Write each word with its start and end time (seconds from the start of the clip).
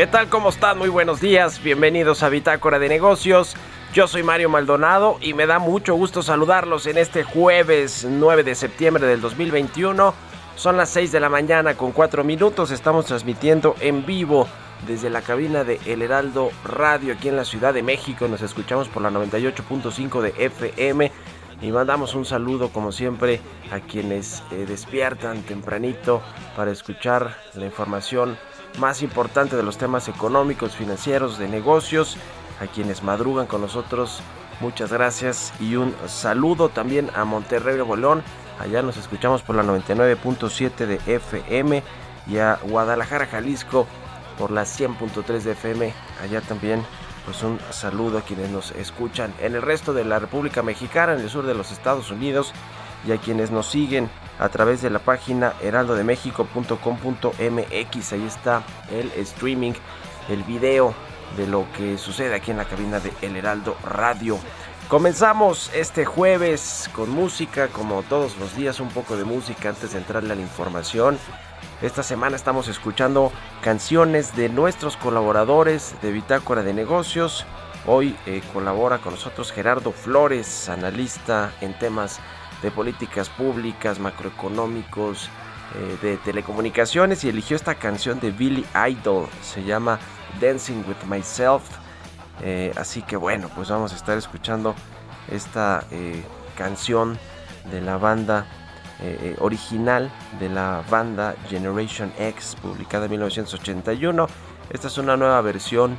¿Qué 0.00 0.06
tal? 0.06 0.30
¿Cómo 0.30 0.48
están? 0.48 0.78
Muy 0.78 0.88
buenos 0.88 1.20
días. 1.20 1.62
Bienvenidos 1.62 2.22
a 2.22 2.30
Bitácora 2.30 2.78
de 2.78 2.88
Negocios. 2.88 3.54
Yo 3.92 4.08
soy 4.08 4.22
Mario 4.22 4.48
Maldonado 4.48 5.18
y 5.20 5.34
me 5.34 5.46
da 5.46 5.58
mucho 5.58 5.94
gusto 5.94 6.22
saludarlos 6.22 6.86
en 6.86 6.96
este 6.96 7.22
jueves 7.22 8.06
9 8.08 8.42
de 8.42 8.54
septiembre 8.54 9.06
del 9.06 9.20
2021. 9.20 10.14
Son 10.56 10.78
las 10.78 10.88
6 10.88 11.12
de 11.12 11.20
la 11.20 11.28
mañana 11.28 11.74
con 11.74 11.92
4 11.92 12.24
minutos. 12.24 12.70
Estamos 12.70 13.04
transmitiendo 13.04 13.76
en 13.80 14.06
vivo 14.06 14.48
desde 14.86 15.10
la 15.10 15.20
cabina 15.20 15.64
de 15.64 15.78
El 15.84 16.00
Heraldo 16.00 16.50
Radio 16.64 17.12
aquí 17.12 17.28
en 17.28 17.36
la 17.36 17.44
Ciudad 17.44 17.74
de 17.74 17.82
México. 17.82 18.26
Nos 18.26 18.40
escuchamos 18.40 18.88
por 18.88 19.02
la 19.02 19.10
98.5 19.10 20.22
de 20.22 20.46
FM. 20.46 21.12
Y 21.60 21.72
mandamos 21.72 22.14
un 22.14 22.24
saludo 22.24 22.70
como 22.70 22.90
siempre 22.90 23.42
a 23.70 23.80
quienes 23.80 24.42
eh, 24.50 24.64
despiertan 24.66 25.42
tempranito 25.42 26.22
para 26.56 26.70
escuchar 26.70 27.36
la 27.52 27.66
información 27.66 28.38
más 28.78 29.02
importante 29.02 29.56
de 29.56 29.62
los 29.62 29.78
temas 29.78 30.08
económicos, 30.08 30.76
financieros, 30.76 31.38
de 31.38 31.48
negocios. 31.48 32.16
A 32.60 32.66
quienes 32.66 33.02
madrugan 33.02 33.46
con 33.46 33.62
nosotros, 33.62 34.20
muchas 34.60 34.92
gracias 34.92 35.52
y 35.60 35.76
un 35.76 35.94
saludo 36.06 36.68
también 36.68 37.10
a 37.14 37.24
Monterrey 37.24 37.80
Bolón. 37.80 38.22
Allá 38.58 38.82
nos 38.82 38.98
escuchamos 38.98 39.42
por 39.42 39.56
la 39.56 39.62
99.7 39.62 40.86
de 40.86 41.00
FM 41.06 41.82
y 42.26 42.36
a 42.36 42.58
Guadalajara, 42.62 43.26
Jalisco 43.26 43.86
por 44.38 44.50
la 44.50 44.62
100.3 44.62 45.40
de 45.40 45.52
FM. 45.52 45.94
Allá 46.22 46.42
también 46.42 46.84
pues 47.24 47.42
un 47.42 47.58
saludo 47.70 48.18
a 48.18 48.22
quienes 48.22 48.50
nos 48.50 48.72
escuchan 48.72 49.32
en 49.40 49.54
el 49.54 49.62
resto 49.62 49.92
de 49.92 50.04
la 50.04 50.18
República 50.18 50.62
Mexicana, 50.62 51.14
en 51.14 51.20
el 51.20 51.30
sur 51.30 51.46
de 51.46 51.54
los 51.54 51.72
Estados 51.72 52.10
Unidos 52.10 52.52
y 53.06 53.12
a 53.12 53.18
quienes 53.18 53.50
nos 53.50 53.66
siguen 53.70 54.10
a 54.40 54.48
través 54.48 54.82
de 54.82 54.90
la 54.90 54.98
página 54.98 55.54
heraldodemexico.com.mx. 55.62 58.12
Ahí 58.12 58.26
está 58.26 58.64
el 58.90 59.12
streaming, 59.12 59.74
el 60.28 60.42
video 60.44 60.94
de 61.36 61.46
lo 61.46 61.66
que 61.76 61.98
sucede 61.98 62.34
aquí 62.34 62.50
en 62.50 62.56
la 62.56 62.64
cabina 62.64 62.98
de 62.98 63.12
El 63.22 63.36
Heraldo 63.36 63.76
Radio. 63.84 64.38
Comenzamos 64.88 65.70
este 65.72 66.04
jueves 66.04 66.90
con 66.92 67.10
música, 67.10 67.68
como 67.68 68.02
todos 68.02 68.36
los 68.38 68.56
días, 68.56 68.80
un 68.80 68.88
poco 68.88 69.16
de 69.16 69.24
música 69.24 69.68
antes 69.68 69.92
de 69.92 69.98
entrarle 69.98 70.32
a 70.32 70.36
la 70.36 70.42
información. 70.42 71.18
Esta 71.82 72.02
semana 72.02 72.34
estamos 72.34 72.66
escuchando 72.66 73.30
canciones 73.62 74.34
de 74.34 74.48
nuestros 74.48 74.96
colaboradores 74.96 75.94
de 76.02 76.10
Bitácora 76.10 76.62
de 76.62 76.74
Negocios. 76.74 77.46
Hoy 77.86 78.16
eh, 78.26 78.42
colabora 78.52 78.98
con 78.98 79.12
nosotros 79.12 79.52
Gerardo 79.52 79.92
Flores, 79.92 80.68
analista 80.68 81.52
en 81.60 81.78
temas 81.78 82.20
de 82.62 82.70
políticas 82.70 83.28
públicas, 83.28 83.98
macroeconómicos, 83.98 85.28
eh, 85.74 85.96
de 86.02 86.16
telecomunicaciones 86.16 87.22
y 87.22 87.28
eligió 87.28 87.54
esta 87.54 87.76
canción 87.76 88.18
de 88.18 88.32
Billy 88.32 88.66
Idol, 88.88 89.28
se 89.40 89.62
llama 89.62 90.00
Dancing 90.40 90.82
with 90.88 91.08
Myself. 91.08 91.62
Eh, 92.42 92.72
así 92.76 93.02
que 93.02 93.16
bueno, 93.16 93.48
pues 93.54 93.68
vamos 93.68 93.92
a 93.92 93.96
estar 93.96 94.18
escuchando 94.18 94.74
esta 95.30 95.84
eh, 95.92 96.24
canción 96.56 97.18
de 97.70 97.80
la 97.80 97.98
banda 97.98 98.46
original 99.38 100.12
de 100.38 100.50
la 100.50 100.84
banda 100.90 101.34
Generation 101.48 102.12
X, 102.18 102.54
publicada 102.60 103.06
en 103.06 103.12
1981. 103.12 104.26
Esta 104.68 104.88
es 104.88 104.98
una 104.98 105.16
nueva 105.16 105.40
versión 105.40 105.96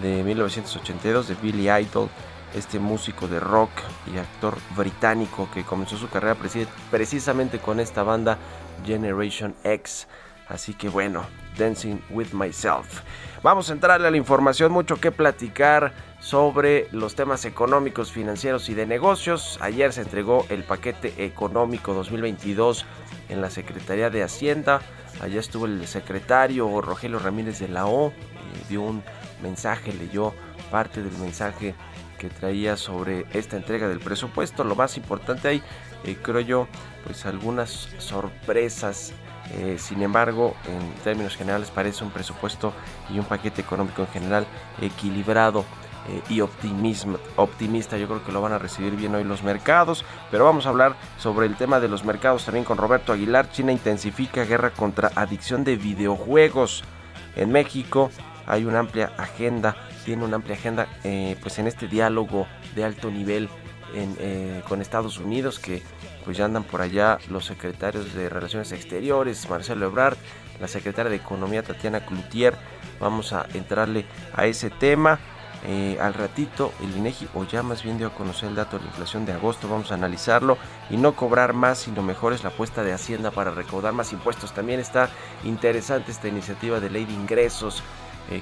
de 0.00 0.22
1982 0.22 1.26
de 1.26 1.34
Billy 1.34 1.68
Idol 1.68 2.08
este 2.56 2.78
músico 2.78 3.28
de 3.28 3.38
rock 3.38 3.70
y 4.12 4.18
actor 4.18 4.56
británico 4.76 5.48
que 5.52 5.64
comenzó 5.64 5.96
su 5.96 6.08
carrera 6.08 6.36
precisamente 6.90 7.58
con 7.58 7.80
esta 7.80 8.02
banda 8.02 8.38
Generation 8.84 9.54
X. 9.62 10.08
Así 10.48 10.74
que 10.74 10.88
bueno, 10.88 11.24
Dancing 11.58 11.98
with 12.10 12.32
Myself. 12.32 13.02
Vamos 13.42 13.68
a 13.68 13.72
entrarle 13.72 14.08
a 14.08 14.10
la 14.10 14.16
información, 14.16 14.72
mucho 14.72 14.96
que 14.96 15.10
platicar 15.12 15.92
sobre 16.20 16.88
los 16.92 17.14
temas 17.14 17.44
económicos, 17.44 18.12
financieros 18.12 18.68
y 18.68 18.74
de 18.74 18.86
negocios. 18.86 19.58
Ayer 19.60 19.92
se 19.92 20.02
entregó 20.02 20.46
el 20.48 20.64
paquete 20.64 21.24
económico 21.24 21.94
2022 21.94 22.86
en 23.28 23.40
la 23.40 23.50
Secretaría 23.50 24.10
de 24.10 24.22
Hacienda. 24.22 24.80
Allá 25.20 25.40
estuvo 25.40 25.66
el 25.66 25.86
secretario 25.86 26.80
Rogelio 26.80 27.18
Ramírez 27.18 27.58
de 27.58 27.68
la 27.68 27.86
O, 27.86 28.08
eh, 28.08 28.12
dio 28.68 28.82
un 28.82 29.02
mensaje, 29.42 29.92
leyó 29.92 30.34
parte 30.70 31.02
del 31.02 31.16
mensaje 31.18 31.74
traía 32.28 32.76
sobre 32.76 33.26
esta 33.32 33.56
entrega 33.56 33.88
del 33.88 34.00
presupuesto. 34.00 34.64
Lo 34.64 34.74
más 34.74 34.96
importante 34.96 35.48
hay, 35.48 35.62
eh, 36.04 36.16
creo 36.20 36.40
yo, 36.40 36.68
pues 37.04 37.26
algunas 37.26 37.88
sorpresas. 37.98 39.12
Eh, 39.52 39.76
sin 39.78 40.02
embargo, 40.02 40.56
en 40.66 41.02
términos 41.04 41.36
generales 41.36 41.70
parece 41.70 42.02
un 42.02 42.10
presupuesto 42.10 42.72
y 43.12 43.18
un 43.18 43.24
paquete 43.24 43.60
económico 43.60 44.02
en 44.02 44.08
general 44.08 44.46
equilibrado 44.80 45.64
eh, 46.08 46.22
y 46.28 46.40
optimista. 46.40 47.96
Yo 47.96 48.06
creo 48.06 48.24
que 48.24 48.32
lo 48.32 48.40
van 48.40 48.52
a 48.52 48.58
recibir 48.58 48.94
bien 48.94 49.14
hoy 49.14 49.24
los 49.24 49.42
mercados. 49.42 50.04
Pero 50.30 50.44
vamos 50.44 50.66
a 50.66 50.70
hablar 50.70 50.96
sobre 51.18 51.46
el 51.46 51.56
tema 51.56 51.80
de 51.80 51.88
los 51.88 52.04
mercados 52.04 52.44
también 52.44 52.64
con 52.64 52.78
Roberto 52.78 53.12
Aguilar. 53.12 53.50
China 53.50 53.72
intensifica 53.72 54.44
guerra 54.44 54.70
contra 54.70 55.10
adicción 55.14 55.64
de 55.64 55.76
videojuegos. 55.76 56.84
En 57.34 57.50
México 57.50 58.10
hay 58.46 58.64
una 58.64 58.78
amplia 58.78 59.12
agenda 59.18 59.76
tiene 60.06 60.24
una 60.24 60.36
amplia 60.36 60.54
agenda 60.54 60.86
eh, 61.02 61.36
pues 61.42 61.58
en 61.58 61.66
este 61.66 61.88
diálogo 61.88 62.46
de 62.76 62.84
alto 62.84 63.10
nivel 63.10 63.48
eh, 63.92 64.62
con 64.68 64.80
Estados 64.80 65.18
Unidos, 65.18 65.58
que 65.58 65.82
pues 66.24 66.36
ya 66.36 66.44
andan 66.44 66.62
por 66.62 66.80
allá 66.80 67.18
los 67.28 67.44
secretarios 67.46 68.14
de 68.14 68.28
Relaciones 68.28 68.70
Exteriores, 68.70 69.50
Marcelo 69.50 69.86
Ebrard, 69.86 70.16
la 70.60 70.68
secretaria 70.68 71.10
de 71.10 71.16
Economía 71.16 71.64
Tatiana 71.64 72.06
Cloutier. 72.06 72.54
Vamos 73.00 73.32
a 73.32 73.46
entrarle 73.54 74.06
a 74.32 74.46
ese 74.46 74.70
tema. 74.70 75.18
Eh, 75.66 75.98
al 76.00 76.14
ratito 76.14 76.72
el 76.80 76.96
INEGI 76.96 77.28
o 77.34 77.44
ya 77.44 77.62
más 77.62 77.82
bien 77.82 77.98
dio 77.98 78.08
a 78.08 78.14
conocer 78.14 78.50
el 78.50 78.54
dato 78.54 78.76
de 78.76 78.84
la 78.84 78.90
inflación 78.90 79.26
de 79.26 79.32
agosto, 79.32 79.68
vamos 79.68 79.90
a 79.90 79.94
analizarlo 79.94 80.58
y 80.90 80.96
no 80.96 81.16
cobrar 81.16 81.54
más, 81.54 81.78
sino 81.78 82.02
mejor 82.02 82.34
es 82.34 82.44
la 82.44 82.50
apuesta 82.50 82.84
de 82.84 82.92
Hacienda 82.92 83.32
para 83.32 83.50
recaudar 83.50 83.92
más 83.92 84.12
impuestos. 84.12 84.52
También 84.52 84.78
está 84.78 85.08
interesante 85.42 86.12
esta 86.12 86.28
iniciativa 86.28 86.78
de 86.78 86.90
ley 86.90 87.06
de 87.06 87.14
ingresos 87.14 87.82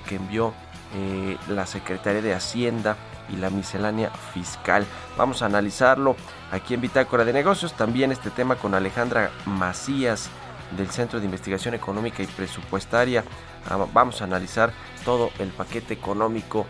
que 0.06 0.16
envió 0.16 0.52
eh, 0.94 1.36
la 1.48 1.66
Secretaría 1.66 2.22
de 2.22 2.34
Hacienda 2.34 2.96
y 3.28 3.36
la 3.36 3.50
miscelánea 3.50 4.10
fiscal. 4.32 4.86
Vamos 5.16 5.42
a 5.42 5.46
analizarlo 5.46 6.14
aquí 6.52 6.74
en 6.74 6.80
Bitácora 6.80 7.24
de 7.24 7.32
Negocios. 7.32 7.72
También 7.74 8.12
este 8.12 8.30
tema 8.30 8.56
con 8.56 8.74
Alejandra 8.74 9.30
Macías 9.46 10.30
del 10.76 10.90
Centro 10.90 11.18
de 11.18 11.26
Investigación 11.26 11.74
Económica 11.74 12.22
y 12.22 12.26
Presupuestaria. 12.26 13.24
Ah, 13.68 13.86
vamos 13.92 14.20
a 14.20 14.24
analizar 14.24 14.72
todo 15.04 15.30
el 15.38 15.48
paquete 15.48 15.94
económico, 15.94 16.66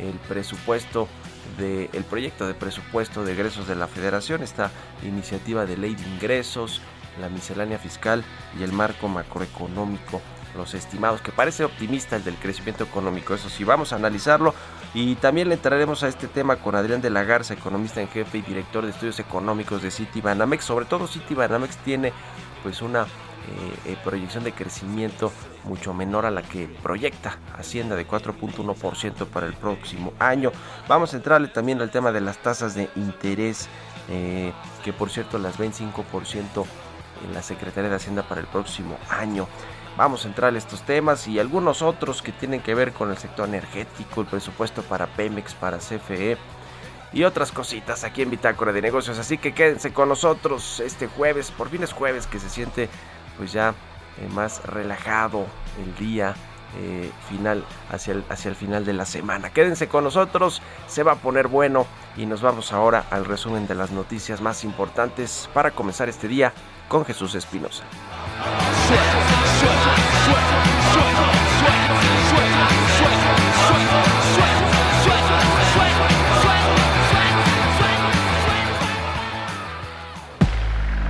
el 0.00 0.14
presupuesto 0.28 1.08
del 1.56 1.88
el 1.92 2.04
proyecto 2.04 2.46
de 2.46 2.54
presupuesto 2.54 3.24
de 3.24 3.32
egresos 3.32 3.66
de 3.68 3.76
la 3.76 3.86
Federación, 3.86 4.42
esta 4.42 4.70
iniciativa 5.02 5.66
de 5.66 5.76
ley 5.76 5.94
de 5.94 6.02
ingresos, 6.08 6.80
la 7.20 7.28
miscelánea 7.28 7.78
fiscal 7.78 8.24
y 8.58 8.62
el 8.62 8.72
marco 8.72 9.08
macroeconómico 9.08 10.20
los 10.58 10.74
estimados, 10.74 11.22
que 11.22 11.32
parece 11.32 11.64
optimista 11.64 12.16
el 12.16 12.24
del 12.24 12.34
crecimiento 12.34 12.84
económico. 12.84 13.34
Eso 13.34 13.48
sí, 13.48 13.64
vamos 13.64 13.94
a 13.94 13.96
analizarlo 13.96 14.54
y 14.92 15.14
también 15.14 15.48
le 15.48 15.54
entraremos 15.54 16.02
a 16.02 16.08
este 16.08 16.28
tema 16.28 16.56
con 16.56 16.74
Adrián 16.74 17.00
de 17.00 17.08
la 17.08 17.24
Garza, 17.24 17.54
economista 17.54 18.02
en 18.02 18.08
jefe 18.08 18.38
y 18.38 18.42
director 18.42 18.84
de 18.84 18.90
estudios 18.90 19.18
económicos 19.20 19.80
de 19.80 19.90
Citibanamex. 19.90 20.64
Sobre 20.64 20.84
todo 20.84 21.06
Citibanamex 21.06 21.78
tiene 21.78 22.12
pues 22.62 22.82
una 22.82 23.02
eh, 23.04 23.92
eh, 23.92 23.96
proyección 24.04 24.44
de 24.44 24.52
crecimiento 24.52 25.32
mucho 25.64 25.94
menor 25.94 26.26
a 26.26 26.30
la 26.30 26.42
que 26.42 26.66
proyecta 26.82 27.38
Hacienda 27.56 27.96
de 27.96 28.06
4.1% 28.06 29.26
para 29.26 29.46
el 29.46 29.54
próximo 29.54 30.12
año. 30.18 30.52
Vamos 30.86 31.14
a 31.14 31.16
entrarle 31.16 31.48
también 31.48 31.80
al 31.80 31.90
tema 31.90 32.12
de 32.12 32.20
las 32.20 32.38
tasas 32.38 32.74
de 32.74 32.90
interés, 32.96 33.68
eh, 34.10 34.52
que 34.84 34.92
por 34.92 35.08
cierto 35.08 35.38
las 35.38 35.56
ven 35.56 35.72
5% 35.72 36.66
en 37.26 37.34
la 37.34 37.42
Secretaría 37.42 37.88
de 37.88 37.96
Hacienda 37.96 38.22
para 38.22 38.40
el 38.40 38.46
próximo 38.46 38.98
año. 39.08 39.48
Vamos 39.98 40.24
a 40.24 40.28
entrar 40.28 40.54
a 40.54 40.58
estos 40.58 40.82
temas 40.82 41.26
y 41.26 41.40
algunos 41.40 41.82
otros 41.82 42.22
que 42.22 42.30
tienen 42.30 42.60
que 42.60 42.72
ver 42.72 42.92
con 42.92 43.10
el 43.10 43.18
sector 43.18 43.48
energético, 43.48 44.20
el 44.20 44.28
presupuesto 44.28 44.82
para 44.82 45.08
Pemex, 45.08 45.54
para 45.54 45.78
CFE 45.78 46.38
y 47.12 47.24
otras 47.24 47.50
cositas 47.50 48.04
aquí 48.04 48.22
en 48.22 48.30
Bitácora 48.30 48.72
de 48.72 48.80
Negocios. 48.80 49.18
Así 49.18 49.38
que 49.38 49.52
quédense 49.52 49.92
con 49.92 50.08
nosotros 50.08 50.78
este 50.78 51.08
jueves, 51.08 51.50
por 51.50 51.68
fin 51.68 51.82
es 51.82 51.92
jueves 51.92 52.28
que 52.28 52.38
se 52.38 52.48
siente 52.48 52.88
pues 53.36 53.50
ya 53.52 53.70
eh, 53.70 54.28
más 54.32 54.64
relajado 54.64 55.46
el 55.84 56.06
día. 56.06 56.36
Eh, 56.76 57.10
final 57.30 57.64
hacia 57.90 58.12
el, 58.12 58.24
hacia 58.28 58.50
el 58.50 58.54
final 58.54 58.84
de 58.84 58.92
la 58.92 59.06
semana. 59.06 59.48
Quédense 59.48 59.88
con 59.88 60.04
nosotros, 60.04 60.60
se 60.86 61.02
va 61.02 61.12
a 61.12 61.16
poner 61.16 61.48
bueno 61.48 61.86
y 62.14 62.26
nos 62.26 62.42
vamos 62.42 62.74
ahora 62.74 63.06
al 63.10 63.24
resumen 63.24 63.66
de 63.66 63.74
las 63.74 63.90
noticias 63.90 64.42
más 64.42 64.64
importantes 64.64 65.48
para 65.54 65.70
comenzar 65.70 66.10
este 66.10 66.28
día 66.28 66.52
con 66.86 67.06
Jesús 67.06 67.34
Espinosa. 67.34 67.84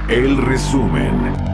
El 0.09 0.39
resumen. 0.39 1.48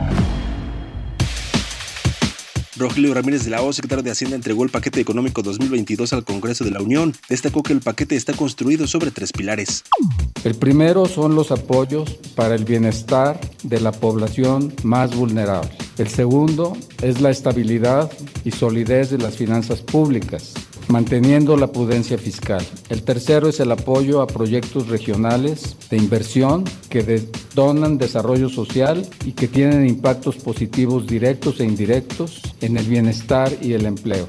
Rogelio 2.76 3.14
Ramírez 3.14 3.44
de 3.44 3.50
la 3.50 3.62
O, 3.62 3.72
secretario 3.72 4.02
de 4.02 4.10
Hacienda, 4.10 4.36
entregó 4.36 4.64
el 4.64 4.70
paquete 4.70 5.00
económico 5.00 5.42
2022 5.42 6.12
al 6.12 6.24
Congreso 6.24 6.64
de 6.64 6.72
la 6.72 6.82
Unión. 6.82 7.14
Destacó 7.28 7.62
que 7.62 7.72
el 7.72 7.80
paquete 7.80 8.16
está 8.16 8.32
construido 8.32 8.86
sobre 8.86 9.10
tres 9.10 9.32
pilares. 9.32 9.84
El 10.42 10.54
primero 10.54 11.06
son 11.06 11.34
los 11.34 11.50
apoyos 11.50 12.14
para 12.34 12.54
el 12.54 12.64
bienestar 12.64 13.40
de 13.62 13.80
la 13.80 13.92
población 13.92 14.74
más 14.82 15.14
vulnerable. 15.14 15.70
El 15.98 16.08
segundo 16.08 16.76
es 17.02 17.20
la 17.20 17.30
estabilidad 17.30 18.10
y 18.44 18.50
solidez 18.50 19.10
de 19.10 19.18
las 19.18 19.36
finanzas 19.36 19.80
públicas 19.80 20.54
manteniendo 20.88 21.56
la 21.56 21.68
prudencia 21.68 22.18
fiscal. 22.18 22.64
El 22.88 23.02
tercero 23.02 23.48
es 23.48 23.60
el 23.60 23.72
apoyo 23.72 24.20
a 24.20 24.26
proyectos 24.26 24.88
regionales 24.88 25.76
de 25.90 25.96
inversión 25.96 26.64
que 26.88 27.02
detonan 27.02 27.98
desarrollo 27.98 28.48
social 28.48 29.06
y 29.24 29.32
que 29.32 29.48
tienen 29.48 29.86
impactos 29.86 30.36
positivos 30.36 31.06
directos 31.06 31.60
e 31.60 31.64
indirectos 31.64 32.40
en 32.60 32.76
el 32.76 32.84
bienestar 32.84 33.52
y 33.60 33.72
el 33.72 33.86
empleo. 33.86 34.26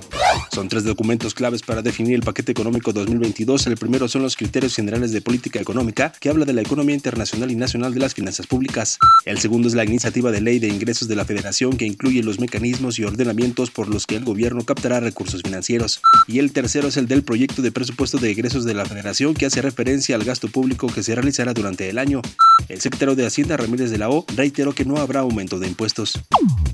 Son 0.52 0.68
tres 0.68 0.84
documentos 0.84 1.34
claves 1.34 1.62
para 1.62 1.82
definir 1.82 2.16
el 2.16 2.22
paquete 2.22 2.52
económico 2.52 2.94
2022. 2.94 3.68
El 3.68 3.78
primero 3.78 4.08
son 4.08 4.22
los 4.22 4.36
criterios 4.36 4.76
generales 4.76 5.12
de 5.12 5.22
política 5.22 5.60
económica, 5.60 6.14
que 6.20 6.30
habla 6.30 6.46
de 6.46 6.54
la 6.54 6.62
economía 6.62 6.96
internacional 6.96 7.52
y 7.52 7.56
nacional 7.56 7.94
de 7.94 8.00
las 8.00 8.14
finanzas 8.14 8.48
públicas. 8.48 8.98
El 9.26 9.40
segundo 9.40 9.68
es 9.68 9.74
la 9.74 9.84
iniciativa 9.84 10.32
de 10.32 10.42
ley 10.42 10.60
de 10.60 10.68
ingresos 10.68 11.08
de 11.08 11.16
la 11.16 11.26
Federación, 11.26 11.78
que 11.78 11.86
incluye 11.86 12.24
los 12.24 12.40
mecanismos 12.40 13.00
y 13.00 13.04
ordenamientos 13.04 13.72
por 13.72 13.88
los 13.88 14.06
que 14.06 14.16
el 14.16 14.24
gobierno 14.24 14.64
captará 14.64 15.00
recursos 15.00 15.42
financieros. 15.42 16.02
Y 16.28 16.40
el 16.40 16.52
tercero 16.52 16.88
es 16.88 16.98
el 16.98 17.08
del 17.08 17.24
proyecto 17.24 17.62
de 17.62 17.72
presupuesto 17.72 18.18
de 18.18 18.32
egresos 18.32 18.66
de 18.66 18.74
la 18.74 18.86
Federación, 18.86 19.34
que 19.34 19.46
hace 19.46 19.62
referencia 19.62 20.16
al 20.16 20.24
gasto 20.24 20.48
público 20.48 20.88
que 20.88 21.04
se 21.04 21.16
realizará 21.16 21.54
durante 21.54 21.90
el 21.90 21.98
año. 21.98 22.22
El 22.70 22.82
secretario 22.82 23.16
de 23.16 23.26
Hacienda, 23.26 23.58
Ramírez 23.58 23.92
de 23.92 23.98
la 23.98 24.10
O, 24.10 24.26
reiteró 24.36 24.74
que 24.74 24.86
no 24.86 24.98
habrá 24.98 25.22
aumento 25.22 25.60
de 25.60 25.68
impuestos. 25.68 26.20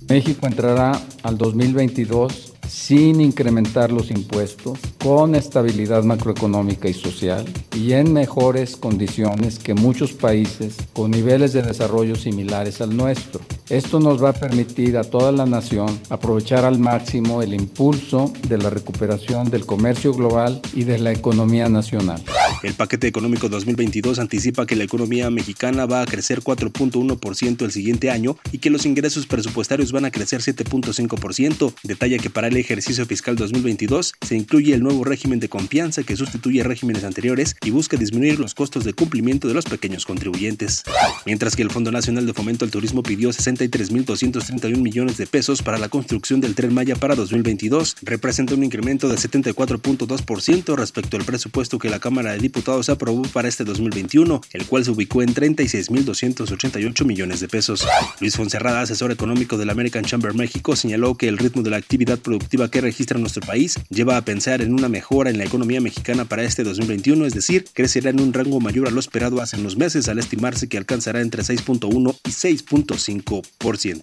México 0.08 0.48
entrará 0.48 1.02
al 1.24 1.38
2022 1.38 2.51
sin 2.72 3.20
incrementar 3.20 3.92
los 3.92 4.12
impuestos, 4.12 4.80
con 5.04 5.36
estabilidad 5.36 6.04
macroeconómica 6.04 6.88
y 6.88 6.94
social 6.94 7.46
y 7.76 7.92
en 7.92 8.14
mejores 8.14 8.78
condiciones 8.78 9.60
que 9.60 9.74
muchos 9.74 10.14
países 10.14 10.78
con 10.94 11.12
niveles 11.12 11.52
de 11.52 11.64
desarrollo 11.64 12.16
similares 12.16 12.80
al 12.80 12.96
nuestro. 12.96 13.42
Esto 13.70 14.00
nos 14.00 14.24
va 14.24 14.30
a 14.30 14.34
permitir 14.34 14.98
a 14.98 15.04
toda 15.04 15.34
la 15.34 15.46
nación 15.46 16.00
aprovechar 16.10 16.64
al 16.64 16.80
máximo 16.80 17.42
el 17.42 17.54
impulso 17.54 18.32
de 18.48 18.58
la 18.58 18.70
recuperación 18.70 19.50
del 19.50 19.66
comercio 19.66 20.14
global 20.14 20.62
y 20.74 20.86
de 20.86 20.98
la 20.98 21.12
economía 21.12 21.68
nacional. 21.68 22.24
El 22.64 22.74
paquete 22.74 23.08
económico 23.08 23.50
2022 23.50 24.20
anticipa 24.20 24.66
que 24.66 24.76
la 24.76 24.84
economía 24.84 25.30
mexicana 25.30 25.86
va 25.88 26.02
a 26.02 26.06
crecer 26.06 26.42
4.1% 26.42 27.66
el 27.66 27.72
siguiente 27.72 28.12
año 28.12 28.38
y 28.52 28.60
que 28.60 28.70
los 28.70 28.86
ingresos 28.86 29.26
presupuestarios 29.26 29.92
van 29.92 30.06
a 30.06 30.12
crecer 30.12 30.42
7.5%. 30.42 31.74
Detalla 31.84 32.18
que 32.20 32.30
para 32.30 32.48
el 32.48 32.61
ejercicio 32.62 33.06
fiscal 33.06 33.36
2022 33.36 34.14
se 34.22 34.36
incluye 34.36 34.74
el 34.74 34.84
nuevo 34.84 35.04
régimen 35.04 35.40
de 35.40 35.50
confianza 35.50 36.04
que 36.04 36.16
sustituye 36.16 36.64
regímenes 36.64 37.04
anteriores 37.04 37.56
y 37.64 37.72
busca 37.72 37.98
disminuir 37.98 38.40
los 38.40 38.54
costos 38.54 38.84
de 38.84 38.94
cumplimiento 38.94 39.48
de 39.48 39.54
los 39.54 39.66
pequeños 39.66 40.06
contribuyentes. 40.06 40.84
Mientras 41.26 41.56
que 41.56 41.62
el 41.62 41.72
Fondo 41.72 41.92
Nacional 41.92 42.26
de 42.26 42.34
Fomento 42.34 42.66
al 42.66 42.72
Turismo 42.72 43.04
pidió 43.04 43.30
63.231 43.30 44.78
millones 44.78 45.18
de 45.18 45.28
pesos 45.28 45.62
para 45.62 45.78
la 45.78 45.90
construcción 45.90 46.42
del 46.42 46.56
Tren 46.56 46.74
Maya 46.74 46.96
para 46.96 47.16
2022, 47.16 47.98
representa 48.04 48.56
un 48.56 48.64
incremento 48.64 49.10
de 49.10 49.16
74.2% 49.16 50.76
respecto 50.76 51.18
al 51.18 51.24
presupuesto 51.24 51.80
que 51.80 51.90
la 51.90 52.00
Cámara 52.00 52.32
de 52.32 52.40
Diputados 52.40 52.90
aprobó 52.90 53.24
para 53.24 53.48
este 53.48 53.64
2021, 53.64 54.42
el 54.54 54.66
cual 54.66 54.86
se 54.86 54.92
ubicó 54.92 55.22
en 55.22 55.34
36.288 55.34 57.06
millones 57.06 57.40
de 57.40 57.48
pesos. 57.48 57.86
Luis 58.20 58.36
Fonserrada, 58.36 58.82
asesor 58.82 59.12
económico 59.12 59.58
del 59.58 59.70
American 59.70 60.04
Chamber 60.04 60.34
México, 60.34 60.76
señaló 60.76 61.16
que 61.16 61.28
el 61.28 61.38
ritmo 61.38 61.64
de 61.64 61.72
la 61.72 61.78
actividad 61.78 62.20
productiva 62.20 62.51
que 62.70 62.82
registra 62.82 63.18
nuestro 63.18 63.42
país 63.46 63.80
lleva 63.90 64.18
a 64.18 64.26
pensar 64.26 64.62
en 64.62 64.74
una 64.74 64.90
mejora 64.90 65.30
en 65.30 65.38
la 65.38 65.46
economía 65.46 65.80
mexicana 65.80 66.26
para 66.26 66.44
este 66.44 66.64
2021, 66.64 67.26
es 67.26 67.34
decir, 67.34 67.66
crecerá 67.74 68.10
en 68.10 68.20
un 68.20 68.34
rango 68.34 68.60
mayor 68.60 68.88
a 68.88 68.92
lo 68.92 69.00
esperado 69.00 69.42
hace 69.42 69.58
unos 69.58 69.78
meses 69.78 70.10
al 70.10 70.20
estimarse 70.20 70.68
que 70.68 70.78
alcanzará 70.78 71.22
entre 71.22 71.44
6.1 71.44 72.16
y 72.26 72.30
6.5%. 72.30 74.02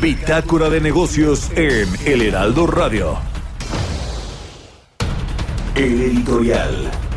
Bitácora 0.00 0.70
de 0.70 0.80
negocios 0.80 1.50
en 1.54 1.88
El 2.06 2.22
Heraldo 2.22 2.66
Radio. 2.66 3.18
El 5.74 6.00
editorial. 6.00 7.07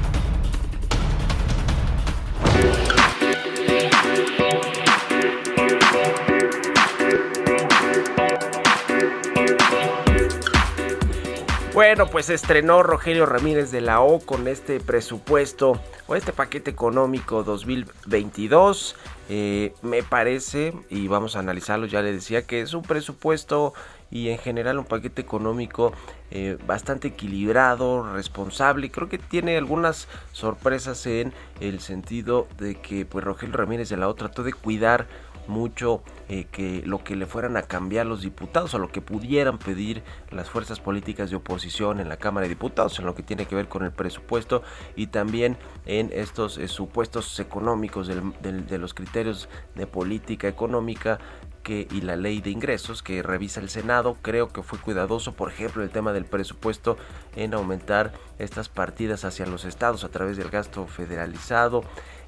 Bueno, 11.84 12.06
pues 12.06 12.30
estrenó 12.30 12.84
Rogelio 12.84 13.26
Ramírez 13.26 13.72
de 13.72 13.82
la 13.82 14.02
O 14.02 14.20
con 14.20 14.48
este 14.48 14.80
presupuesto 14.80 15.82
o 16.06 16.16
este 16.16 16.32
paquete 16.32 16.70
económico 16.70 17.42
2022. 17.42 18.96
Eh, 19.30 19.74
me 19.82 20.04
parece, 20.04 20.76
y 20.92 21.08
vamos 21.08 21.36
a 21.36 21.40
analizarlo, 21.40 21.88
ya 21.88 22.04
le 22.04 22.14
decía 22.14 22.44
que 22.44 22.62
es 22.62 22.76
un 22.76 22.84
presupuesto 22.84 23.74
y 24.12 24.30
en 24.30 24.38
general 24.38 24.78
un 24.78 24.86
paquete 24.86 25.24
económico 25.24 25.92
eh, 26.30 26.56
bastante 26.68 27.08
equilibrado, 27.08 28.14
responsable 28.14 28.92
creo 28.92 29.10
que 29.10 29.18
tiene 29.18 29.58
algunas 29.58 30.08
sorpresas 30.34 31.08
en 31.08 31.34
el 31.62 31.80
sentido 31.80 32.48
de 32.60 32.76
que 32.76 33.08
pues 33.08 33.26
Rogelio 33.26 33.58
Ramírez 33.58 33.90
de 33.90 33.98
la 33.98 34.08
O 34.08 34.14
trató 34.14 34.44
de 34.44 34.54
cuidar 34.54 35.08
mucho 35.48 36.04
eh, 36.30 36.46
que 36.52 36.82
lo 36.86 37.04
que 37.04 37.16
le 37.16 37.26
fueran 37.26 37.58
a 37.58 37.64
cambiar 37.64 38.06
los 38.06 38.22
diputados 38.22 38.74
o 38.74 38.80
lo 38.80 38.92
que 38.92 39.02
pudieran 39.02 39.58
pedir 39.58 40.04
las 40.30 40.50
fuerzas 40.50 40.80
políticas 40.80 41.30
de 41.30 41.36
oposición 41.36 42.00
en 42.00 42.10
la 42.10 42.18
Cámara 42.18 42.44
de 42.44 42.50
Diputados 42.50 43.00
en 43.00 43.06
lo 43.06 43.16
que 43.16 43.24
tiene 43.24 43.46
que 43.46 43.56
ver 43.56 43.68
con 43.68 43.84
el 43.84 43.92
presupuesto 43.92 44.64
y 44.96 45.08
también 45.08 45.58
en 45.86 46.10
estos 46.14 46.58
eh, 46.58 46.68
supuestos 46.68 47.40
económicos 47.40 48.08
de 48.08 48.78
los 48.78 48.94
criterios 48.94 49.50
de 49.76 49.88
política 49.88 50.48
económica 50.48 51.20
que, 51.62 51.88
y 51.92 52.02
la 52.02 52.16
ley 52.16 52.42
de 52.42 52.50
ingresos 52.50 53.04
que 53.04 53.22
revisa 53.22 53.60
el 53.60 53.70
Senado. 53.70 54.18
Creo 54.22 54.50
que 54.50 54.64
fue 54.64 54.80
cuidadoso, 54.80 55.34
por 55.34 55.52
ejemplo, 55.52 55.84
el 55.84 55.90
tema 55.90 56.14
del 56.14 56.26
presupuesto 56.26 56.98
en 57.36 57.54
aumentar 57.54 58.14
estas 58.40 58.70
partidas 58.70 59.26
hacia 59.26 59.46
los 59.46 59.66
estados 59.66 60.04
a 60.04 60.10
través 60.10 60.38
del 60.38 60.50
gasto 60.50 60.88
federalizado. 60.88 61.84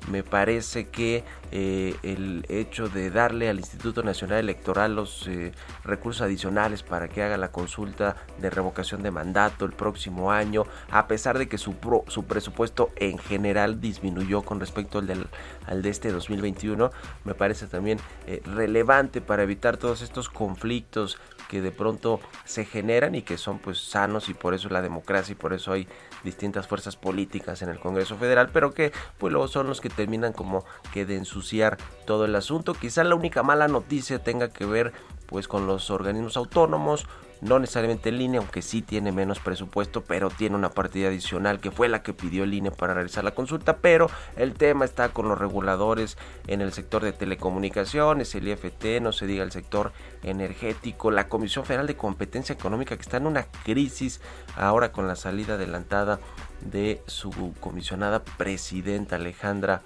Me 0.10 0.24
parece 0.24 0.90
que 0.90 1.24
eh, 1.52 1.96
el 2.04 2.46
hecho 2.50 2.90
de 2.90 3.10
darle 3.10 3.48
al 3.48 3.60
Instituto 3.60 4.04
Nacional 4.04 4.40
Electoral 4.40 4.96
los 4.96 5.28
eh, 5.28 5.52
recursos 5.84 6.22
adicionales 6.22 6.84
para 6.84 7.08
que 7.08 7.24
haga 7.24 7.38
la 7.38 7.52
consulta 7.52 8.16
de 8.40 8.50
revocación 8.50 9.04
de 9.04 9.12
mandato 9.12 9.66
el 9.66 9.74
próximo 9.74 10.32
año, 10.32 10.66
a 10.90 11.08
pesar 11.08 11.38
de 11.38 11.48
que 11.48 11.58
su, 11.58 11.76
su 12.08 12.26
presupuesto 12.26 12.90
en 12.96 13.18
general 13.18 13.80
disminuyó 13.80 14.42
con 14.42 14.60
respecto 14.60 15.00
al, 15.00 15.08
del, 15.08 15.28
al 15.68 15.82
de 15.82 15.90
este 15.90 16.12
2021, 16.12 16.92
me 17.24 17.34
parece 17.34 17.68
también 17.68 18.00
eh, 18.28 18.42
relevante 18.46 19.22
para 19.22 19.44
evitar 19.44 19.78
todos 19.78 20.02
estos 20.02 20.30
conflictos 20.30 21.20
que 21.48 21.62
de 21.62 21.72
pronto 21.72 22.20
se 22.46 22.66
generan 22.66 23.14
y 23.14 23.22
que 23.22 23.38
son 23.38 23.60
pues 23.60 23.78
sanos 23.78 24.28
y 24.28 24.34
por 24.34 24.56
eso 24.56 24.70
la 24.70 24.82
democracia 24.82 25.34
y 25.34 25.36
por 25.36 25.54
eso 25.54 25.72
hay 25.72 25.88
distintas 26.24 26.68
fuerzas 26.68 26.96
políticas 26.96 27.62
en 27.62 27.70
el 27.70 27.80
Congreso 27.80 28.18
Federal, 28.18 28.50
pero 28.52 28.74
que 28.74 28.92
pues 29.20 29.32
luego 29.32 29.48
son 29.48 29.68
los 29.68 29.80
que 29.80 29.90
terminan 29.96 30.34
como 30.34 30.66
que 30.94 31.06
de 31.06 31.16
ensuciar 31.16 31.78
todo 32.06 32.26
el 32.26 32.36
asunto. 32.36 32.74
Quizá 32.74 33.04
la 33.04 33.16
única 33.16 33.44
mala 33.44 33.68
noticia 33.68 34.20
tenga 34.20 34.50
que 34.50 34.66
ver 34.66 34.94
pues 35.28 35.48
con 35.48 35.66
los 35.68 35.90
organismos 35.90 36.38
autónomos, 36.38 37.08
no 37.44 37.60
necesariamente 37.60 38.10
el 38.10 38.22
INE, 38.22 38.38
aunque 38.38 38.62
sí 38.62 38.82
tiene 38.82 39.12
menos 39.12 39.40
presupuesto, 39.40 40.02
pero 40.02 40.30
tiene 40.30 40.56
una 40.56 40.70
partida 40.70 41.10
adicional 41.10 41.60
que 41.60 41.72
fue 41.72 41.90
la 41.90 42.02
que 42.02 42.14
pidió 42.14 42.44
el 42.44 42.54
INE 42.54 42.72
para 42.72 42.94
realizar 42.94 43.24
la 43.24 43.36
consulta, 43.36 43.78
pero 43.78 44.10
el 44.38 44.54
tema 44.54 44.86
está 44.86 45.10
con 45.10 45.28
los 45.28 45.38
reguladores 45.38 46.18
en 46.48 46.62
el 46.62 46.72
sector 46.72 47.04
de 47.04 47.12
telecomunicaciones, 47.12 48.34
el 48.36 48.48
IFT, 48.48 49.02
no 49.02 49.12
se 49.12 49.28
diga 49.28 49.44
el 49.44 49.52
sector 49.52 49.92
energético, 50.24 51.12
la 51.12 51.28
Comisión 51.28 51.66
Federal 51.66 51.88
de 51.88 51.96
Competencia 51.96 52.54
Económica 52.54 52.96
que 52.96 53.02
está 53.02 53.18
en 53.18 53.28
una 53.28 53.44
crisis 53.64 54.22
ahora 54.56 54.92
con 54.92 55.08
la 55.08 55.16
salida 55.16 55.56
adelantada 55.56 56.20
de 56.62 57.02
su 57.08 57.54
comisionada 57.60 58.24
presidenta 58.24 59.18
Alejandra, 59.18 59.82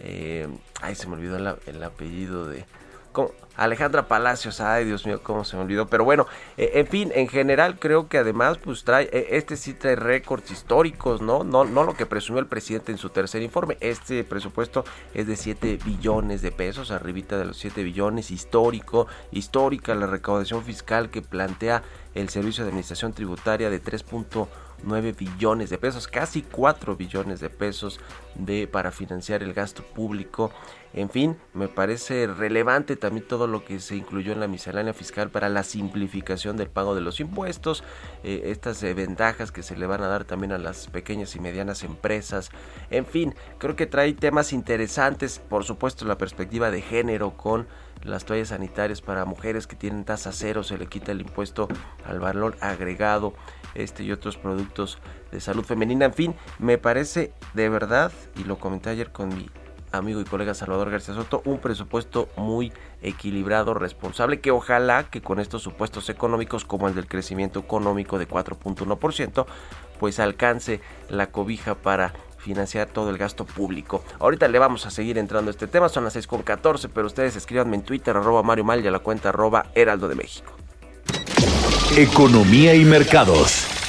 eh, 0.00 0.48
ay 0.82 0.94
se 0.94 1.06
me 1.06 1.14
olvidó 1.14 1.36
el 1.36 1.82
apellido 1.82 2.46
de 2.46 2.64
Alejandra 3.56 4.08
Palacios, 4.08 4.60
ay 4.60 4.86
Dios 4.86 5.04
mío, 5.04 5.20
cómo 5.22 5.44
se 5.44 5.56
me 5.56 5.62
olvidó. 5.62 5.86
Pero 5.86 6.02
bueno, 6.02 6.26
eh, 6.56 6.70
en 6.74 6.86
fin, 6.86 7.12
en 7.14 7.28
general 7.28 7.78
creo 7.78 8.08
que 8.08 8.16
además 8.16 8.56
pues 8.56 8.84
trae, 8.84 9.10
eh, 9.12 9.28
este 9.32 9.56
sí 9.58 9.74
trae 9.74 9.96
récords 9.96 10.50
históricos, 10.50 11.20
¿no? 11.20 11.44
¿no? 11.44 11.64
No 11.64 11.84
lo 11.84 11.94
que 11.94 12.06
presumió 12.06 12.40
el 12.40 12.46
presidente 12.46 12.90
en 12.90 12.96
su 12.96 13.10
tercer 13.10 13.42
informe. 13.42 13.76
Este 13.80 14.24
presupuesto 14.24 14.84
es 15.12 15.26
de 15.26 15.36
7 15.36 15.78
billones 15.84 16.40
de 16.40 16.52
pesos, 16.52 16.90
arribita 16.90 17.36
de 17.36 17.44
los 17.44 17.58
7 17.58 17.82
billones, 17.82 18.30
histórico, 18.30 19.08
histórica 19.30 19.94
la 19.94 20.06
recaudación 20.06 20.64
fiscal 20.64 21.10
que 21.10 21.20
plantea 21.20 21.82
el 22.14 22.28
Servicio 22.28 22.64
de 22.64 22.70
Administración 22.70 23.12
Tributaria 23.12 23.70
de 23.70 23.82
3.9 23.82 25.16
billones 25.16 25.70
de 25.70 25.78
pesos, 25.78 26.08
casi 26.08 26.42
4 26.42 26.96
billones 26.96 27.40
de 27.40 27.50
pesos 27.50 28.00
de 28.34 28.66
para 28.66 28.90
financiar 28.90 29.42
el 29.42 29.52
gasto 29.52 29.82
público 29.82 30.50
en 30.92 31.08
fin, 31.08 31.36
me 31.54 31.68
parece 31.68 32.26
relevante 32.26 32.96
también 32.96 33.26
todo 33.26 33.46
lo 33.46 33.64
que 33.64 33.78
se 33.78 33.96
incluyó 33.96 34.32
en 34.32 34.40
la 34.40 34.48
miscelánea 34.48 34.92
fiscal 34.92 35.30
para 35.30 35.48
la 35.48 35.62
simplificación 35.62 36.56
del 36.56 36.68
pago 36.68 36.94
de 36.94 37.00
los 37.00 37.20
impuestos, 37.20 37.84
eh, 38.24 38.42
estas 38.46 38.82
eh, 38.82 38.92
ventajas 38.94 39.52
que 39.52 39.62
se 39.62 39.76
le 39.76 39.86
van 39.86 40.02
a 40.02 40.08
dar 40.08 40.24
también 40.24 40.52
a 40.52 40.58
las 40.58 40.88
pequeñas 40.88 41.36
y 41.36 41.40
medianas 41.40 41.84
empresas. 41.84 42.50
En 42.90 43.06
fin, 43.06 43.34
creo 43.58 43.76
que 43.76 43.86
trae 43.86 44.12
temas 44.14 44.52
interesantes, 44.52 45.38
por 45.38 45.64
supuesto 45.64 46.04
la 46.04 46.18
perspectiva 46.18 46.70
de 46.70 46.82
género 46.82 47.36
con 47.36 47.68
las 48.02 48.24
toallas 48.24 48.48
sanitarias 48.48 49.02
para 49.02 49.24
mujeres 49.24 49.66
que 49.66 49.76
tienen 49.76 50.04
tasa 50.04 50.32
cero, 50.32 50.62
se 50.62 50.78
le 50.78 50.86
quita 50.86 51.12
el 51.12 51.20
impuesto 51.20 51.68
al 52.04 52.18
valor 52.18 52.56
agregado, 52.60 53.34
este 53.74 54.02
y 54.02 54.10
otros 54.10 54.36
productos 54.36 54.98
de 55.30 55.40
salud 55.40 55.64
femenina. 55.64 56.06
En 56.06 56.14
fin, 56.14 56.34
me 56.58 56.78
parece 56.78 57.32
de 57.54 57.68
verdad, 57.68 58.10
y 58.36 58.44
lo 58.44 58.58
comenté 58.58 58.90
ayer 58.90 59.12
con 59.12 59.28
mi 59.28 59.48
amigo 59.92 60.20
y 60.20 60.24
colega 60.24 60.54
Salvador 60.54 60.90
García 60.90 61.14
Soto, 61.14 61.42
un 61.44 61.58
presupuesto 61.58 62.28
muy 62.36 62.72
equilibrado, 63.02 63.74
responsable, 63.74 64.40
que 64.40 64.50
ojalá 64.50 65.04
que 65.04 65.20
con 65.20 65.40
estos 65.40 65.62
supuestos 65.62 66.08
económicos 66.08 66.64
como 66.64 66.88
el 66.88 66.94
del 66.94 67.06
crecimiento 67.06 67.60
económico 67.60 68.18
de 68.18 68.28
4.1%, 68.28 69.46
pues 69.98 70.20
alcance 70.20 70.80
la 71.08 71.28
cobija 71.28 71.74
para 71.74 72.12
financiar 72.38 72.88
todo 72.88 73.10
el 73.10 73.18
gasto 73.18 73.44
público. 73.44 74.02
Ahorita 74.18 74.48
le 74.48 74.58
vamos 74.58 74.86
a 74.86 74.90
seguir 74.90 75.18
entrando 75.18 75.50
a 75.50 75.52
este 75.52 75.66
tema, 75.66 75.88
son 75.88 76.04
las 76.04 76.16
6.14, 76.16 76.88
pero 76.92 77.06
ustedes 77.06 77.36
escríbanme 77.36 77.76
en 77.76 77.82
Twitter, 77.82 78.16
arroba 78.16 78.42
Mario 78.42 78.64
Mal 78.64 78.82
y 78.82 78.88
a 78.88 78.90
la 78.90 79.00
cuenta 79.00 79.28
arroba 79.28 79.66
Heraldo 79.74 80.08
de 80.08 80.14
México. 80.14 80.52
Economía 81.96 82.74
y 82.74 82.84
mercados. 82.84 83.79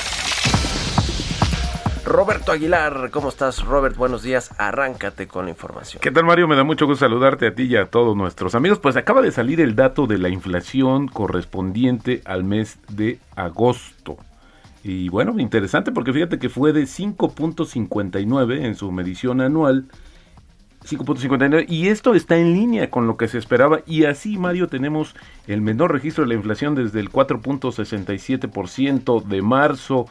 Roberto 2.12 2.52
Aguilar, 2.52 3.10
¿cómo 3.10 3.30
estás? 3.30 3.64
Robert, 3.64 3.96
buenos 3.96 4.22
días. 4.22 4.54
Arráncate 4.58 5.28
con 5.28 5.46
la 5.46 5.52
información. 5.52 6.02
¿Qué 6.02 6.12
tal, 6.12 6.26
Mario? 6.26 6.46
Me 6.46 6.58
da 6.58 6.66
mucho 6.66 6.86
gusto 6.86 7.06
saludarte 7.06 7.48
a 7.48 7.56
ti 7.56 7.64
y 7.64 7.78
a 7.78 7.86
todos 7.86 8.18
nuestros 8.18 8.54
amigos. 8.54 8.80
Pues 8.80 8.98
acaba 8.98 9.22
de 9.22 9.32
salir 9.32 9.62
el 9.62 9.78
dato 9.78 10.08
de 10.08 10.18
la 10.18 10.28
inflación 10.28 11.08
correspondiente 11.08 12.22
al 12.26 12.44
mes 12.44 12.80
de 12.90 13.20
agosto. 13.38 14.18
Y 14.84 15.08
bueno, 15.08 15.40
interesante 15.40 15.94
porque 15.94 16.12
fíjate 16.12 16.38
que 16.38 16.50
fue 16.50 16.74
de 16.74 16.84
5.59 16.84 18.66
en 18.66 18.76
su 18.76 18.92
medición 18.92 19.40
anual. 19.40 19.86
5.59 20.84 21.66
y 21.70 21.88
esto 21.88 22.14
está 22.14 22.36
en 22.38 22.54
línea 22.54 22.90
con 22.90 23.08
lo 23.08 23.16
que 23.16 23.28
se 23.28 23.38
esperaba 23.38 23.82
y 23.86 24.06
así 24.06 24.40
Mario 24.40 24.68
tenemos 24.68 25.14
el 25.46 25.62
menor 25.62 25.92
registro 25.92 26.24
de 26.24 26.30
la 26.30 26.34
inflación 26.34 26.74
desde 26.74 27.00
el 27.00 27.12
4.67% 27.12 29.24
de 29.24 29.42
marzo 29.44 30.08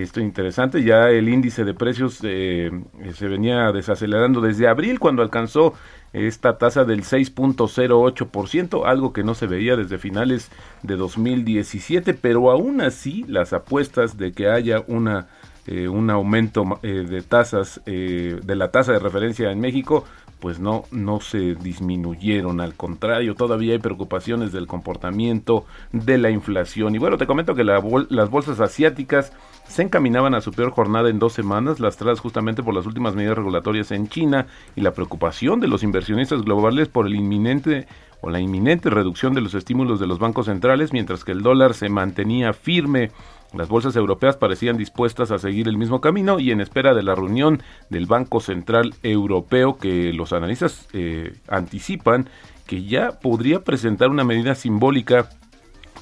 esto 0.00 0.20
es 0.20 0.26
interesante, 0.26 0.82
ya 0.82 1.10
el 1.10 1.28
índice 1.28 1.64
de 1.64 1.74
precios 1.74 2.20
eh, 2.22 2.70
se 3.14 3.28
venía 3.28 3.70
desacelerando 3.72 4.40
desde 4.40 4.68
abril 4.68 4.98
cuando 4.98 5.22
alcanzó 5.22 5.74
esta 6.12 6.58
tasa 6.58 6.84
del 6.84 7.02
6.08%, 7.02 8.86
algo 8.86 9.12
que 9.12 9.24
no 9.24 9.34
se 9.34 9.46
veía 9.46 9.76
desde 9.76 9.98
finales 9.98 10.50
de 10.82 10.96
2017, 10.96 12.14
pero 12.14 12.50
aún 12.50 12.80
así 12.80 13.24
las 13.28 13.52
apuestas 13.52 14.16
de 14.16 14.32
que 14.32 14.48
haya 14.48 14.82
una 14.86 15.28
eh, 15.64 15.86
un 15.86 16.10
aumento 16.10 16.80
eh, 16.82 17.06
de 17.08 17.22
tasas 17.22 17.80
de 17.84 18.56
la 18.56 18.72
tasa 18.72 18.92
de 18.92 18.98
referencia 18.98 19.52
en 19.52 19.60
México 19.60 20.04
pues 20.42 20.58
no, 20.58 20.86
no 20.90 21.20
se 21.20 21.54
disminuyeron, 21.54 22.60
al 22.60 22.74
contrario, 22.74 23.36
todavía 23.36 23.74
hay 23.74 23.78
preocupaciones 23.78 24.50
del 24.50 24.66
comportamiento 24.66 25.66
de 25.92 26.18
la 26.18 26.30
inflación. 26.30 26.96
Y 26.96 26.98
bueno, 26.98 27.16
te 27.16 27.28
comento 27.28 27.54
que 27.54 27.62
las 27.62 28.28
bolsas 28.28 28.58
asiáticas 28.58 29.32
se 29.72 29.82
encaminaban 29.82 30.34
a 30.34 30.40
su 30.40 30.52
peor 30.52 30.70
jornada 30.70 31.08
en 31.08 31.18
dos 31.18 31.32
semanas, 31.32 31.80
lastradas 31.80 32.20
justamente 32.20 32.62
por 32.62 32.74
las 32.74 32.86
últimas 32.86 33.14
medidas 33.14 33.36
regulatorias 33.36 33.90
en 33.90 34.06
China 34.06 34.46
y 34.76 34.82
la 34.82 34.92
preocupación 34.92 35.60
de 35.60 35.68
los 35.68 35.82
inversionistas 35.82 36.42
globales 36.42 36.88
por 36.88 37.06
el 37.06 37.14
inminente 37.14 37.86
o 38.20 38.30
la 38.30 38.38
inminente 38.38 38.90
reducción 38.90 39.34
de 39.34 39.40
los 39.40 39.54
estímulos 39.54 39.98
de 39.98 40.06
los 40.06 40.18
bancos 40.18 40.46
centrales, 40.46 40.92
mientras 40.92 41.24
que 41.24 41.32
el 41.32 41.42
dólar 41.42 41.74
se 41.74 41.88
mantenía 41.88 42.52
firme. 42.52 43.10
Las 43.54 43.68
bolsas 43.68 43.96
europeas 43.96 44.36
parecían 44.36 44.76
dispuestas 44.76 45.30
a 45.30 45.38
seguir 45.38 45.68
el 45.68 45.76
mismo 45.76 46.00
camino 46.00 46.38
y 46.38 46.50
en 46.50 46.60
espera 46.60 46.94
de 46.94 47.02
la 47.02 47.14
reunión 47.14 47.62
del 47.90 48.06
Banco 48.06 48.40
Central 48.40 48.94
Europeo 49.02 49.78
que 49.78 50.12
los 50.12 50.32
analistas 50.32 50.86
eh, 50.92 51.34
anticipan 51.48 52.28
que 52.66 52.84
ya 52.84 53.18
podría 53.20 53.64
presentar 53.64 54.08
una 54.08 54.24
medida 54.24 54.54
simbólica 54.54 55.28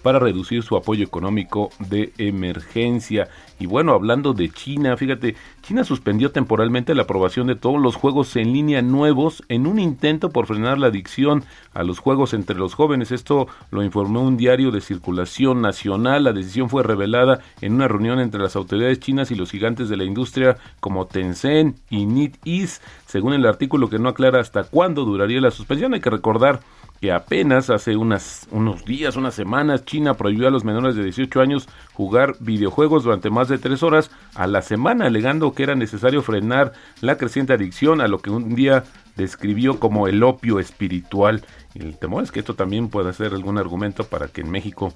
para 0.02 0.18
reducir 0.18 0.62
su 0.62 0.76
apoyo 0.76 1.04
económico 1.04 1.70
de 1.78 2.12
emergencia. 2.18 3.28
Y 3.58 3.66
bueno, 3.66 3.92
hablando 3.92 4.32
de 4.32 4.48
China, 4.48 4.96
fíjate, 4.96 5.36
China 5.62 5.84
suspendió 5.84 6.32
temporalmente 6.32 6.94
la 6.94 7.02
aprobación 7.02 7.46
de 7.46 7.56
todos 7.56 7.80
los 7.80 7.94
juegos 7.94 8.34
en 8.36 8.52
línea 8.52 8.82
nuevos 8.82 9.42
en 9.48 9.66
un 9.66 9.78
intento 9.78 10.30
por 10.30 10.46
frenar 10.46 10.78
la 10.78 10.86
adicción 10.86 11.44
a 11.74 11.82
los 11.82 11.98
juegos 11.98 12.32
entre 12.32 12.56
los 12.56 12.74
jóvenes. 12.74 13.12
Esto 13.12 13.48
lo 13.70 13.82
informó 13.82 14.22
un 14.22 14.36
diario 14.36 14.70
de 14.70 14.80
circulación 14.80 15.60
nacional. 15.60 16.24
La 16.24 16.32
decisión 16.32 16.70
fue 16.70 16.82
revelada 16.82 17.40
en 17.60 17.74
una 17.74 17.88
reunión 17.88 18.18
entre 18.18 18.40
las 18.40 18.56
autoridades 18.56 19.00
chinas 19.00 19.30
y 19.30 19.34
los 19.34 19.50
gigantes 19.50 19.88
de 19.88 19.96
la 19.96 20.04
industria 20.04 20.56
como 20.80 21.06
Tencent 21.06 21.76
y 21.90 22.06
NetEase, 22.06 22.80
según 23.06 23.34
el 23.34 23.46
artículo 23.46 23.90
que 23.90 23.98
no 23.98 24.08
aclara 24.08 24.40
hasta 24.40 24.64
cuándo 24.64 25.04
duraría 25.04 25.40
la 25.40 25.50
suspensión. 25.50 25.94
Hay 25.94 26.00
que 26.00 26.10
recordar 26.10 26.60
que 27.00 27.12
apenas 27.12 27.70
hace 27.70 27.96
unos 27.96 28.84
días, 28.84 29.16
unas 29.16 29.34
semanas, 29.34 29.86
China 29.86 30.14
prohibió 30.14 30.48
a 30.48 30.50
los 30.50 30.64
menores 30.64 30.96
de 30.96 31.04
18 31.04 31.40
años 31.40 31.68
jugar 31.94 32.34
videojuegos 32.40 33.04
durante 33.04 33.30
más 33.30 33.48
de 33.48 33.56
tres 33.56 33.82
horas 33.82 34.10
a 34.34 34.46
la 34.46 34.60
semana, 34.60 35.06
alegando 35.06 35.54
que 35.54 35.62
era 35.62 35.74
necesario 35.74 36.20
frenar 36.20 36.72
la 37.00 37.16
creciente 37.16 37.54
adicción 37.54 38.02
a 38.02 38.08
lo 38.08 38.18
que 38.18 38.28
un 38.28 38.54
día 38.54 38.84
describió 39.16 39.80
como 39.80 40.08
el 40.08 40.22
opio 40.22 40.60
espiritual. 40.60 41.42
El 41.74 41.96
temor 41.96 42.22
es 42.22 42.32
que 42.32 42.40
esto 42.40 42.54
también 42.54 42.88
pueda 42.88 43.14
ser 43.14 43.32
algún 43.32 43.56
argumento 43.56 44.04
para 44.04 44.28
que 44.28 44.42
en 44.42 44.50
México 44.50 44.92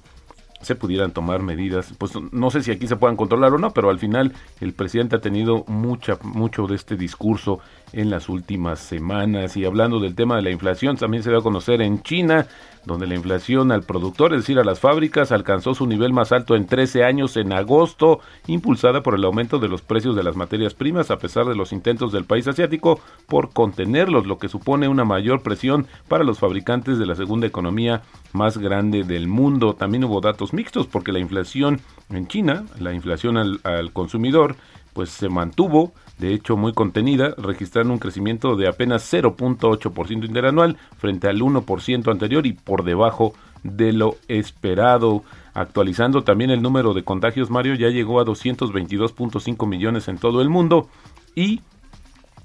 se 0.61 0.75
pudieran 0.75 1.11
tomar 1.11 1.41
medidas. 1.41 1.93
Pues 1.97 2.13
no 2.31 2.49
sé 2.49 2.63
si 2.63 2.71
aquí 2.71 2.87
se 2.87 2.95
puedan 2.95 3.15
controlar 3.15 3.53
o 3.53 3.57
no, 3.57 3.71
pero 3.71 3.89
al 3.89 3.99
final 3.99 4.33
el 4.59 4.73
presidente 4.73 5.15
ha 5.15 5.21
tenido 5.21 5.63
mucha, 5.67 6.17
mucho 6.23 6.67
de 6.67 6.75
este 6.75 6.95
discurso 6.95 7.59
en 7.95 8.09
las 8.09 8.29
últimas 8.29 8.79
semanas. 8.79 9.57
Y 9.57 9.65
hablando 9.65 9.99
del 9.99 10.15
tema 10.15 10.35
de 10.35 10.41
la 10.43 10.51
inflación, 10.51 10.97
también 10.97 11.23
se 11.23 11.31
va 11.31 11.39
a 11.39 11.43
conocer 11.43 11.81
en 11.81 12.03
China 12.03 12.45
donde 12.85 13.07
la 13.07 13.15
inflación 13.15 13.71
al 13.71 13.83
productor, 13.83 14.33
es 14.33 14.41
decir, 14.41 14.59
a 14.59 14.63
las 14.63 14.79
fábricas, 14.79 15.31
alcanzó 15.31 15.73
su 15.73 15.87
nivel 15.87 16.13
más 16.13 16.31
alto 16.31 16.55
en 16.55 16.67
13 16.67 17.03
años 17.03 17.35
en 17.35 17.51
agosto, 17.51 18.19
impulsada 18.47 19.01
por 19.01 19.15
el 19.15 19.25
aumento 19.25 19.59
de 19.59 19.67
los 19.67 19.81
precios 19.81 20.15
de 20.15 20.23
las 20.23 20.35
materias 20.35 20.73
primas, 20.73 21.11
a 21.11 21.17
pesar 21.17 21.45
de 21.45 21.55
los 21.55 21.73
intentos 21.73 22.11
del 22.11 22.25
país 22.25 22.47
asiático 22.47 22.99
por 23.27 23.51
contenerlos, 23.51 24.27
lo 24.27 24.37
que 24.37 24.49
supone 24.49 24.87
una 24.87 25.03
mayor 25.03 25.41
presión 25.41 25.87
para 26.07 26.23
los 26.23 26.39
fabricantes 26.39 26.99
de 26.99 27.05
la 27.05 27.15
segunda 27.15 27.47
economía 27.47 28.03
más 28.33 28.57
grande 28.57 29.03
del 29.03 29.27
mundo. 29.27 29.73
También 29.73 30.03
hubo 30.03 30.21
datos 30.21 30.53
mixtos 30.53 30.87
porque 30.87 31.11
la 31.11 31.19
inflación 31.19 31.81
en 32.09 32.27
China, 32.27 32.65
la 32.79 32.93
inflación 32.93 33.37
al, 33.37 33.59
al 33.63 33.91
consumidor, 33.93 34.55
pues 34.93 35.09
se 35.09 35.27
mantuvo, 35.27 35.93
de 36.17 36.33
hecho 36.33 36.55
muy 36.55 36.73
contenida, 36.73 37.33
registrando 37.37 37.93
un 37.93 37.99
crecimiento 37.99 38.55
de 38.55 38.67
apenas 38.67 39.11
0.8% 39.11 40.25
interanual 40.25 40.77
frente 40.97 41.27
al 41.27 41.41
1% 41.41 42.11
anterior 42.11 42.45
y 42.45 42.53
por 42.53 42.83
debajo 42.83 43.33
de 43.63 43.91
lo 43.93 44.15
esperado. 44.27 45.23
Actualizando 45.53 46.23
también 46.23 46.51
el 46.51 46.61
número 46.61 46.93
de 46.93 47.03
contagios, 47.03 47.49
Mario 47.49 47.75
ya 47.75 47.89
llegó 47.89 48.19
a 48.19 48.25
222.5 48.25 49.67
millones 49.67 50.07
en 50.07 50.17
todo 50.17 50.41
el 50.41 50.49
mundo 50.49 50.89
y 51.35 51.61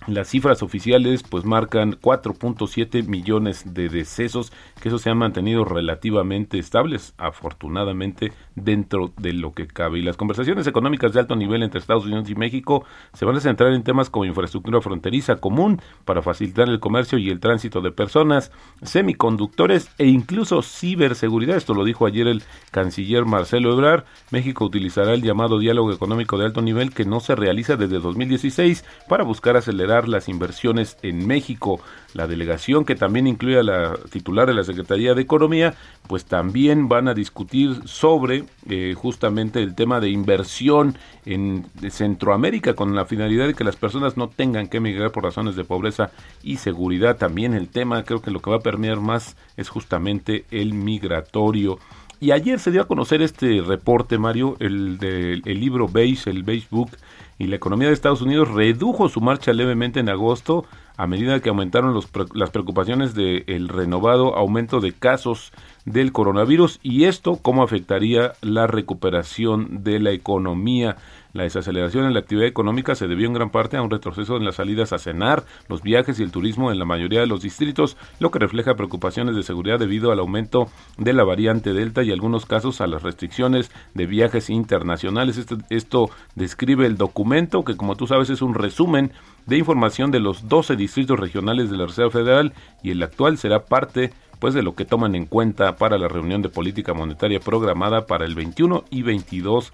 las 0.06 0.28
cifras 0.28 0.62
oficiales 0.62 1.22
pues 1.22 1.44
marcan 1.44 1.92
4.7 2.00 3.06
millones 3.06 3.74
de 3.74 3.88
decesos, 3.88 4.52
que 4.80 4.88
eso 4.88 4.98
se 4.98 5.10
han 5.10 5.18
mantenido 5.18 5.64
relativamente 5.64 6.58
estables, 6.58 7.14
afortunadamente 7.18 8.32
dentro 8.54 9.12
de 9.18 9.34
lo 9.34 9.52
que 9.52 9.66
cabe. 9.66 9.98
Y 9.98 10.02
las 10.02 10.16
conversaciones 10.16 10.66
económicas 10.66 11.12
de 11.12 11.20
alto 11.20 11.36
nivel 11.36 11.62
entre 11.62 11.80
Estados 11.80 12.06
Unidos 12.06 12.30
y 12.30 12.34
México 12.34 12.84
se 13.12 13.24
van 13.24 13.36
a 13.36 13.40
centrar 13.40 13.72
en 13.72 13.82
temas 13.82 14.08
como 14.08 14.24
infraestructura 14.24 14.80
fronteriza 14.80 15.36
común 15.36 15.80
para 16.04 16.22
facilitar 16.22 16.68
el 16.68 16.80
comercio 16.80 17.18
y 17.18 17.28
el 17.28 17.40
tránsito 17.40 17.80
de 17.80 17.92
personas, 17.92 18.52
semiconductores 18.82 19.90
e 19.98 20.06
incluso 20.06 20.62
ciberseguridad. 20.62 21.56
Esto 21.56 21.74
lo 21.74 21.84
dijo 21.84 22.06
ayer 22.06 22.26
el 22.26 22.42
canciller 22.70 23.26
Marcelo 23.26 23.72
Ebrard. 23.72 24.04
México 24.30 24.64
utilizará 24.64 25.12
el 25.12 25.22
llamado 25.22 25.58
diálogo 25.58 25.92
económico 25.92 26.38
de 26.38 26.46
alto 26.46 26.62
nivel 26.62 26.92
que 26.92 27.04
no 27.04 27.20
se 27.20 27.34
realiza 27.34 27.76
desde 27.76 27.98
2016 27.98 28.84
para 29.08 29.24
buscar 29.24 29.56
acelerar 29.56 29.89
las 29.90 30.28
inversiones 30.28 30.96
en 31.02 31.26
México. 31.26 31.80
La 32.14 32.26
delegación, 32.26 32.84
que 32.84 32.96
también 32.96 33.26
incluye 33.26 33.58
a 33.58 33.62
la 33.62 33.96
titular 34.10 34.48
de 34.48 34.54
la 34.54 34.64
Secretaría 34.64 35.14
de 35.14 35.22
Economía, 35.22 35.74
pues 36.08 36.24
también 36.24 36.88
van 36.88 37.06
a 37.06 37.14
discutir 37.14 37.82
sobre 37.84 38.44
eh, 38.68 38.94
justamente 38.96 39.62
el 39.62 39.74
tema 39.74 40.00
de 40.00 40.10
inversión 40.10 40.96
en 41.24 41.66
Centroamérica 41.88 42.74
con 42.74 42.96
la 42.96 43.04
finalidad 43.04 43.46
de 43.46 43.54
que 43.54 43.62
las 43.62 43.76
personas 43.76 44.16
no 44.16 44.28
tengan 44.28 44.66
que 44.66 44.78
emigrar 44.78 45.12
por 45.12 45.22
razones 45.22 45.54
de 45.54 45.64
pobreza 45.64 46.10
y 46.42 46.56
seguridad. 46.56 47.16
También 47.16 47.54
el 47.54 47.68
tema, 47.68 48.02
creo 48.04 48.22
que 48.22 48.32
lo 48.32 48.40
que 48.40 48.50
va 48.50 48.56
a 48.56 48.60
permear 48.60 49.00
más 49.00 49.36
es 49.56 49.68
justamente 49.68 50.46
el 50.50 50.74
migratorio. 50.74 51.78
Y 52.22 52.32
ayer 52.32 52.58
se 52.58 52.70
dio 52.70 52.82
a 52.82 52.86
conocer 52.86 53.22
este 53.22 53.62
reporte, 53.62 54.18
Mario, 54.18 54.54
el 54.60 54.98
del 54.98 55.42
libro 55.42 55.88
Beige, 55.88 56.28
el 56.28 56.42
Beige 56.42 56.66
Book, 56.70 56.90
y 57.38 57.46
la 57.46 57.56
economía 57.56 57.88
de 57.88 57.94
Estados 57.94 58.20
Unidos 58.20 58.50
redujo 58.50 59.08
su 59.08 59.22
marcha 59.22 59.54
levemente 59.54 60.00
en 60.00 60.10
agosto 60.10 60.66
a 60.98 61.06
medida 61.06 61.40
que 61.40 61.48
aumentaron 61.48 61.98
las 62.34 62.50
preocupaciones 62.50 63.14
del 63.14 63.68
renovado 63.70 64.36
aumento 64.36 64.80
de 64.80 64.92
casos 64.92 65.50
del 65.86 66.12
coronavirus 66.12 66.78
y 66.82 67.04
esto 67.04 67.38
cómo 67.40 67.62
afectaría 67.62 68.34
la 68.42 68.66
recuperación 68.66 69.82
de 69.82 69.98
la 69.98 70.10
economía. 70.10 70.98
La 71.32 71.44
desaceleración 71.44 72.06
en 72.06 72.14
la 72.14 72.20
actividad 72.20 72.48
económica 72.48 72.94
se 72.94 73.06
debió 73.06 73.26
en 73.26 73.34
gran 73.34 73.50
parte 73.50 73.76
a 73.76 73.82
un 73.82 73.90
retroceso 73.90 74.36
en 74.36 74.44
las 74.44 74.56
salidas 74.56 74.92
a 74.92 74.98
cenar, 74.98 75.44
los 75.68 75.82
viajes 75.82 76.18
y 76.18 76.22
el 76.22 76.32
turismo 76.32 76.72
en 76.72 76.78
la 76.78 76.84
mayoría 76.84 77.20
de 77.20 77.26
los 77.26 77.42
distritos, 77.42 77.96
lo 78.18 78.30
que 78.30 78.38
refleja 78.38 78.74
preocupaciones 78.74 79.36
de 79.36 79.42
seguridad 79.42 79.78
debido 79.78 80.10
al 80.10 80.18
aumento 80.18 80.68
de 80.98 81.12
la 81.12 81.24
variante 81.24 81.72
Delta 81.72 82.02
y 82.02 82.10
algunos 82.10 82.46
casos 82.46 82.80
a 82.80 82.86
las 82.86 83.02
restricciones 83.02 83.70
de 83.94 84.06
viajes 84.06 84.50
internacionales. 84.50 85.36
Esto, 85.36 85.58
esto 85.70 86.10
describe 86.34 86.86
el 86.86 86.96
documento 86.96 87.64
que 87.64 87.76
como 87.76 87.96
tú 87.96 88.06
sabes 88.06 88.30
es 88.30 88.42
un 88.42 88.54
resumen 88.54 89.12
de 89.46 89.58
información 89.58 90.10
de 90.10 90.20
los 90.20 90.48
12 90.48 90.76
distritos 90.76 91.18
regionales 91.18 91.70
de 91.70 91.76
la 91.76 91.86
Reserva 91.86 92.10
Federal 92.10 92.52
y 92.82 92.90
el 92.90 93.02
actual 93.02 93.38
será 93.38 93.64
parte 93.64 94.12
pues 94.38 94.54
de 94.54 94.62
lo 94.62 94.74
que 94.74 94.84
toman 94.84 95.14
en 95.14 95.26
cuenta 95.26 95.76
para 95.76 95.98
la 95.98 96.08
reunión 96.08 96.42
de 96.42 96.48
política 96.48 96.94
monetaria 96.94 97.40
programada 97.40 98.06
para 98.06 98.24
el 98.24 98.34
21 98.34 98.84
y 98.90 99.02
22 99.02 99.70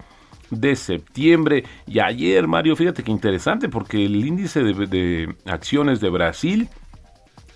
de 0.49 0.75
septiembre. 0.75 1.63
Y 1.85 1.99
ayer, 1.99 2.47
Mario, 2.47 2.75
fíjate 2.75 3.03
que 3.03 3.11
interesante 3.11 3.69
porque 3.69 4.05
el 4.05 4.25
índice 4.25 4.63
de, 4.63 5.35
acciones 5.45 5.99
de 5.99 6.09
Brasil 6.09 6.69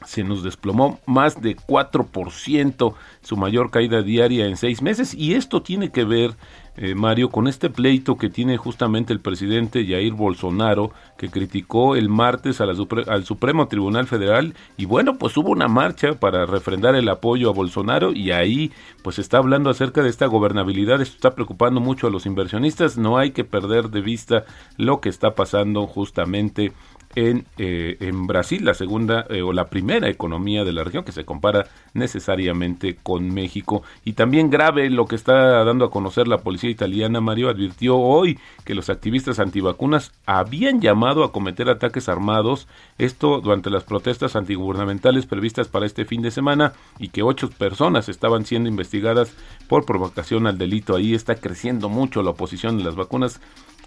se 0.06 0.24
nos 0.24 0.44
desplomó 0.44 1.00
más 1.06 1.40
de 1.42 1.56
4%, 1.56 2.96
su 3.22 3.38
mayor 3.38 3.70
caída 3.70 4.02
diaria 4.02 4.48
en 4.48 4.58
seis 4.58 4.82
meses. 4.82 5.14
Y 5.14 5.36
esto 5.36 5.62
tiene 5.62 5.92
que 5.92 6.06
ver 6.06 6.32
eh, 6.78 6.96
Mario, 6.96 7.30
con 7.30 7.48
este 7.48 7.70
pleito 7.70 8.18
que 8.18 8.30
tiene 8.30 8.56
justamente 8.56 9.12
el 9.12 9.20
presidente 9.20 9.86
Jair 9.86 10.14
Bolsonaro, 10.14 10.92
que 11.18 11.30
criticó 11.30 11.96
el 11.96 12.08
martes 12.08 12.62
al 12.62 13.26
Supremo 13.26 13.68
Tribunal 13.68 14.08
Federal, 14.08 14.56
y 14.78 14.86
bueno, 14.86 15.18
pues 15.18 15.36
hubo 15.36 15.52
una 15.52 15.68
marcha 15.68 16.14
para 16.14 16.46
refrendar 16.46 16.96
el 16.96 17.10
apoyo 17.10 17.50
a 17.50 17.54
Bolsonaro, 17.54 18.14
y 18.14 18.32
ahí 18.32 18.72
pues 19.04 19.20
está 19.20 19.38
hablando 19.38 19.70
acerca 19.70 20.02
de 20.02 20.10
esta 20.10 20.28
gobernabilidad, 20.28 21.02
esto 21.02 21.16
está 21.16 21.36
preocupando 21.36 21.82
mucho 21.82 22.08
a 22.08 22.12
los 22.12 22.26
inversionistas, 22.26 22.98
no 22.98 23.18
hay 23.18 23.32
que 23.32 23.44
perder 23.44 23.90
de 23.90 24.02
vista 24.02 24.46
lo 24.78 25.02
que 25.02 25.10
está 25.10 25.36
pasando 25.36 25.88
justamente 25.88 26.72
en, 27.15 27.45
eh, 27.58 27.97
en 28.00 28.28
Brasil, 28.28 28.63
la 28.63 28.74
segunda 28.74 29.26
eh, 29.30 29.41
o 29.41 29.54
la 29.54 29.65
primera 29.65 30.10
economía 30.10 30.63
de 30.63 30.74
la 30.74 30.84
región 30.84 31.04
que 31.04 31.12
se 31.12 31.26
compara 31.26 31.67
necesariamente 31.93 32.97
con 33.02 33.34
México. 33.34 33.84
Y 34.06 34.13
también 34.13 34.50
grave 34.50 34.89
lo 34.89 35.06
que 35.06 35.15
está 35.15 35.63
dando 35.63 35.86
a 35.86 35.91
conocer 35.91 36.28
la 36.28 36.39
policía 36.39 36.69
italiana, 36.69 37.21
Mario, 37.21 37.50
advirtió 37.50 37.97
hoy 37.97 38.39
que 38.65 38.76
los 38.76 38.89
activistas 38.89 39.39
antivacunas 39.39 40.12
habían 40.26 40.82
llamado 40.82 41.24
a 41.24 41.32
cometer 41.32 41.69
ataques 41.69 42.10
armados, 42.10 42.67
esto 42.97 43.41
durante 43.41 43.69
las 43.69 43.84
protestas 43.84 44.36
antigubernamentales 44.36 45.26
previstas 45.26 45.67
para 45.67 45.86
este 45.86 46.06
fin 46.06 46.21
de 46.21 46.32
semana 46.32 46.74
y 47.00 47.10
que 47.10 47.24
ocho 47.24 47.50
personas 47.50 48.10
estaban 48.10 48.45
siendo 48.45 48.69
investigadas 48.69 49.36
por 49.67 49.86
provocación 49.86 50.47
al 50.47 50.58
delito. 50.58 50.95
Ahí 50.95 51.13
está 51.13 51.36
creciendo 51.36 51.89
mucho 51.89 52.24
la 52.24 52.32
oposición 52.32 52.78
de 52.78 52.84
las 52.84 52.95
vacunas 52.95 53.41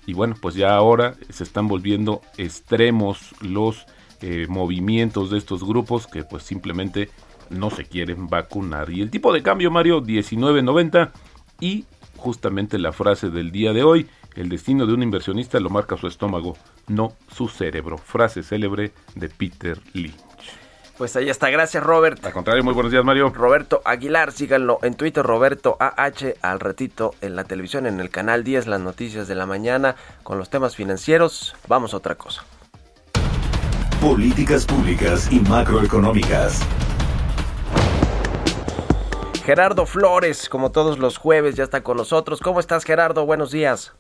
y 0.06 0.14
bueno, 0.14 0.34
pues 0.40 0.54
ya 0.54 0.74
ahora 0.74 1.14
se 1.30 1.44
están 1.44 1.68
volviendo 1.68 2.20
extremos 2.36 3.34
los 3.40 3.86
eh, 4.20 4.46
movimientos 4.48 5.30
de 5.30 5.38
estos 5.38 5.64
grupos 5.64 6.06
que 6.06 6.24
pues 6.24 6.42
simplemente 6.42 7.10
no 7.50 7.70
se 7.70 7.84
quieren 7.84 8.28
vacunar. 8.28 8.90
Y 8.90 9.00
el 9.00 9.10
tipo 9.10 9.32
de 9.32 9.42
cambio, 9.42 9.70
Mario, 9.70 10.02
19.90 10.02 11.10
y 11.60 11.84
justamente 12.16 12.78
la 12.78 12.92
frase 12.92 13.30
del 13.30 13.52
día 13.52 13.72
de 13.72 13.82
hoy, 13.82 14.06
el 14.34 14.48
destino 14.48 14.86
de 14.86 14.94
un 14.94 15.02
inversionista 15.02 15.60
lo 15.60 15.70
marca 15.70 15.96
su 15.96 16.06
estómago, 16.06 16.56
no 16.88 17.12
su 17.30 17.48
cerebro. 17.48 17.98
Frase 17.98 18.42
célebre 18.42 18.92
de 19.14 19.28
Peter 19.28 19.78
Lynch. 19.92 20.23
Pues 20.96 21.16
ahí 21.16 21.28
está, 21.28 21.50
gracias 21.50 21.82
Robert. 21.82 22.24
Al 22.24 22.32
contrario, 22.32 22.62
muy 22.62 22.72
buenos 22.72 22.92
días 22.92 23.04
Mario. 23.04 23.30
Roberto 23.30 23.82
Aguilar, 23.84 24.30
síganlo 24.30 24.78
en 24.82 24.94
Twitter, 24.94 25.24
Roberto 25.24 25.76
AH, 25.80 26.34
al 26.40 26.60
ratito 26.60 27.14
en 27.20 27.34
la 27.34 27.44
televisión, 27.44 27.86
en 27.86 27.98
el 27.98 28.10
canal 28.10 28.44
10, 28.44 28.68
las 28.68 28.80
noticias 28.80 29.26
de 29.26 29.34
la 29.34 29.46
mañana 29.46 29.96
con 30.22 30.38
los 30.38 30.50
temas 30.50 30.76
financieros. 30.76 31.56
Vamos 31.66 31.94
a 31.94 31.96
otra 31.96 32.14
cosa. 32.14 32.44
Políticas 34.00 34.66
públicas 34.66 35.32
y 35.32 35.40
macroeconómicas. 35.40 36.60
Gerardo 39.44 39.86
Flores, 39.86 40.48
como 40.48 40.70
todos 40.70 40.98
los 40.98 41.18
jueves, 41.18 41.54
ya 41.54 41.64
está 41.64 41.82
con 41.82 41.96
nosotros. 41.96 42.40
¿Cómo 42.40 42.60
estás, 42.60 42.84
Gerardo? 42.84 43.26
Buenos 43.26 43.50
días. 43.50 43.92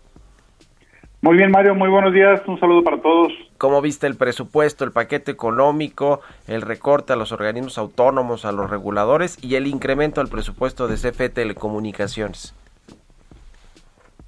Muy 1.24 1.38
bien, 1.38 1.52
Mario, 1.52 1.74
muy 1.74 1.88
buenos 1.88 2.12
días. 2.12 2.42
Un 2.46 2.60
saludo 2.60 2.84
para 2.84 2.98
todos. 2.98 3.32
¿Cómo 3.56 3.80
viste 3.80 4.06
el 4.06 4.14
presupuesto, 4.14 4.84
el 4.84 4.92
paquete 4.92 5.30
económico, 5.30 6.20
el 6.46 6.60
recorte 6.60 7.14
a 7.14 7.16
los 7.16 7.32
organismos 7.32 7.78
autónomos, 7.78 8.44
a 8.44 8.52
los 8.52 8.68
reguladores 8.68 9.42
y 9.42 9.54
el 9.54 9.66
incremento 9.66 10.20
al 10.20 10.28
presupuesto 10.28 10.86
de 10.86 10.96
CFE 10.96 11.30
Telecomunicaciones? 11.30 12.54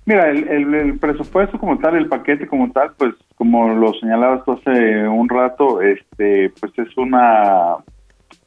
Mira, 0.06 0.30
el, 0.30 0.98
presupuesto 0.98 1.58
como 1.58 1.78
tal, 1.80 1.96
el 1.96 2.08
paquete 2.08 2.46
como 2.46 2.72
tal, 2.72 2.92
pues 2.96 3.14
como 3.34 3.74
lo 3.74 3.92
señalabas 4.00 4.42
tú 4.46 4.52
hace 4.52 5.06
un 5.06 5.28
rato, 5.28 5.82
este, 5.82 6.50
pues 6.58 6.72
es 6.78 6.96
una, 6.96 7.76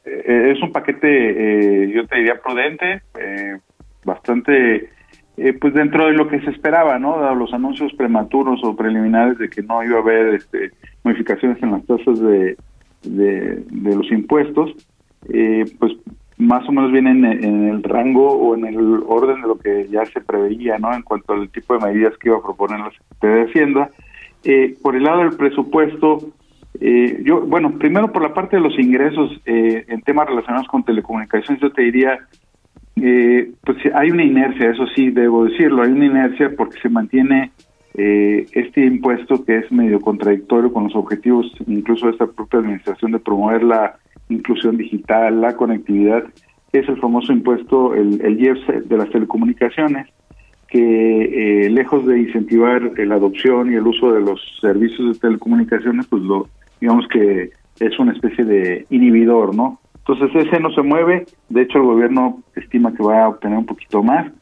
eh, 0.04 0.54
es 0.56 0.60
un 0.60 0.72
paquete, 0.72 1.84
eh, 1.84 1.92
yo 1.94 2.04
te 2.04 2.16
diría 2.16 2.42
prudente, 2.42 3.02
eh, 3.16 3.58
bastante, 4.04 4.90
pues 5.58 5.72
dentro 5.72 6.06
de 6.06 6.12
lo 6.12 6.28
que 6.28 6.40
se 6.40 6.50
esperaba, 6.50 6.98
¿no? 6.98 7.18
Dado 7.18 7.34
los 7.34 7.52
anuncios 7.54 7.92
prematuros 7.94 8.60
o 8.62 8.76
preliminares 8.76 9.38
de 9.38 9.48
que 9.48 9.62
no 9.62 9.82
iba 9.82 9.96
a 9.96 10.00
haber 10.00 10.34
este, 10.34 10.70
modificaciones 11.02 11.62
en 11.62 11.70
las 11.70 11.86
tasas 11.86 12.20
de, 12.20 12.56
de, 13.02 13.64
los 13.96 14.10
impuestos, 14.12 14.74
pues 15.78 15.92
más 16.40 16.66
o 16.68 16.72
menos 16.72 16.90
vienen 16.90 17.24
en, 17.24 17.68
el 17.68 17.82
rango 17.82 18.32
o 18.32 18.56
en 18.56 18.64
el 18.64 19.02
orden 19.06 19.42
de 19.42 19.48
lo 19.48 19.58
que 19.58 19.88
ya 19.90 20.04
se 20.06 20.20
preveía, 20.20 20.78
¿no? 20.78 20.92
En 20.92 21.02
cuanto 21.02 21.34
al 21.34 21.50
tipo 21.50 21.74
de 21.74 21.86
medidas 21.86 22.16
que 22.16 22.28
iba 22.28 22.38
a 22.38 22.42
proponer 22.42 22.80
la 22.80 22.90
Secretaría 22.90 23.36
de 23.36 23.50
Hacienda. 23.50 23.90
Eh, 24.42 24.74
por 24.82 24.96
el 24.96 25.04
lado 25.04 25.20
del 25.20 25.36
presupuesto, 25.36 26.18
eh, 26.80 27.22
yo, 27.24 27.42
bueno, 27.42 27.72
primero 27.78 28.10
por 28.10 28.22
la 28.22 28.32
parte 28.32 28.56
de 28.56 28.62
los 28.62 28.78
ingresos 28.78 29.38
eh, 29.44 29.84
en 29.88 30.00
temas 30.00 30.28
relacionados 30.28 30.66
con 30.68 30.82
telecomunicaciones, 30.82 31.60
yo 31.62 31.70
te 31.72 31.82
diría, 31.82 32.18
pues 33.64 33.78
hay 33.94 34.10
una 34.10 34.24
inercia, 34.24 34.70
eso 34.70 34.86
sí, 34.94 35.10
debo 35.10 35.44
decirlo, 35.44 35.82
hay 35.82 35.92
una 35.92 36.06
inercia 36.06 36.50
porque 36.56 36.80
se 36.80 36.88
mantiene 36.88 37.52
este 37.94 38.84
impuesto 38.84 39.44
que 39.44 39.58
es 39.58 39.72
medio 39.72 40.00
contradictorio 40.00 40.72
con 40.72 40.84
los 40.84 40.94
objetivos 40.94 41.50
incluso 41.66 42.06
de 42.06 42.12
esta 42.12 42.26
propia 42.26 42.60
administración 42.60 43.12
de 43.12 43.18
promover 43.18 43.62
la 43.64 43.96
inclusión 44.28 44.76
digital, 44.76 45.40
la 45.40 45.56
conectividad, 45.56 46.24
es 46.72 46.88
el 46.88 46.98
famoso 46.98 47.32
impuesto, 47.32 47.94
el, 47.94 48.20
el 48.20 48.40
IEPS 48.40 48.88
de 48.88 48.96
las 48.96 49.10
telecomunicaciones, 49.10 50.06
que 50.68 51.64
eh, 51.66 51.70
lejos 51.70 52.06
de 52.06 52.20
incentivar 52.20 52.92
la 52.96 53.16
adopción 53.16 53.72
y 53.72 53.74
el 53.74 53.86
uso 53.86 54.12
de 54.12 54.20
los 54.20 54.40
servicios 54.60 55.14
de 55.14 55.20
telecomunicaciones, 55.20 56.06
pues 56.06 56.22
lo 56.22 56.48
digamos 56.80 57.06
que 57.08 57.50
es 57.80 57.98
una 57.98 58.12
especie 58.12 58.44
de 58.44 58.86
inhibidor, 58.88 59.54
¿no? 59.54 59.80
Entonces 60.06 60.46
ese 60.46 60.60
no 60.60 60.70
se 60.72 60.82
mueve, 60.82 61.26
de 61.48 61.62
hecho 61.62 61.78
el 61.78 61.84
gobierno 61.84 62.42
estima 62.56 62.94
que 62.94 63.02
va 63.02 63.24
a 63.24 63.28
obtener 63.28 63.58
un 63.58 63.66
poquito 63.66 64.02
más. 64.02 64.32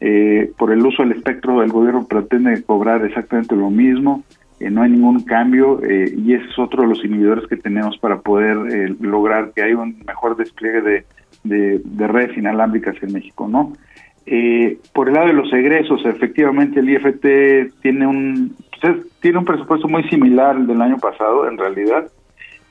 Eh, 0.00 0.52
por 0.58 0.72
el 0.72 0.84
uso 0.84 1.02
del 1.02 1.12
espectro, 1.12 1.62
el 1.62 1.70
gobierno 1.70 2.06
pretende 2.06 2.62
cobrar 2.64 3.04
exactamente 3.04 3.54
lo 3.54 3.70
mismo 3.70 4.24
no 4.70 4.82
hay 4.82 4.90
ningún 4.90 5.24
cambio 5.24 5.80
eh, 5.82 6.12
y 6.16 6.34
ese 6.34 6.46
es 6.46 6.58
otro 6.58 6.82
de 6.82 6.88
los 6.88 7.04
inhibidores 7.04 7.46
que 7.48 7.56
tenemos 7.56 7.98
para 7.98 8.20
poder 8.20 8.56
eh, 8.72 8.94
lograr 9.00 9.52
que 9.54 9.62
haya 9.62 9.76
un 9.76 10.02
mejor 10.06 10.36
despliegue 10.36 10.80
de, 10.80 11.04
de, 11.44 12.06
redes 12.06 12.36
inalámbricas 12.36 12.96
en 13.02 13.12
México, 13.12 13.48
¿no? 13.48 13.72
Eh, 14.26 14.78
por 14.94 15.08
el 15.08 15.14
lado 15.14 15.26
de 15.26 15.34
los 15.34 15.52
egresos, 15.52 16.04
efectivamente 16.06 16.80
el 16.80 16.88
IFT 16.88 17.80
tiene 17.82 18.06
un 18.06 18.56
pues, 18.80 19.06
tiene 19.20 19.38
un 19.38 19.44
presupuesto 19.44 19.88
muy 19.88 20.02
similar 20.04 20.56
al 20.56 20.66
del 20.66 20.80
año 20.80 20.98
pasado, 20.98 21.48
en 21.48 21.58
realidad. 21.58 22.06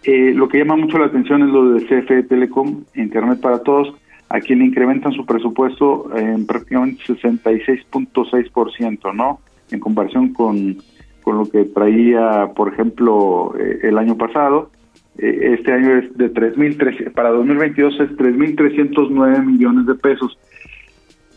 Lo 0.05 0.47
que 0.47 0.59
llama 0.59 0.75
mucho 0.75 0.97
la 0.97 1.05
atención 1.05 1.43
es 1.43 1.49
lo 1.49 1.71
de 1.71 1.85
CFE 1.85 2.23
Telecom, 2.23 2.83
Internet 2.95 3.39
para 3.41 3.59
Todos, 3.59 3.93
a 4.29 4.39
quien 4.39 4.59
le 4.59 4.65
incrementan 4.65 5.13
su 5.13 5.25
presupuesto 5.25 6.09
en 6.15 6.45
prácticamente 6.45 7.03
66.6%, 7.05 9.13
¿no? 9.13 9.39
En 9.71 9.79
comparación 9.79 10.33
con 10.33 10.77
con 11.23 11.37
lo 11.37 11.49
que 11.49 11.65
traía, 11.65 12.51
por 12.55 12.71
ejemplo, 12.71 13.55
eh, 13.57 13.79
el 13.83 13.97
año 13.97 14.17
pasado. 14.17 14.69
Eh, 15.17 15.55
este 15.57 15.71
año 15.71 15.97
es 15.97 16.15
de 16.17 16.31
3.300, 16.31 17.13
para 17.13 17.29
2022 17.29 17.99
es 18.01 18.09
3.309 18.17 19.45
millones 19.45 19.85
de 19.87 19.95
pesos. 19.95 20.37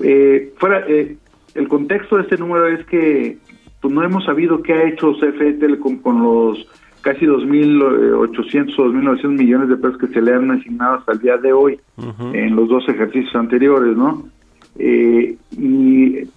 Eh, 0.01 0.53
fuera, 0.59 0.85
el 0.87 1.69
contexto 1.69 2.17
de 2.17 2.23
este 2.23 2.37
número 2.37 2.67
es 2.67 2.85
que 2.87 3.39
pues, 3.81 3.95
no 3.95 4.03
hemos 4.03 4.25
sabido 4.25 4.63
qué 4.63 4.75
ha 4.75 4.89
hecho 4.89 5.15
CFE 5.15 5.55
Telecom 5.55 5.99
con 5.99 6.23
los 6.23 6.69
casi 7.07 7.25
2.800 7.25 8.79
o 8.79 8.85
2.900 8.91 9.29
millones 9.39 9.69
de 9.69 9.77
pesos 9.77 9.97
que 9.99 10.09
se 10.09 10.21
le 10.21 10.35
han 10.35 10.51
asignado 10.51 10.97
hasta 10.97 11.13
el 11.13 11.21
día 11.21 11.37
de 11.37 11.53
hoy 11.53 11.79
en 12.33 12.57
los 12.57 12.69
dos 12.69 12.89
ejercicios 12.89 13.33
anteriores, 13.37 13.97
¿no? 13.97 14.29
y 14.77 16.29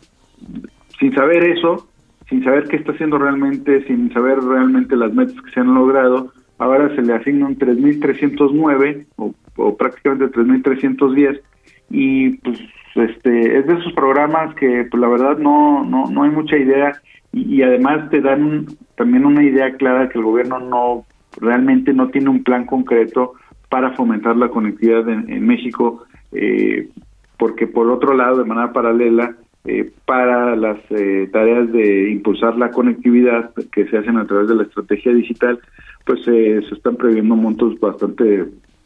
sin 0.99 1.13
saber 1.15 1.43
eso, 1.43 1.87
sin 2.29 2.43
saber 2.43 2.67
qué 2.67 2.75
está 2.75 2.91
haciendo 2.91 3.17
realmente, 3.17 3.83
sin 3.87 4.13
saber 4.13 4.37
realmente 4.39 4.95
las 4.95 5.11
metas 5.11 5.41
que 5.41 5.51
se 5.51 5.59
han 5.59 5.73
logrado, 5.73 6.31
ahora 6.59 6.95
se 6.95 7.01
le 7.01 7.13
asignan 7.13 7.57
3.309 7.57 9.07
o, 9.15 9.33
o 9.57 9.75
prácticamente 9.75 10.27
3.310 10.27 11.41
y 11.89 12.37
pues 12.37 12.59
este 12.93 13.57
es 13.57 13.65
de 13.65 13.73
esos 13.73 13.93
programas 13.93 14.53
que 14.53 14.85
pues 14.91 15.01
la 15.01 15.07
verdad 15.07 15.39
no 15.39 15.83
no 15.83 16.05
no 16.11 16.23
hay 16.23 16.29
mucha 16.29 16.57
idea 16.57 16.91
y, 17.31 17.61
además 17.61 18.09
te 18.09 18.21
dan 18.21 18.65
también 18.95 19.25
una 19.25 19.43
idea 19.43 19.75
clara 19.75 20.09
que 20.09 20.17
el 20.17 20.25
gobierno 20.25 20.59
no 20.59 21.05
realmente 21.39 21.93
no 21.93 22.09
tiene 22.09 22.29
un 22.29 22.43
plan 22.43 22.65
concreto 22.65 23.33
para 23.69 23.91
fomentar 23.91 24.35
la 24.35 24.49
conectividad 24.49 25.07
en, 25.07 25.45
México 25.45 26.05
eh, 26.31 26.89
porque 27.37 27.67
por 27.67 27.89
otro 27.89 28.13
lado 28.15 28.37
de 28.37 28.45
manera 28.45 28.73
paralela 28.73 29.35
eh, 29.65 29.91
para 30.05 30.55
las 30.55 30.79
eh, 30.89 31.29
tareas 31.31 31.71
de 31.71 32.11
impulsar 32.11 32.57
la 32.57 32.71
conectividad 32.71 33.53
que 33.71 33.85
se 33.87 33.97
hacen 33.97 34.17
a 34.17 34.25
través 34.25 34.47
de 34.47 34.55
la 34.55 34.63
estrategia 34.63 35.13
digital, 35.13 35.59
pues 36.05 36.21
eh, 36.27 36.61
se 36.67 36.75
están 36.75 36.95
previendo 36.95 37.35
montos 37.35 37.79
bastante 37.79 38.45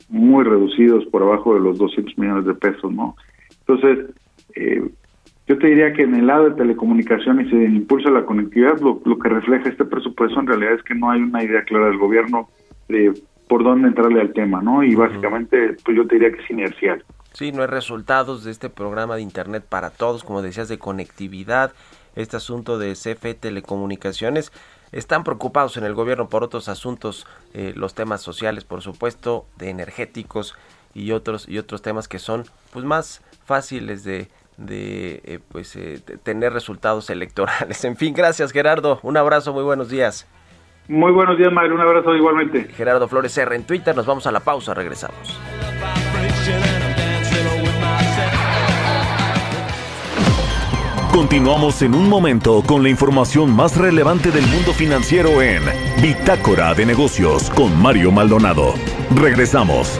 muy 0.09 0.43
reducidos 0.43 1.05
por 1.05 1.21
abajo 1.21 1.53
de 1.53 1.61
los 1.61 1.77
200 1.77 2.17
millones 2.17 2.45
de 2.45 2.55
pesos, 2.55 2.91
¿no? 2.91 3.15
Entonces, 3.65 4.13
yo 5.47 5.57
te 5.57 5.67
diría 5.67 5.93
que 5.93 6.03
en 6.03 6.15
el 6.15 6.27
lado 6.27 6.49
de 6.49 6.55
telecomunicaciones 6.55 7.51
y 7.51 7.55
en 7.55 7.75
impulso 7.75 8.07
a 8.07 8.11
la 8.11 8.25
conectividad, 8.25 8.79
lo, 8.79 9.01
lo, 9.03 9.19
que 9.19 9.29
refleja 9.29 9.69
este 9.69 9.83
presupuesto 9.83 10.39
en 10.39 10.47
realidad 10.47 10.73
es 10.73 10.83
que 10.83 10.95
no 10.95 11.11
hay 11.11 11.21
una 11.21 11.43
idea 11.43 11.63
clara 11.63 11.87
del 11.87 11.97
gobierno 11.97 12.49
de 12.87 13.13
por 13.47 13.63
dónde 13.63 13.89
entrarle 13.89 14.21
al 14.21 14.33
tema, 14.33 14.61
¿no? 14.61 14.83
Y 14.83 14.95
básicamente, 14.95 15.75
pues 15.83 15.97
yo 15.97 16.07
te 16.07 16.15
diría 16.15 16.31
que 16.31 16.41
es 16.41 16.49
inercial. 16.49 17.03
Sí, 17.33 17.51
no 17.51 17.61
hay 17.61 17.67
resultados 17.67 18.43
de 18.43 18.51
este 18.51 18.69
programa 18.69 19.15
de 19.15 19.21
Internet 19.21 19.65
para 19.67 19.89
todos, 19.89 20.23
como 20.23 20.41
decías, 20.41 20.69
de 20.69 20.79
conectividad, 20.79 21.73
este 22.15 22.37
asunto 22.37 22.77
de 22.77 22.93
CFE 22.93 23.33
Telecomunicaciones. 23.33 24.51
Están 24.91 25.23
preocupados 25.23 25.75
en 25.77 25.83
el 25.83 25.93
gobierno 25.93 26.29
por 26.29 26.43
otros 26.43 26.69
asuntos, 26.69 27.27
eh, 27.53 27.73
los 27.75 27.95
temas 27.95 28.21
sociales, 28.21 28.63
por 28.63 28.81
supuesto, 28.81 29.45
de 29.57 29.71
energéticos 29.71 30.55
y 30.93 31.11
otros 31.11 31.49
y 31.49 31.57
otros 31.57 31.81
temas 31.81 32.07
que 32.07 32.19
son 32.19 32.43
pues 32.71 32.85
más 32.85 33.23
fáciles 33.45 34.03
de, 34.03 34.29
de 34.57 35.21
eh, 35.25 35.39
pues 35.49 35.75
eh, 35.75 35.99
tener 36.23 36.53
resultados 36.53 37.09
electorales. 37.09 37.83
En 37.93 37.97
fin, 37.97 38.13
gracias 38.13 38.51
Gerardo, 38.51 38.99
un 39.03 39.17
abrazo, 39.17 39.53
muy 39.53 39.63
buenos 39.63 39.89
días. 39.89 40.27
Muy 40.87 41.11
buenos 41.11 41.37
días, 41.37 41.51
Mario, 41.51 41.75
un 41.75 41.81
abrazo 41.81 42.13
igualmente. 42.15 42.65
Gerardo 42.75 43.07
Flores 43.07 43.37
R 43.37 43.55
en 43.55 43.63
Twitter, 43.63 43.95
nos 43.95 44.05
vamos 44.05 44.27
a 44.27 44.31
la 44.31 44.39
pausa, 44.41 44.73
regresamos. 44.73 45.39
Continuamos 51.13 51.83
en 51.83 51.93
un 51.93 52.09
momento 52.09 52.63
con 52.65 52.81
la 52.81 52.89
información 52.89 53.55
más 53.55 53.77
relevante 53.77 54.31
del 54.31 54.47
mundo 54.47 54.73
financiero 54.73 55.43
en 55.43 55.61
Bitácora 56.01 56.73
de 56.73 56.87
Negocios 56.87 57.51
con 57.51 57.79
Mario 57.79 58.11
Maldonado. 58.11 58.73
Regresamos. 59.15 59.99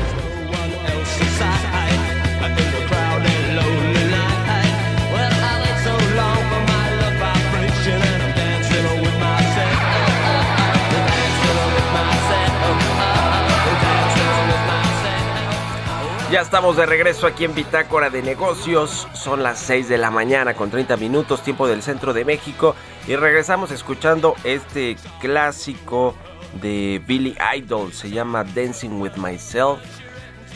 Estamos 16.41 16.75
de 16.75 16.87
regreso 16.87 17.27
aquí 17.27 17.45
en 17.45 17.53
Bitácora 17.53 18.09
de 18.09 18.23
Negocios. 18.23 19.07
Son 19.13 19.43
las 19.43 19.59
6 19.59 19.87
de 19.87 19.99
la 19.99 20.09
mañana 20.09 20.55
con 20.55 20.71
30 20.71 20.97
minutos, 20.97 21.43
tiempo 21.43 21.67
del 21.67 21.83
centro 21.83 22.13
de 22.13 22.25
México. 22.25 22.75
Y 23.07 23.15
regresamos 23.15 23.69
escuchando 23.71 24.35
este 24.43 24.97
clásico 25.21 26.15
de 26.59 26.99
Billy 27.05 27.37
Idol. 27.55 27.93
Se 27.93 28.09
llama 28.09 28.43
Dancing 28.43 28.99
with 28.99 29.13
Myself. 29.17 29.79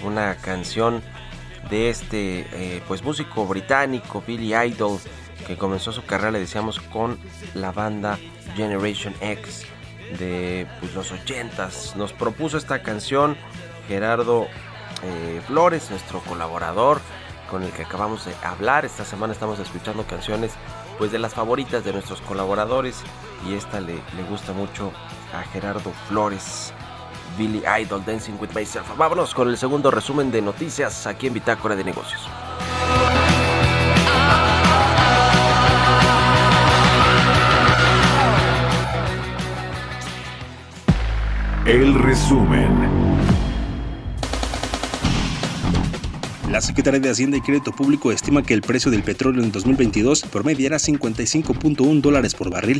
Una 0.03 0.35
canción 0.35 1.03
de 1.69 1.91
este 1.91 2.47
eh, 2.51 2.81
pues 2.87 3.03
músico 3.03 3.45
británico 3.45 4.23
Billy 4.25 4.55
Idol 4.55 4.99
que 5.45 5.55
comenzó 5.55 5.91
su 5.91 6.03
carrera, 6.03 6.31
le 6.31 6.39
decíamos, 6.39 6.79
con 6.79 7.19
la 7.53 7.71
banda 7.71 8.17
Generation 8.55 9.13
X 9.21 9.67
de 10.19 10.67
pues, 10.79 10.95
los 10.95 11.11
ochentas. 11.11 11.95
Nos 11.95 12.11
propuso 12.11 12.57
esta 12.57 12.81
canción 12.81 13.37
Gerardo 13.87 14.47
eh, 15.03 15.41
Flores, 15.45 15.89
nuestro 15.89 16.19
colaborador 16.21 17.01
con 17.49 17.63
el 17.63 17.71
que 17.71 17.83
acabamos 17.83 18.25
de 18.25 18.35
hablar. 18.43 18.85
Esta 18.85 19.05
semana 19.05 19.33
estamos 19.33 19.59
escuchando 19.59 20.05
canciones 20.05 20.51
pues 20.97 21.11
de 21.11 21.19
las 21.19 21.33
favoritas 21.33 21.83
de 21.83 21.93
nuestros 21.93 22.21
colaboradores 22.21 23.01
y 23.47 23.53
esta 23.53 23.79
le, 23.81 23.99
gusta 24.29 24.53
mucho 24.53 24.91
a 25.33 25.43
Gerardo 25.43 25.91
Flores. 26.07 26.73
Billy 27.37 27.63
Idol 27.81 28.03
Dancing 28.05 28.37
with 28.39 28.49
Myself. 28.55 28.95
Vámonos 28.97 29.33
con 29.33 29.49
el 29.49 29.57
segundo 29.57 29.91
resumen 29.91 30.31
de 30.31 30.41
noticias 30.41 31.05
aquí 31.05 31.27
en 31.27 31.33
Bitácora 31.33 31.75
de 31.75 31.83
Negocios. 31.83 32.29
El 41.65 41.95
resumen. 41.95 43.04
La 46.55 46.61
Secretaría 46.61 47.01
de 47.01 47.09
Hacienda 47.09 47.35
y 47.35 47.41
Crédito 47.41 47.73
Público 47.73 48.13
estima 48.13 48.41
que 48.41 48.53
el 48.53 48.61
precio 48.61 48.89
del 48.89 49.03
petróleo 49.03 49.43
en 49.43 49.51
2022 49.51 50.21
promediará 50.21 50.77
55.1 50.77 51.99
dólares 51.99 52.33
por 52.33 52.49
barril. 52.49 52.79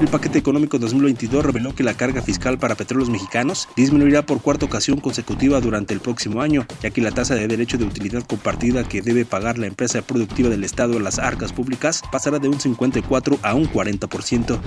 El 0.00 0.06
paquete 0.06 0.38
económico 0.38 0.78
2022 0.78 1.44
reveló 1.44 1.74
que 1.74 1.82
la 1.82 1.94
carga 1.94 2.22
fiscal 2.22 2.58
para 2.58 2.76
petróleos 2.76 3.10
mexicanos 3.10 3.68
disminuirá 3.74 4.24
por 4.24 4.40
cuarta 4.40 4.66
ocasión 4.66 5.00
consecutiva 5.00 5.60
durante 5.60 5.94
el 5.94 5.98
próximo 5.98 6.42
año, 6.42 6.64
ya 6.80 6.90
que 6.90 7.00
la 7.00 7.10
tasa 7.10 7.34
de 7.34 7.48
derecho 7.48 7.76
de 7.76 7.86
utilidad 7.86 8.22
compartida 8.22 8.84
que 8.84 9.02
debe 9.02 9.24
pagar 9.24 9.58
la 9.58 9.66
empresa 9.66 10.00
productiva 10.00 10.48
del 10.48 10.62
Estado 10.62 10.96
a 10.96 11.00
las 11.00 11.18
arcas 11.18 11.52
públicas 11.52 12.02
pasará 12.12 12.38
de 12.38 12.46
un 12.46 12.60
54 12.60 13.40
a 13.42 13.54
un 13.54 13.68
40%. 13.68 14.60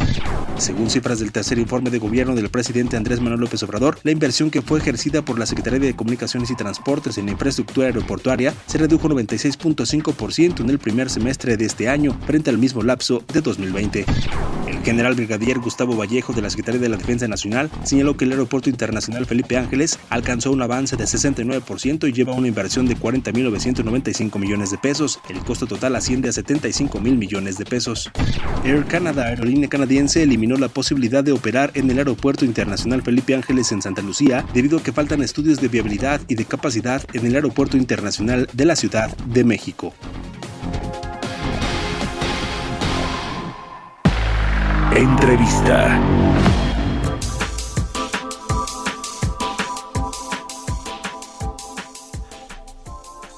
Según 0.57 0.89
cifras 0.89 1.19
del 1.19 1.31
tercer 1.31 1.57
informe 1.57 1.89
de 1.89 1.99
gobierno 1.99 2.35
del 2.35 2.49
presidente 2.49 2.97
Andrés 2.97 3.21
Manuel 3.21 3.39
López 3.39 3.63
Obrador, 3.63 3.97
la 4.03 4.11
inversión 4.11 4.51
que 4.51 4.61
fue 4.61 4.79
ejercida 4.79 5.23
por 5.23 5.39
la 5.39 5.45
Secretaría 5.45 5.79
de 5.79 5.95
Comunicaciones 5.95 6.51
y 6.51 6.55
Transportes 6.55 7.17
en 7.17 7.29
infraestructura 7.29 7.87
aeroportuaria 7.87 8.40
se 8.65 8.77
redujo 8.77 9.07
96.5% 9.09 10.61
en 10.61 10.69
el 10.69 10.79
primer 10.79 11.09
semestre 11.09 11.57
de 11.57 11.65
este 11.65 11.89
año 11.89 12.17
frente 12.25 12.49
al 12.49 12.57
mismo 12.57 12.81
lapso 12.81 13.23
de 13.33 13.41
2020. 13.41 14.05
El 14.67 14.79
general 14.83 15.15
brigadier 15.15 15.59
Gustavo 15.59 15.95
Vallejo 15.95 16.33
de 16.33 16.41
la 16.41 16.49
Secretaría 16.49 16.81
de 16.81 16.89
la 16.89 16.97
Defensa 16.97 17.27
Nacional 17.27 17.69
señaló 17.83 18.17
que 18.17 18.25
el 18.25 18.31
Aeropuerto 18.31 18.69
Internacional 18.69 19.25
Felipe 19.25 19.57
Ángeles 19.57 19.99
alcanzó 20.09 20.51
un 20.51 20.61
avance 20.61 20.95
de 20.95 21.03
69% 21.03 22.07
y 22.07 22.13
lleva 22.13 22.33
una 22.33 22.47
inversión 22.47 22.87
de 22.87 22.97
40.995 22.97 24.39
millones 24.39 24.71
de 24.71 24.77
pesos. 24.77 25.19
El 25.29 25.39
costo 25.39 25.67
total 25.67 25.95
asciende 25.95 26.29
a 26.29 26.31
75 26.31 26.99
mil 26.99 27.17
millones 27.17 27.57
de 27.57 27.65
pesos. 27.65 28.09
Air 28.63 28.85
Canada, 28.85 29.27
aerolínea 29.27 29.69
canadiense, 29.69 30.23
eliminó 30.23 30.55
la 30.55 30.69
posibilidad 30.69 31.23
de 31.23 31.33
operar 31.33 31.71
en 31.75 31.89
el 31.91 31.97
Aeropuerto 31.97 32.45
Internacional 32.45 33.01
Felipe 33.01 33.35
Ángeles 33.35 33.71
en 33.71 33.81
Santa 33.81 34.01
Lucía 34.01 34.45
debido 34.53 34.77
a 34.77 34.83
que 34.83 34.93
faltan 34.93 35.21
estudios 35.21 35.59
de 35.59 35.67
viabilidad 35.67 36.21
y 36.27 36.35
de 36.35 36.45
capacidad 36.45 37.03
en 37.13 37.25
el 37.25 37.35
Aeropuerto 37.35 37.77
Internacional 37.77 38.30
de 38.37 38.65
la 38.65 38.75
Ciudad 38.75 39.15
de 39.17 39.43
México. 39.43 39.93
Entrevista. 44.95 45.99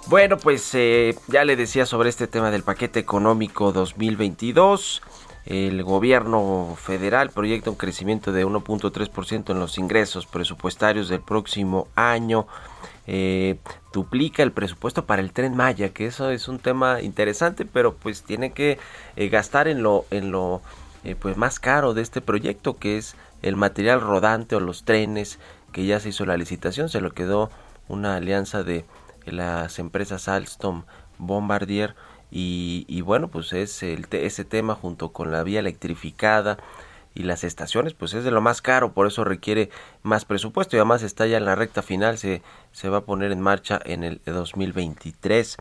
Bueno, 0.08 0.38
pues 0.38 0.70
eh, 0.76 1.16
ya 1.28 1.44
le 1.44 1.56
decía 1.56 1.88
sobre 1.88 2.10
este 2.10 2.28
tema 2.28 2.52
del 2.52 2.62
paquete 2.62 3.00
económico 3.00 3.72
2022. 3.72 5.02
El 5.46 5.84
gobierno 5.84 6.78
federal 6.80 7.32
proyecta 7.32 7.72
un 7.72 7.76
crecimiento 7.78 8.32
de 8.32 8.46
1.3% 8.46 9.52
en 9.52 9.60
los 9.60 9.78
ingresos 9.80 10.28
presupuestarios 10.28 11.10
del 11.10 11.22
próximo 11.22 11.88
año 11.96 12.48
eh, 13.06 13.58
duplica 13.92 14.44
el 14.44 14.52
presupuesto 14.52 15.06
para 15.06 15.22
el 15.22 15.34
tren 15.34 15.56
Maya, 15.56 15.90
que 15.90 16.06
eso 16.06 16.30
es 16.30 16.48
un 16.48 16.60
tema 16.60 17.02
interesante, 17.02 17.66
pero 17.66 17.96
pues 17.96 18.24
tiene 18.24 18.52
que 18.52 18.80
eh, 19.16 19.30
gastar 19.30 19.68
en 19.68 19.84
lo, 19.84 20.06
en 20.10 20.32
lo 20.32 20.62
eh, 21.04 21.16
pues 21.16 21.38
más 21.38 21.60
caro 21.60 21.94
de 21.94 22.02
este 22.02 22.22
proyecto, 22.22 22.78
que 22.78 22.98
es 22.98 23.16
el 23.42 23.56
material 23.56 24.02
rodante 24.02 24.56
o 24.56 24.60
los 24.60 24.86
trenes, 24.86 25.40
que 25.72 25.86
ya 25.86 26.00
se 26.00 26.10
hizo 26.10 26.26
la 26.26 26.38
licitación, 26.38 26.90
se 26.90 27.02
lo 27.02 27.12
quedó 27.12 27.50
una 27.90 28.16
alianza 28.16 28.64
de 28.64 28.86
las 29.26 29.80
empresas 29.80 30.28
Alstom 30.28 30.84
Bombardier 31.18 31.96
y, 32.36 33.02
bueno 33.02 33.28
pues 33.28 33.54
es 33.54 33.84
ese 33.84 34.46
tema 34.46 34.74
junto 34.74 35.14
con 35.14 35.32
la 35.32 35.44
vía 35.44 35.60
electrificada 35.60 36.58
y 37.16 37.24
las 37.24 37.44
estaciones 37.44 37.94
pues 37.94 38.14
es 38.14 38.24
de 38.24 38.32
lo 38.32 38.42
más 38.42 38.62
caro, 38.62 38.94
por 38.94 39.08
eso 39.08 39.24
requiere 39.24 39.70
más 40.02 40.26
presupuesto 40.26 40.76
y 40.76 40.80
además 40.80 41.04
está 41.04 41.28
ya 41.28 41.38
en 41.38 41.46
la 41.46 41.56
recta 41.56 41.82
final, 41.82 42.18
se, 42.18 42.42
se 42.72 42.90
va 42.90 43.00
a 43.00 43.06
poner 43.06 43.32
en 43.32 43.42
marcha 43.42 43.80
en 43.84 44.04
el 44.04 44.22
2023. 44.26 45.58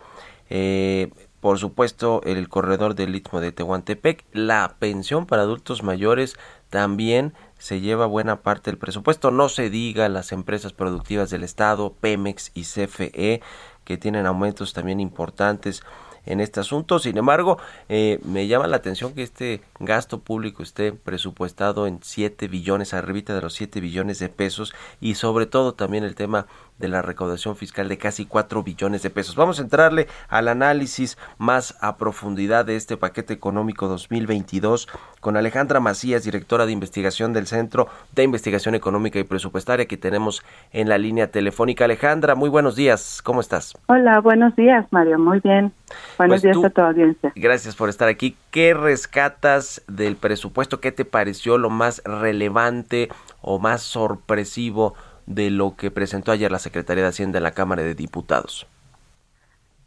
Eh, 0.51 1.11
por 1.41 1.59
supuesto, 1.59 2.21
el 2.25 2.49
corredor 2.49 2.95
del 2.95 3.17
Istmo 3.17 3.41
de 3.41 3.51
Tehuantepec, 3.51 4.25
la 4.33 4.77
pensión 4.79 5.27
para 5.27 5.43
adultos 5.43 5.83
mayores 5.83 6.37
también 6.71 7.35
se 7.59 7.81
lleva 7.81 8.07
buena 8.07 8.43
parte 8.43 8.71
del 8.71 8.79
presupuesto. 8.79 9.33
No 9.33 9.49
se 9.49 9.69
diga 9.69 10.09
las 10.09 10.31
empresas 10.31 10.73
productivas 10.73 11.31
del 11.31 11.43
Estado, 11.43 11.95
Pemex 11.95 12.53
y 12.55 12.63
CFE, 12.63 13.43
que 13.85 13.99
tienen 13.99 14.27
aumentos 14.27 14.73
también 14.73 15.01
importantes 15.01 15.83
en 16.27 16.41
este 16.41 16.61
asunto. 16.61 16.99
Sin 16.99 17.17
embargo, 17.19 17.59
eh, 17.89 18.19
me 18.25 18.47
llama 18.47 18.67
la 18.67 18.77
atención 18.77 19.15
que 19.15 19.23
este 19.23 19.63
gasto 19.79 20.21
público 20.21 20.63
esté 20.63 20.93
presupuestado 20.93 21.87
en 21.87 22.01
7 22.03 22.49
billones, 22.49 22.95
arribita 22.95 23.35
de 23.35 23.43
los 23.43 23.55
7 23.55 23.81
billones 23.81 24.19
de 24.19 24.29
pesos 24.29 24.73
y 25.01 25.15
sobre 25.15 25.47
todo 25.47 25.75
también 25.75 26.05
el 26.05 26.15
tema 26.15 26.47
de 26.83 26.89
la 26.89 27.01
recaudación 27.01 27.57
fiscal 27.57 27.89
de 27.89 27.97
casi 27.97 28.27
4 28.27 28.63
billones 28.65 29.03
de 29.03 29.09
pesos. 29.09 29.37
Vamos 29.37 29.61
a 29.61 29.63
entrarle 29.63 30.09
al 30.29 30.49
análisis 30.49 31.17
más 31.39 31.79
a 31.81 31.97
profundidad 31.97 32.67
de 32.67 32.75
este 32.75 32.97
paquete 32.97 33.33
económico 33.33 33.87
2022 33.87 34.89
con 35.21 35.37
Alejandra 35.37 35.79
Macías, 35.79 36.25
directora 36.25 36.67
de 36.67 36.73
investigación 36.73 37.33
del 37.33 37.47
Centro 37.47 37.87
de 38.13 38.25
Investigación 38.25 38.75
Económica 38.75 39.21
y 39.21 39.25
Presupuestaria 39.25 39.87
que 39.87 39.97
tenemos 39.97 40.43
en 40.73 40.89
la 40.89 40.99
línea 40.99 41.29
telefónica. 41.31 41.85
Alejandra, 41.85 42.35
muy 42.35 42.51
buenos 42.51 42.75
días, 42.75 43.23
¿cómo 43.23 43.41
estás? 43.41 43.75
Hola, 43.87 44.21
buenos 44.21 44.57
días, 44.57 44.85
Mario, 44.91 45.21
muy 45.21 45.39
bien. 45.39 45.73
Buenos 46.19 46.41
pues 46.41 46.43
días 46.43 46.65
a 46.65 46.71
toda 46.71 46.89
audiencia. 46.89 47.33
Gracias 47.37 47.77
por 47.77 47.91
estar 47.91 48.09
aquí. 48.09 48.37
¿Qué 48.51 48.75
rescatas 48.75 49.83
del 49.87 50.17
presupuesto? 50.17 50.81
¿Qué 50.81 50.91
te 50.91 51.05
pareció 51.05 51.59
lo 51.59 51.71
más 51.71 52.03
relevante 52.05 53.09
o 53.41 53.61
más 53.61 53.83
sorpresivo 53.83 54.95
de 55.27 55.51
lo 55.51 55.77
que 55.77 55.91
presentó 55.91 56.33
ayer 56.33 56.51
la 56.51 56.59
Secretaría 56.59 57.03
de 57.05 57.11
Hacienda 57.11 57.39
en 57.39 57.45
la 57.45 57.53
Cámara 57.53 57.83
de 57.83 57.95
Diputados? 57.95 58.67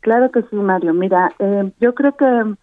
Claro 0.01 0.31
que 0.31 0.41
sí, 0.43 0.55
Mario. 0.55 0.93
Mira, 0.93 1.31
eh, 1.39 1.71
yo 1.79 1.95
creo 1.95 2.15
que 2.15 2.55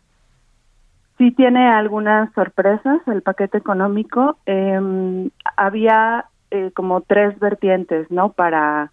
sí 1.18 1.32
tiene 1.32 1.68
algunas 1.68 2.32
sorpresas 2.34 3.00
el 3.06 3.22
paquete 3.22 3.58
económico. 3.58 4.36
Em, 4.46 5.30
había 5.56 6.26
eh, 6.50 6.70
como 6.74 7.00
tres 7.00 7.38
vertientes, 7.40 8.10
¿no? 8.10 8.32
Para 8.32 8.92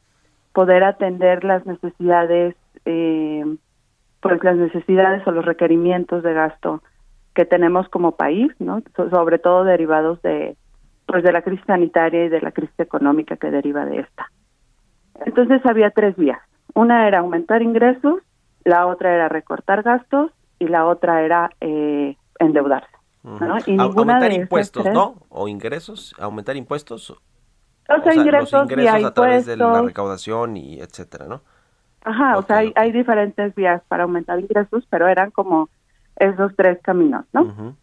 poder 0.53 0.83
atender 0.83 1.43
las 1.43 1.65
necesidades, 1.65 2.55
eh, 2.85 3.45
pues 4.21 4.43
las 4.43 4.57
necesidades 4.57 5.25
o 5.27 5.31
los 5.31 5.45
requerimientos 5.45 6.23
de 6.23 6.33
gasto 6.33 6.81
que 7.33 7.45
tenemos 7.45 7.87
como 7.89 8.17
país, 8.17 8.51
¿no? 8.59 8.81
sobre 8.95 9.39
todo 9.39 9.63
derivados 9.63 10.21
de 10.21 10.57
pues 11.09 11.23
de 11.23 11.31
la 11.31 11.41
crisis 11.41 11.65
sanitaria 11.65 12.25
y 12.25 12.29
de 12.29 12.39
la 12.39 12.51
crisis 12.51 12.79
económica 12.79 13.35
que 13.35 13.49
deriva 13.49 13.83
de 13.83 14.01
esta. 14.01 14.31
Entonces 15.25 15.59
había 15.65 15.89
tres 15.89 16.15
vías. 16.15 16.39
Una 16.75 17.07
era 17.07 17.19
aumentar 17.19 17.63
ingresos, 17.63 18.21
la 18.63 18.85
otra 18.85 19.15
era 19.15 19.27
recortar 19.27 19.81
gastos 19.81 20.31
y 20.59 20.67
la 20.67 20.85
otra 20.85 21.23
era 21.23 21.49
eh, 21.61 22.15
endeudarse. 22.37 22.95
¿no? 23.23 23.57
Y 23.65 23.79
aumentar 23.79 24.31
impuestos, 24.31 24.85
¿no? 24.93 25.15
O 25.29 25.47
ingresos, 25.47 26.13
aumentar 26.19 26.55
impuestos. 26.55 27.09
O 27.09 28.03
sea, 28.03 28.13
ingresos, 28.13 28.53
los 28.53 28.71
ingresos 28.71 29.03
a 29.03 29.13
través 29.13 29.45
de 29.47 29.57
la 29.57 29.81
recaudación 29.81 30.57
y 30.57 30.79
etcétera, 30.79 31.25
¿no? 31.25 31.41
Ajá, 32.03 32.37
o 32.37 32.43
sea, 32.43 32.57
hay, 32.57 32.71
hay, 32.75 32.91
diferentes 32.91 33.53
vías 33.55 33.81
para 33.87 34.03
aumentar 34.03 34.39
ingresos, 34.39 34.85
pero 34.89 35.07
eran 35.07 35.31
como 35.31 35.69
esos 36.15 36.55
tres 36.55 36.79
caminos, 36.83 37.25
¿no? 37.33 37.75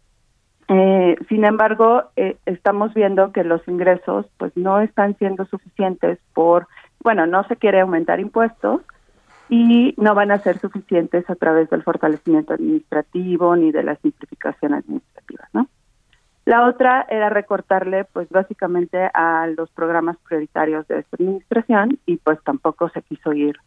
Eh, 0.69 1.15
sin 1.29 1.45
embargo, 1.45 2.03
eh, 2.15 2.37
estamos 2.45 2.93
viendo 2.93 3.31
que 3.31 3.43
los 3.43 3.65
ingresos 3.67 4.25
pues 4.37 4.55
no 4.57 4.81
están 4.81 5.17
siendo 5.17 5.45
suficientes 5.45 6.19
por, 6.33 6.67
bueno, 7.01 7.25
no 7.25 7.45
se 7.45 7.55
quiere 7.55 7.79
aumentar 7.79 8.19
impuestos 8.19 8.81
y 9.49 9.93
no 9.97 10.13
van 10.13 10.31
a 10.31 10.39
ser 10.39 10.59
suficientes 10.59 11.29
a 11.29 11.35
través 11.35 11.69
del 11.69 11.83
fortalecimiento 11.83 12.53
administrativo 12.53 13.55
ni 13.55 13.71
de 13.71 13.83
la 13.83 13.95
simplificación 13.95 14.73
administrativa, 14.73 15.47
¿no? 15.53 15.67
La 16.43 16.65
otra 16.65 17.05
era 17.09 17.29
recortarle 17.29 18.05
pues 18.05 18.29
básicamente 18.29 19.09
a 19.13 19.47
los 19.47 19.69
programas 19.71 20.17
prioritarios 20.27 20.87
de 20.87 20.99
esta 20.99 21.17
administración 21.17 21.99
y 22.05 22.17
pues 22.17 22.41
tampoco 22.43 22.89
se 22.89 23.01
quiso 23.01 23.33
ir 23.33 23.57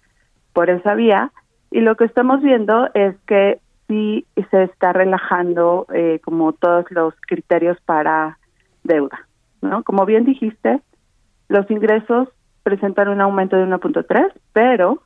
por 0.54 0.70
esa 0.70 0.94
vía 0.94 1.30
y 1.70 1.80
lo 1.80 1.96
que 1.96 2.04
estamos 2.04 2.40
viendo 2.42 2.88
es 2.94 3.16
que 3.26 3.60
sí 3.86 4.26
se 4.50 4.64
está 4.64 4.92
relajando 4.92 5.86
eh, 5.92 6.20
como 6.24 6.52
todos 6.52 6.86
los 6.90 7.14
criterios 7.26 7.78
para 7.84 8.38
deuda. 8.84 9.26
¿no? 9.62 9.82
Como 9.84 10.06
bien 10.06 10.24
dijiste, 10.24 10.80
los 11.48 11.70
ingresos 11.70 12.28
presentan 12.62 13.08
un 13.08 13.20
aumento 13.20 13.56
de 13.56 13.66
1.3, 13.66 14.32
pero 14.52 15.02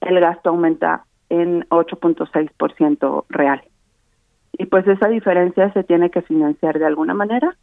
el 0.00 0.20
gasto 0.20 0.50
aumenta 0.50 1.04
en 1.28 1.68
8.6% 1.68 3.24
real. 3.28 3.62
Y 4.52 4.66
pues 4.66 4.86
esa 4.86 5.08
diferencia 5.08 5.72
se 5.72 5.84
tiene 5.84 6.10
que 6.10 6.22
financiar 6.22 6.78
de 6.78 6.86
alguna 6.86 7.14
manera 7.14 7.56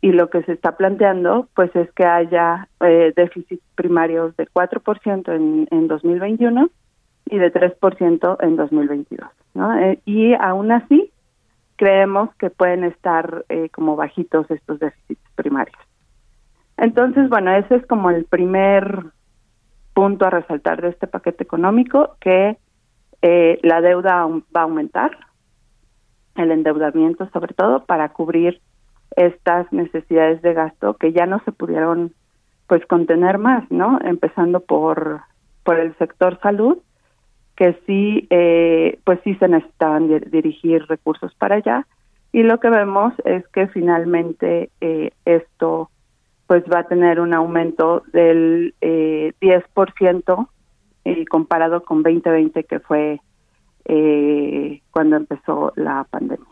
y 0.00 0.12
lo 0.12 0.30
que 0.30 0.42
se 0.42 0.52
está 0.52 0.76
planteando 0.76 1.48
pues 1.54 1.74
es 1.74 1.90
que 1.92 2.04
haya 2.04 2.68
eh, 2.80 3.12
déficits 3.16 3.62
primarios 3.74 4.36
de 4.36 4.46
4% 4.46 5.34
en, 5.34 5.66
en 5.70 5.88
2021 5.88 6.70
y 7.30 7.38
de 7.38 7.52
3% 7.52 8.36
en 8.40 8.56
2022. 8.56 9.28
¿no? 9.54 9.78
Eh, 9.78 10.00
y 10.04 10.34
aún 10.34 10.72
así 10.72 11.12
creemos 11.76 12.34
que 12.36 12.50
pueden 12.50 12.84
estar 12.84 13.44
eh, 13.48 13.68
como 13.70 13.96
bajitos 13.96 14.50
estos 14.50 14.78
déficits 14.80 15.22
primarios. 15.34 15.78
Entonces, 16.76 17.28
bueno, 17.28 17.52
ese 17.52 17.76
es 17.76 17.86
como 17.86 18.10
el 18.10 18.24
primer 18.24 19.06
punto 19.94 20.26
a 20.26 20.30
resaltar 20.30 20.80
de 20.80 20.90
este 20.90 21.06
paquete 21.06 21.42
económico, 21.42 22.16
que 22.20 22.56
eh, 23.22 23.58
la 23.62 23.80
deuda 23.80 24.26
va 24.26 24.60
a 24.60 24.62
aumentar, 24.62 25.18
el 26.36 26.52
endeudamiento 26.52 27.28
sobre 27.32 27.54
todo, 27.54 27.84
para 27.84 28.10
cubrir 28.10 28.60
estas 29.16 29.72
necesidades 29.72 30.40
de 30.42 30.54
gasto 30.54 30.94
que 30.94 31.12
ya 31.12 31.26
no 31.26 31.40
se 31.44 31.50
pudieron 31.50 32.12
pues 32.68 32.84
contener 32.86 33.38
más, 33.38 33.68
¿no? 33.70 33.98
Empezando 34.04 34.60
por 34.60 35.22
por 35.68 35.78
el 35.78 35.94
sector 35.98 36.40
salud, 36.40 36.78
que 37.58 37.76
sí 37.86 38.28
eh, 38.30 39.00
pues 39.02 39.18
sí 39.24 39.34
se 39.34 39.48
necesitaban 39.48 40.06
dirigir 40.30 40.86
recursos 40.86 41.34
para 41.34 41.56
allá 41.56 41.88
y 42.30 42.44
lo 42.44 42.60
que 42.60 42.70
vemos 42.70 43.14
es 43.24 43.44
que 43.48 43.66
finalmente 43.66 44.70
eh, 44.80 45.10
esto 45.24 45.90
pues 46.46 46.62
va 46.72 46.78
a 46.80 46.84
tener 46.84 47.18
un 47.18 47.34
aumento 47.34 48.04
del 48.12 48.76
eh, 48.80 49.32
10% 49.40 50.48
eh, 51.04 51.24
comparado 51.26 51.82
con 51.82 52.04
2020 52.04 52.62
que 52.62 52.78
fue 52.78 53.20
eh, 53.86 54.80
cuando 54.92 55.16
empezó 55.16 55.72
la 55.74 56.04
pandemia. 56.08 56.46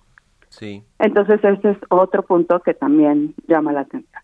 Sí. 0.49 0.83
Entonces 0.99 1.39
ese 1.45 1.71
es 1.71 1.79
otro 1.89 2.25
punto 2.25 2.59
que 2.59 2.75
también 2.75 3.33
llama 3.47 3.73
la 3.73 3.83
atención. 3.83 4.23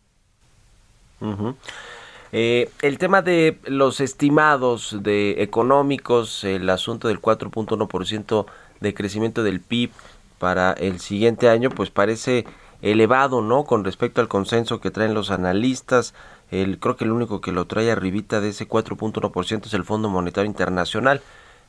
Eh, 2.35 2.71
el 2.81 2.97
tema 2.97 3.21
de 3.21 3.59
los 3.66 4.01
estimados 4.01 4.97
de 5.03 5.42
económicos, 5.42 6.45
el 6.45 6.71
asunto 6.71 7.09
del 7.09 7.21
4.1% 7.21 8.47
de 8.81 8.95
crecimiento 8.95 9.42
del 9.42 9.61
PIB 9.61 9.90
para 10.38 10.73
el 10.73 10.99
siguiente 10.99 11.51
año, 11.51 11.68
pues 11.68 11.90
parece 11.90 12.47
elevado, 12.81 13.42
¿no? 13.42 13.64
Con 13.64 13.85
respecto 13.85 14.23
al 14.23 14.29
consenso 14.29 14.81
que 14.81 14.90
traen 14.90 15.12
los 15.12 15.31
analistas. 15.31 16.14
El, 16.51 16.79
creo 16.79 16.97
que 16.97 17.05
el 17.05 17.12
único 17.12 17.42
que 17.42 17.53
lo 17.53 17.66
trae 17.66 17.90
arribita 17.90 18.40
de 18.40 18.49
ese 18.49 18.66
4.1% 18.66 19.66
es 19.66 19.75
el 19.75 19.85
Fondo 19.85 20.09
Monetario 20.09 20.51
Internacional, 20.51 21.21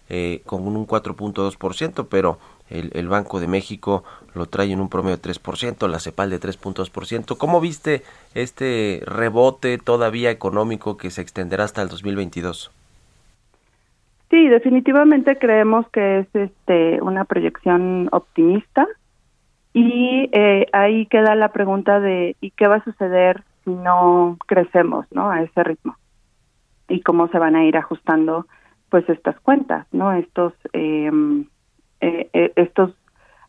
eh, 0.10 0.42
con 0.46 0.66
un 0.66 0.88
4.2%, 0.88 2.08
pero 2.10 2.40
el, 2.70 2.92
el, 2.94 3.08
Banco 3.08 3.40
de 3.40 3.48
México 3.48 4.04
lo 4.34 4.46
trae 4.48 4.72
en 4.72 4.80
un 4.80 4.90
promedio 4.90 5.18
de 5.18 5.24
3%, 5.24 5.88
la 5.88 6.00
CEPAL 6.00 6.30
de 6.30 6.40
3.2%. 6.40 7.38
¿Cómo 7.38 7.62
viste 7.62 8.04
este 8.34 9.02
rebote 9.06 9.78
todavía 9.78 10.32
económico 10.32 10.98
que 10.98 11.12
se 11.12 11.22
extenderá 11.22 11.66
hasta 11.66 11.82
el 11.82 11.90
2022? 11.90 12.72
Sí, 14.30 14.48
definitivamente 14.48 15.38
creemos 15.38 15.88
que 15.90 16.20
es 16.20 16.28
este 16.34 17.00
una 17.04 17.24
proyección 17.26 18.10
optimista 18.12 18.88
y 19.74 20.30
eh, 20.32 20.66
ahí 20.74 21.06
queda 21.06 21.36
la 21.36 21.50
pregunta 21.50 22.00
de 22.00 22.36
¿y 22.42 22.50
qué 22.50 22.68
va 22.68 22.78
a 22.78 22.84
suceder 22.84 23.44
si 23.64 23.70
no 23.70 24.38
crecemos, 24.48 25.06
no, 25.12 25.30
a 25.30 25.44
ese 25.44 25.64
ritmo? 25.64 25.98
Y 26.90 27.02
cómo 27.02 27.28
se 27.28 27.38
van 27.38 27.56
a 27.56 27.66
ir 27.66 27.78
ajustando, 27.78 28.48
pues 28.90 29.08
estas 29.08 29.40
cuentas, 29.40 29.86
no, 29.92 30.14
estos 30.14 30.54
eh, 30.74 31.12
eh, 32.04 32.52
estos 32.56 32.92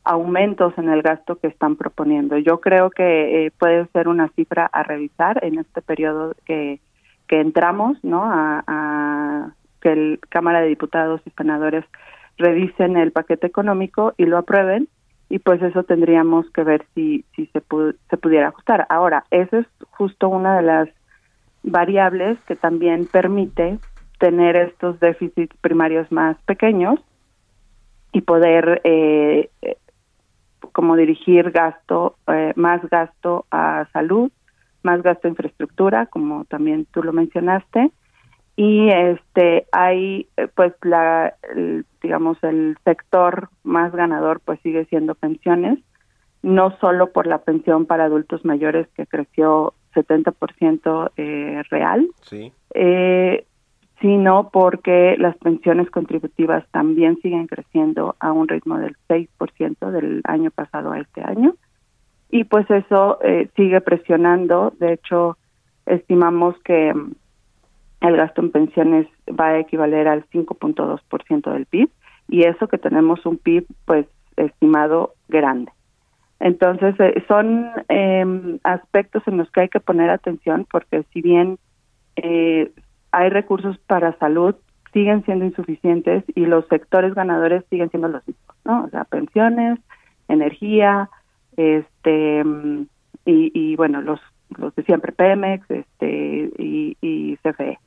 aumentos 0.04 0.76
en 0.76 0.88
el 0.90 1.02
gasto 1.02 1.36
que 1.36 1.46
están 1.46 1.76
proponiendo. 1.76 2.36
Yo 2.38 2.60
creo 2.60 2.90
que 2.90 3.50
puede 3.58 3.86
ser 3.88 4.08
una 4.08 4.28
cifra 4.30 4.66
a 4.66 4.82
revisar 4.82 5.42
en 5.42 5.58
este 5.58 5.80
periodo 5.80 6.34
que 6.44 6.80
que 7.28 7.40
entramos, 7.40 7.96
no, 8.02 8.22
a, 8.24 8.64
a 8.66 9.52
que 9.80 9.92
el 9.92 10.20
Cámara 10.28 10.60
de 10.60 10.68
Diputados 10.68 11.20
y 11.24 11.30
Senadores 11.30 11.84
revisen 12.36 12.96
el 12.96 13.12
paquete 13.12 13.46
económico 13.46 14.14
y 14.16 14.26
lo 14.26 14.38
aprueben 14.38 14.88
y 15.28 15.38
pues 15.38 15.62
eso 15.62 15.84
tendríamos 15.84 16.50
que 16.50 16.64
ver 16.64 16.84
si 16.94 17.24
si 17.34 17.46
se 17.46 17.62
se 18.10 18.16
pudiera 18.16 18.48
ajustar. 18.48 18.86
Ahora, 18.88 19.24
esa 19.30 19.58
es 19.58 19.66
justo 19.90 20.28
una 20.28 20.56
de 20.56 20.62
las 20.62 20.88
variables 21.62 22.38
que 22.46 22.56
también 22.56 23.06
permite 23.06 23.78
tener 24.18 24.56
estos 24.56 25.00
déficits 25.00 25.56
primarios 25.60 26.10
más 26.12 26.36
pequeños 26.44 27.00
y 28.14 28.22
poder 28.22 28.80
eh, 28.84 29.50
como 30.72 30.96
dirigir 30.96 31.50
gasto 31.50 32.16
eh, 32.28 32.52
más 32.56 32.80
gasto 32.88 33.44
a 33.50 33.86
salud, 33.92 34.30
más 34.82 35.02
gasto 35.02 35.28
a 35.28 35.30
infraestructura, 35.30 36.06
como 36.06 36.44
también 36.46 36.86
tú 36.86 37.02
lo 37.02 37.12
mencionaste, 37.12 37.90
y 38.56 38.88
este 38.88 39.66
hay 39.72 40.28
eh, 40.36 40.48
pues 40.54 40.72
la 40.82 41.34
el, 41.54 41.84
digamos 42.00 42.38
el 42.42 42.78
sector 42.84 43.48
más 43.64 43.92
ganador 43.92 44.40
pues 44.44 44.60
sigue 44.60 44.84
siendo 44.86 45.14
pensiones 45.14 45.80
no 46.42 46.76
solo 46.78 47.10
por 47.10 47.26
la 47.26 47.38
pensión 47.38 47.86
para 47.86 48.04
adultos 48.04 48.44
mayores 48.44 48.86
que 48.94 49.06
creció 49.06 49.74
70% 49.94 51.10
eh, 51.16 51.62
real 51.68 52.06
sí. 52.22 52.52
eh, 52.74 53.44
sino 54.00 54.50
porque 54.52 55.16
las 55.18 55.36
pensiones 55.38 55.90
contributivas 55.90 56.64
también 56.70 57.18
siguen 57.22 57.46
creciendo 57.46 58.16
a 58.20 58.32
un 58.32 58.48
ritmo 58.48 58.78
del 58.78 58.96
6% 59.08 59.90
del 59.90 60.20
año 60.24 60.50
pasado 60.50 60.92
a 60.92 61.00
este 61.00 61.22
año 61.22 61.54
y 62.30 62.44
pues 62.44 62.68
eso 62.70 63.18
eh, 63.22 63.48
sigue 63.56 63.80
presionando 63.80 64.72
de 64.78 64.94
hecho 64.94 65.38
estimamos 65.86 66.56
que 66.64 66.92
el 68.00 68.16
gasto 68.16 68.42
en 68.42 68.50
pensiones 68.50 69.06
va 69.28 69.48
a 69.48 69.58
equivaler 69.58 70.08
al 70.08 70.28
5.2% 70.28 71.52
del 71.52 71.66
PIB 71.66 71.88
y 72.28 72.44
eso 72.44 72.68
que 72.68 72.78
tenemos 72.78 73.24
un 73.24 73.38
PIB 73.38 73.66
pues 73.84 74.06
estimado 74.36 75.14
grande. 75.28 75.72
Entonces 76.40 76.94
eh, 76.98 77.24
son 77.28 77.70
eh, 77.88 78.58
aspectos 78.64 79.22
en 79.26 79.38
los 79.38 79.50
que 79.50 79.62
hay 79.62 79.68
que 79.68 79.80
poner 79.80 80.10
atención 80.10 80.66
porque 80.70 81.04
si 81.12 81.22
bien 81.22 81.58
eh, 82.16 82.70
hay 83.14 83.30
recursos 83.30 83.78
para 83.78 84.16
salud 84.18 84.54
siguen 84.92 85.24
siendo 85.24 85.44
insuficientes 85.44 86.24
y 86.34 86.46
los 86.46 86.66
sectores 86.68 87.14
ganadores 87.14 87.64
siguen 87.68 87.90
siendo 87.90 88.08
los 88.08 88.26
mismos, 88.26 88.56
¿no? 88.64 88.84
O 88.84 88.90
sea, 88.90 89.04
pensiones, 89.04 89.78
energía, 90.28 91.10
este 91.56 92.44
y, 93.24 93.50
y 93.54 93.76
bueno 93.76 94.02
los 94.02 94.20
de 94.76 94.82
siempre 94.84 95.12
Pemex, 95.12 95.68
este 95.70 96.50
y, 96.58 97.38
CFE. 97.42 97.78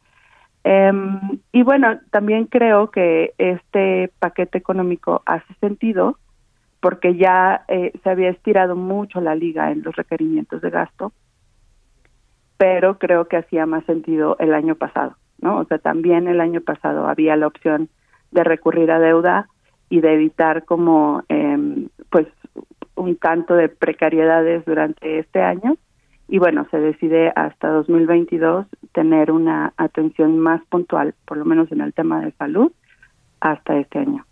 Um, 0.64 1.40
y 1.54 1.64
bueno, 1.64 2.00
también 2.12 2.46
creo 2.46 2.92
que 2.92 3.34
este 3.38 4.12
paquete 4.20 4.58
económico 4.58 5.22
hace 5.26 5.54
sentido 5.62 6.18
porque 6.82 7.16
ya 7.16 7.64
eh, 7.70 7.94
se 8.04 8.10
había 8.10 8.30
estirado 8.30 8.76
mucho 8.76 9.22
la 9.22 9.34
liga 9.34 9.72
en 9.72 9.82
los 9.82 9.96
requerimientos 9.96 10.62
de 10.62 10.70
gasto, 10.70 11.14
pero 12.58 12.98
creo 12.98 13.28
que 13.28 13.38
hacía 13.38 13.66
más 13.66 13.86
sentido 13.86 14.36
el 14.40 14.54
año 14.54 14.76
pasado, 14.76 15.16
¿no? 15.40 15.60
O 15.60 15.66
sea, 15.66 15.78
también 15.78 16.28
el 16.28 16.42
año 16.42 16.62
pasado 16.62 17.08
había 17.08 17.36
la 17.36 17.48
opción 17.48 17.90
de 18.32 18.44
recurrir 18.44 18.92
a 18.92 19.00
deuda 19.00 19.48
y 19.90 20.02
de 20.02 20.14
evitar 20.14 20.66
como, 20.66 21.24
eh, 21.30 21.88
pues, 22.10 22.28
un 22.96 23.16
tanto 23.16 23.54
de 23.54 23.70
precariedades 23.70 24.66
durante 24.66 25.20
este 25.20 25.42
año 25.42 25.78
y 26.30 26.40
bueno, 26.40 26.68
se 26.72 26.78
decide 26.78 27.32
hasta 27.36 27.70
2022 27.70 28.66
tener 28.92 29.32
una 29.32 29.74
atención 29.78 30.38
más 30.40 30.62
puntual, 30.70 31.16
por 31.26 31.38
lo 31.38 31.46
menos 31.46 31.72
en 31.72 31.82
el 31.82 31.94
tema 31.94 32.20
de 32.20 32.32
salud, 32.34 32.72
hasta 33.40 33.78
este 33.78 34.00
año. 34.00 34.26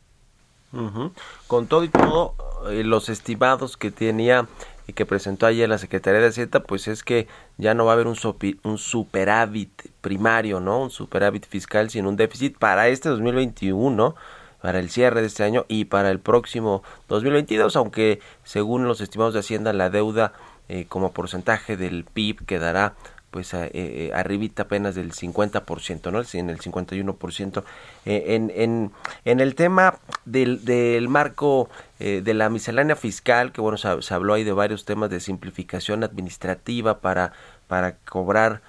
Con 1.47 1.67
todo 1.67 1.85
y 1.85 1.87
todo, 1.87 2.33
eh, 2.69 2.83
los 2.83 3.07
estimados 3.07 3.77
que 3.77 3.91
tenía 3.91 4.45
y 4.87 4.93
que 4.93 5.05
presentó 5.05 5.45
ayer 5.45 5.67
la 5.67 5.77
Secretaría 5.77 6.19
de 6.19 6.27
Hacienda, 6.27 6.61
pues 6.61 6.87
es 6.87 7.03
que 7.03 7.27
ya 7.57 7.73
no 7.73 7.85
va 7.85 7.91
a 7.91 7.95
haber 7.95 8.07
un, 8.07 8.17
un 8.63 8.77
superávit 8.77 9.71
primario, 10.01 10.59
¿no? 10.59 10.83
Un 10.83 10.91
superávit 10.91 11.45
fiscal, 11.47 11.89
sino 11.89 12.09
un 12.09 12.15
déficit 12.15 12.57
para 12.57 12.87
este 12.87 13.09
2021 13.09 14.15
para 14.61 14.79
el 14.79 14.89
cierre 14.89 15.21
de 15.21 15.27
este 15.27 15.43
año 15.43 15.65
y 15.67 15.85
para 15.85 16.09
el 16.09 16.19
próximo 16.19 16.81
2022, 17.07 17.75
aunque 17.75 18.19
según 18.43 18.87
los 18.87 18.99
estimados 18.99 19.35
de 19.35 19.41
Hacienda 19.41 19.73
la 19.73 19.91
deuda 19.91 20.33
eh, 20.69 20.85
como 20.89 21.11
porcentaje 21.11 21.77
del 21.77 22.03
PIB 22.03 22.45
quedará 22.47 22.95
pues 23.31 23.53
eh, 23.53 24.11
arribita 24.13 24.63
apenas 24.63 24.95
del 24.95 25.11
50%, 25.11 26.11
¿no? 26.11 26.21
En 26.33 26.49
el 26.49 26.59
51%. 26.59 27.63
en, 28.05 28.51
en, 28.55 28.91
en 29.25 29.39
el 29.39 29.55
tema 29.55 29.99
del, 30.25 30.63
del 30.63 31.09
marco 31.09 31.69
de 31.99 32.33
la 32.33 32.49
miscelánea 32.49 32.95
fiscal, 32.95 33.51
que 33.51 33.61
bueno, 33.61 33.77
se, 33.77 34.13
habló 34.13 34.33
ahí 34.33 34.43
de 34.43 34.51
varios 34.51 34.85
temas 34.85 35.09
de 35.09 35.19
simplificación 35.19 36.03
administrativa 36.03 36.99
para, 36.99 37.31
para 37.67 37.97
cobrar 37.97 38.61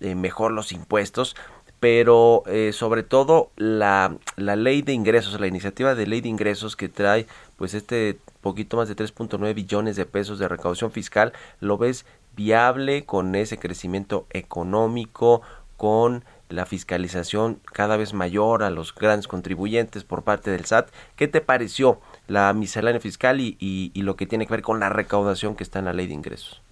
mejor 0.00 0.52
los 0.52 0.72
impuestos, 0.72 1.34
pero 1.80 2.44
sobre 2.72 3.02
todo 3.02 3.50
la, 3.56 4.16
la 4.36 4.56
ley 4.56 4.82
de 4.82 4.92
ingresos, 4.92 5.40
la 5.40 5.46
iniciativa 5.46 5.94
de 5.94 6.06
ley 6.06 6.20
de 6.20 6.28
ingresos 6.28 6.76
que 6.76 6.88
trae 6.88 7.26
pues 7.56 7.74
este 7.74 8.18
poquito 8.42 8.76
más 8.76 8.88
de 8.88 8.96
3.9 8.96 9.54
billones 9.54 9.96
de 9.96 10.04
pesos 10.04 10.38
de 10.38 10.48
recaudación 10.48 10.90
fiscal, 10.90 11.32
¿lo 11.60 11.78
ves 11.78 12.04
viable 12.36 13.04
con 13.04 13.34
ese 13.34 13.58
crecimiento 13.58 14.26
económico, 14.30 15.42
con 15.76 16.24
la 16.52 16.66
fiscalización 16.66 17.58
cada 17.72 17.96
vez 17.96 18.14
mayor 18.14 18.62
a 18.62 18.70
los 18.70 18.94
grandes 18.94 19.26
contribuyentes 19.26 20.04
por 20.04 20.22
parte 20.22 20.50
del 20.50 20.64
SAT? 20.64 20.90
¿Qué 21.16 21.28
te 21.28 21.40
pareció 21.40 21.98
la 22.28 22.52
miscelánea 22.52 23.00
fiscal 23.00 23.40
y, 23.40 23.92
lo 23.96 24.16
que 24.16 24.26
tiene 24.26 24.46
que 24.46 24.52
ver 24.52 24.62
con 24.62 24.80
la 24.80 24.88
recaudación 24.88 25.56
que 25.56 25.64
está 25.64 25.78
en 25.78 25.86
la 25.86 25.92
ley 25.92 26.06
de 26.06 26.14
ingresos? 26.14 26.62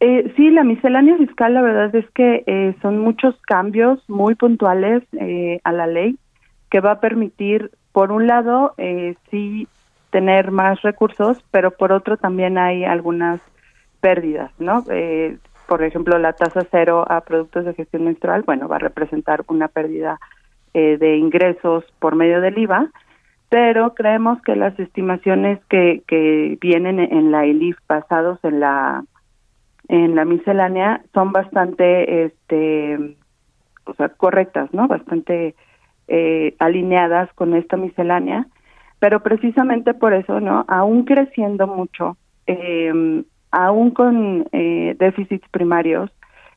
Eh, 0.00 0.32
sí, 0.36 0.50
la 0.50 0.64
miscelánea 0.64 1.16
fiscal, 1.16 1.54
la 1.54 1.62
verdad 1.62 1.94
es 1.94 2.08
que 2.10 2.42
eh, 2.46 2.74
son 2.82 2.98
muchos 2.98 3.36
cambios 3.42 4.02
muy 4.08 4.34
puntuales 4.34 5.02
eh, 5.12 5.60
a 5.62 5.72
la 5.72 5.86
ley 5.86 6.16
que 6.70 6.80
va 6.80 6.92
a 6.92 7.00
permitir, 7.00 7.70
por 7.92 8.10
un 8.12 8.26
lado, 8.26 8.74
sí 9.30 9.68
tener 10.10 10.50
más 10.50 10.80
recursos, 10.82 11.38
pero 11.50 11.70
por 11.70 11.92
otro 11.92 12.16
también 12.16 12.56
hay 12.56 12.84
algunas 12.84 13.40
pérdidas, 14.02 14.50
¿no? 14.58 14.84
Eh, 14.90 15.38
por 15.66 15.82
ejemplo, 15.82 16.18
la 16.18 16.34
tasa 16.34 16.66
cero 16.70 17.06
a 17.08 17.22
productos 17.22 17.64
de 17.64 17.72
gestión 17.72 18.04
menstrual, 18.04 18.42
bueno, 18.42 18.68
va 18.68 18.76
a 18.76 18.80
representar 18.80 19.42
una 19.48 19.68
pérdida 19.68 20.20
eh, 20.74 20.98
de 20.98 21.16
ingresos 21.16 21.84
por 21.98 22.14
medio 22.14 22.42
del 22.42 22.58
IVA, 22.58 22.90
pero 23.48 23.94
creemos 23.94 24.42
que 24.42 24.56
las 24.56 24.78
estimaciones 24.78 25.64
que, 25.70 26.02
que 26.06 26.58
vienen 26.60 27.00
en 27.00 27.30
la 27.30 27.46
ELIF 27.46 27.78
basados 27.88 28.38
en 28.42 28.60
la 28.60 29.04
en 29.88 30.14
la 30.14 30.24
miscelánea 30.24 31.02
son 31.12 31.32
bastante 31.32 32.24
este 32.24 33.16
o 33.84 33.94
sea 33.94 34.10
correctas 34.10 34.72
no 34.72 34.88
bastante 34.88 35.54
eh, 36.08 36.54
alineadas 36.58 37.32
con 37.34 37.54
esta 37.54 37.76
miscelánea 37.76 38.46
pero 39.02 39.20
precisamente 39.20 39.94
por 39.94 40.14
eso, 40.14 40.38
¿no? 40.38 40.64
Aún 40.68 41.02
creciendo 41.04 41.66
mucho, 41.66 42.16
eh, 42.46 43.24
aún 43.52 43.90
con 43.92 44.46
eh, 44.52 44.96
déficits 44.98 45.48
primarios, 45.50 46.10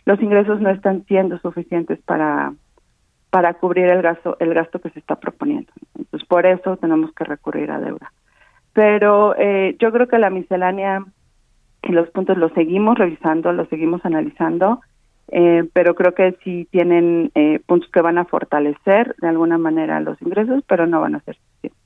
los 0.05 0.21
ingresos 0.21 0.59
no 0.61 0.69
están 0.69 1.05
siendo 1.05 1.37
suficientes 1.39 1.99
para 2.01 2.53
para 3.29 3.53
cubrir 3.55 3.87
el 3.87 4.01
gasto 4.01 4.37
el 4.39 4.53
gasto 4.53 4.79
que 4.79 4.89
se 4.91 4.99
está 4.99 5.17
proponiendo. 5.17 5.71
Entonces, 5.97 6.27
por 6.27 6.45
eso 6.45 6.77
tenemos 6.77 7.11
que 7.13 7.25
recurrir 7.25 7.69
a 7.69 7.79
deuda. 7.79 8.11
Pero 8.73 9.35
eh, 9.37 9.75
yo 9.79 9.91
creo 9.91 10.07
que 10.07 10.17
la 10.17 10.29
miscelánea 10.29 11.05
y 11.83 11.91
los 11.91 12.09
puntos 12.09 12.37
los 12.37 12.51
seguimos 12.53 12.97
revisando, 12.97 13.51
los 13.51 13.69
seguimos 13.69 14.05
analizando, 14.05 14.81
eh, 15.29 15.63
pero 15.73 15.95
creo 15.95 16.13
que 16.13 16.37
sí 16.43 16.67
tienen 16.71 17.31
eh, 17.35 17.59
puntos 17.65 17.89
que 17.91 18.01
van 18.01 18.17
a 18.17 18.25
fortalecer 18.25 19.15
de 19.17 19.27
alguna 19.27 19.57
manera 19.57 19.99
los 19.99 20.21
ingresos, 20.21 20.63
pero 20.67 20.87
no 20.87 21.01
van 21.01 21.15
a 21.15 21.19
ser 21.21 21.37
suficientes. 21.37 21.81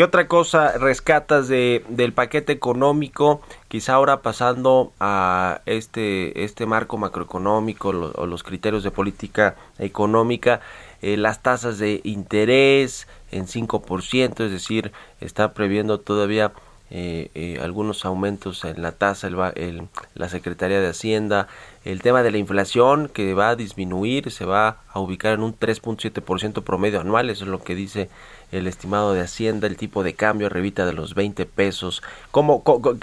¿Qué 0.00 0.04
otra 0.04 0.28
cosa 0.28 0.78
rescatas 0.78 1.46
de, 1.46 1.84
del 1.90 2.14
paquete 2.14 2.52
económico? 2.52 3.42
Quizá 3.68 3.92
ahora 3.92 4.22
pasando 4.22 4.94
a 4.98 5.60
este, 5.66 6.42
este 6.42 6.64
marco 6.64 6.96
macroeconómico 6.96 7.90
o 7.90 8.24
los 8.24 8.42
criterios 8.42 8.82
de 8.82 8.90
política 8.90 9.56
económica, 9.78 10.62
eh, 11.02 11.18
las 11.18 11.42
tasas 11.42 11.76
de 11.76 12.00
interés 12.04 13.08
en 13.30 13.46
5%, 13.46 14.46
es 14.46 14.50
decir, 14.50 14.90
está 15.20 15.52
previendo 15.52 16.00
todavía 16.00 16.52
eh, 16.92 17.30
eh, 17.34 17.60
algunos 17.62 18.04
aumentos 18.06 18.64
en 18.64 18.80
la 18.80 18.92
tasa, 18.92 19.28
la 19.28 20.28
Secretaría 20.30 20.80
de 20.80 20.88
Hacienda, 20.88 21.46
el 21.84 22.02
tema 22.02 22.22
de 22.22 22.30
la 22.30 22.38
inflación 22.38 23.08
que 23.08 23.32
va 23.34 23.50
a 23.50 23.56
disminuir, 23.56 24.32
se 24.32 24.44
va 24.44 24.78
a 24.88 24.98
ubicar 24.98 25.34
en 25.34 25.42
un 25.42 25.56
3.7% 25.56 26.64
promedio 26.64 27.00
anual, 27.00 27.30
eso 27.30 27.44
es 27.44 27.50
lo 27.50 27.62
que 27.62 27.74
dice 27.74 28.08
el 28.52 28.66
estimado 28.66 29.12
de 29.12 29.20
Hacienda, 29.20 29.66
el 29.66 29.76
tipo 29.76 30.02
de 30.02 30.14
cambio 30.14 30.48
revita 30.48 30.86
de 30.86 30.92
los 30.92 31.14
20 31.14 31.46
pesos. 31.46 32.02
¿Cómo, 32.30 32.62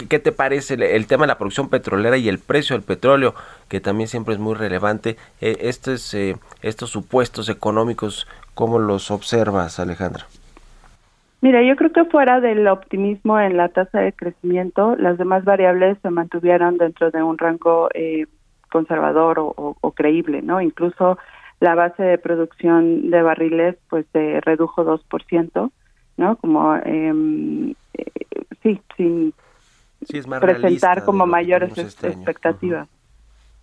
¿Qué 0.09 0.19
te 0.19 0.31
parece 0.31 0.73
el, 0.73 1.07
tema 1.07 1.23
de 1.23 1.27
la 1.27 1.37
producción 1.37 1.69
petrolera 1.69 2.17
y 2.17 2.29
el 2.29 2.39
precio 2.39 2.75
del 2.75 2.85
petróleo, 2.85 3.33
que 3.67 3.79
también 3.79 4.07
siempre 4.07 4.33
es 4.33 4.39
muy 4.39 4.55
relevante? 4.55 5.17
Eh, 5.41 5.57
estos, 5.61 6.13
eh, 6.13 6.35
estos 6.61 6.89
supuestos 6.89 7.49
económicos, 7.49 8.27
¿cómo 8.53 8.79
los 8.79 9.11
observas, 9.11 9.79
Alejandra? 9.79 10.25
Mira, 11.39 11.61
yo 11.61 11.75
creo 11.75 11.91
que 11.91 12.05
fuera 12.05 12.41
del 12.41 12.67
optimismo 12.67 13.39
en 13.39 13.57
la 13.57 13.69
tasa 13.69 13.99
de 13.99 14.11
crecimiento, 14.11 14.95
las 14.95 15.19
demás 15.19 15.45
variables 15.45 15.97
se 16.01 16.09
mantuvieron 16.09 16.77
dentro 16.77 17.11
de 17.11 17.21
un 17.21 17.37
rango 17.37 17.89
eh, 17.93 18.25
conservador 18.71 19.37
o, 19.39 19.91
creíble, 19.95 20.41
¿no? 20.41 20.61
Incluso 20.61 21.17
la 21.59 21.75
base 21.75 22.03
de 22.03 22.17
producción 22.17 23.09
de 23.09 23.21
barriles 23.21 23.75
pues 23.89 24.05
se 24.13 24.41
redujo 24.41 24.85
2%, 24.85 25.71
¿no? 26.17 26.35
Como 26.37 26.75
eh, 26.75 27.73
sí, 28.63 28.81
sin 28.95 29.33
presentar 30.39 31.03
como 31.05 31.25
mayores 31.25 31.77
este 31.77 32.09
expectativas. 32.09 32.87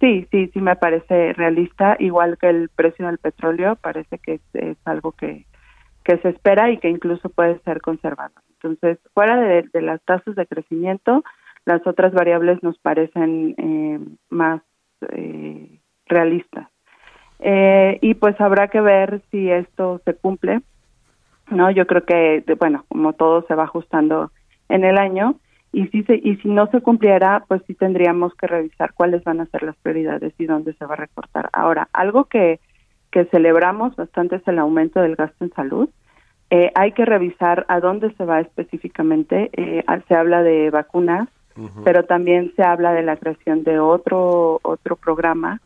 Sí, 0.01 0.27
sí, 0.31 0.51
sí 0.53 0.61
me 0.61 0.77
parece 0.77 1.33
realista, 1.35 1.97
igual 1.99 2.37
que 2.37 2.51
el 2.51 2.69
precio 2.69 3.07
del 3.07 3.19
petróleo, 3.19 3.77
parece 3.77 4.19
que 4.19 4.41
es, 4.53 4.77
algo 4.85 5.13
que, 5.13 5.47
que 6.03 6.19
se 6.19 6.31
espera 6.31 6.71
y 6.71 6.79
que 6.79 6.89
incluso 6.89 7.29
puede 7.29 7.59
ser 7.61 7.81
conservado. 7.81 8.35
Entonces, 8.55 8.99
fuera 9.15 9.37
de, 9.37 9.83
las 9.83 10.03
tasas 10.05 10.35
de 10.35 10.47
crecimiento, 10.47 11.23
las 11.65 11.87
otras 11.87 12.13
variables 12.13 12.63
nos 12.63 12.79
parecen 12.79 13.55
eh, 13.57 14.01
más 14.31 14.63
eh, 15.13 15.79
realistas. 16.07 16.69
Eh, 17.41 17.99
y 18.01 18.15
pues 18.15 18.41
habrá 18.41 18.69
que 18.69 18.81
ver 18.81 19.23
si 19.31 19.51
esto 19.51 20.01
se 20.05 20.15
cumple, 20.15 20.61
¿no? 21.51 21.71
Yo 21.71 21.87
creo 21.87 22.05
que, 22.05 22.43
bueno, 22.59 22.85
como 22.89 23.13
todo 23.13 23.45
se 23.47 23.55
va 23.55 23.65
ajustando 23.65 24.31
en 24.69 24.85
el 24.85 24.99
año, 24.99 25.37
y 25.73 25.89
si, 25.89 26.05
se, 26.05 26.15
y 26.15 26.37
si 26.37 26.49
no 26.49 26.69
se 26.69 26.81
cumpliera, 26.81 27.45
pues 27.49 27.61
sí 27.67 27.75
tendríamos 27.75 28.33
que 28.37 28.47
revisar 28.47 28.95
cuáles 28.95 29.25
van 29.25 29.41
a 29.41 29.47
ser 29.47 29.65
las 29.65 29.77
prioridades 29.77 30.33
y 30.39 30.47
dónde 30.47 30.73
se 30.75 30.87
va 30.87 30.95
a 30.95 30.99
recortar. 30.99 31.51
Ahora, 31.53 31.89
algo 31.93 32.27
que, 32.27 32.61
que 33.11 33.25
celebramos 33.27 33.97
bastante 33.97 34.37
es 34.37 34.47
el 34.47 34.61
aumento 34.61 35.01
del 35.01 35.17
gasto 35.17 35.45
en 35.45 35.53
salud. 35.53 35.89
Eh, 36.51 36.71
hay 36.77 36.93
que 36.93 37.05
revisar 37.05 37.67
a 37.69 37.81
dónde 37.81 38.15
se 38.15 38.25
va 38.25 38.41
específicamente. 38.41 39.51
Eh, 39.53 39.85
se 40.07 40.15
habla 40.15 40.43
de 40.45 40.71
vacunas, 40.71 41.29
pero 41.85 42.05
también 42.05 42.53
se 42.57 42.63
habla 42.63 42.93
de 42.93 43.03
la 43.03 43.17
creación 43.17 43.63
de 43.63 43.79
otro 43.79 44.59
otro 44.63 44.97
programa 44.97 45.61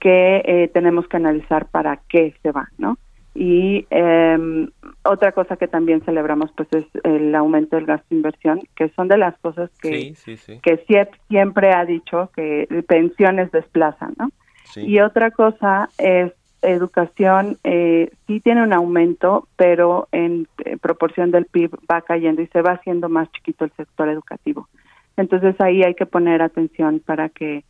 que 0.00 0.42
eh, 0.44 0.70
tenemos 0.72 1.06
que 1.08 1.18
analizar 1.18 1.66
para 1.66 2.00
qué 2.08 2.34
se 2.42 2.50
va, 2.50 2.68
¿no? 2.78 2.98
Y 3.34 3.86
eh, 3.90 4.68
otra 5.04 5.32
cosa 5.32 5.56
que 5.56 5.68
también 5.68 6.00
celebramos 6.02 6.50
pues 6.56 6.68
es 6.72 6.84
el 7.04 7.32
aumento 7.34 7.76
del 7.76 7.86
gasto 7.86 8.06
de 8.10 8.16
inversión, 8.16 8.60
que 8.74 8.88
son 8.90 9.06
de 9.06 9.18
las 9.18 9.38
cosas 9.38 9.70
que, 9.80 10.14
que 10.62 11.06
siempre 11.28 11.72
ha 11.72 11.84
dicho 11.84 12.30
que 12.34 12.66
pensiones 12.88 13.52
desplazan, 13.52 14.14
¿no? 14.18 14.30
Y 14.76 15.00
otra 15.00 15.30
cosa 15.30 15.88
es 15.98 16.32
educación, 16.62 17.58
eh, 17.64 18.10
sí 18.26 18.40
tiene 18.40 18.62
un 18.62 18.72
aumento, 18.72 19.48
pero 19.56 20.08
en, 20.12 20.46
en 20.64 20.78
proporción 20.78 21.30
del 21.30 21.46
PIB 21.46 21.70
va 21.90 22.02
cayendo 22.02 22.42
y 22.42 22.46
se 22.48 22.62
va 22.62 22.72
haciendo 22.72 23.08
más 23.08 23.30
chiquito 23.32 23.64
el 23.64 23.72
sector 23.72 24.08
educativo. 24.08 24.68
Entonces 25.16 25.54
ahí 25.60 25.82
hay 25.82 25.94
que 25.94 26.06
poner 26.06 26.42
atención 26.42 27.00
para 27.00 27.28
que 27.28 27.64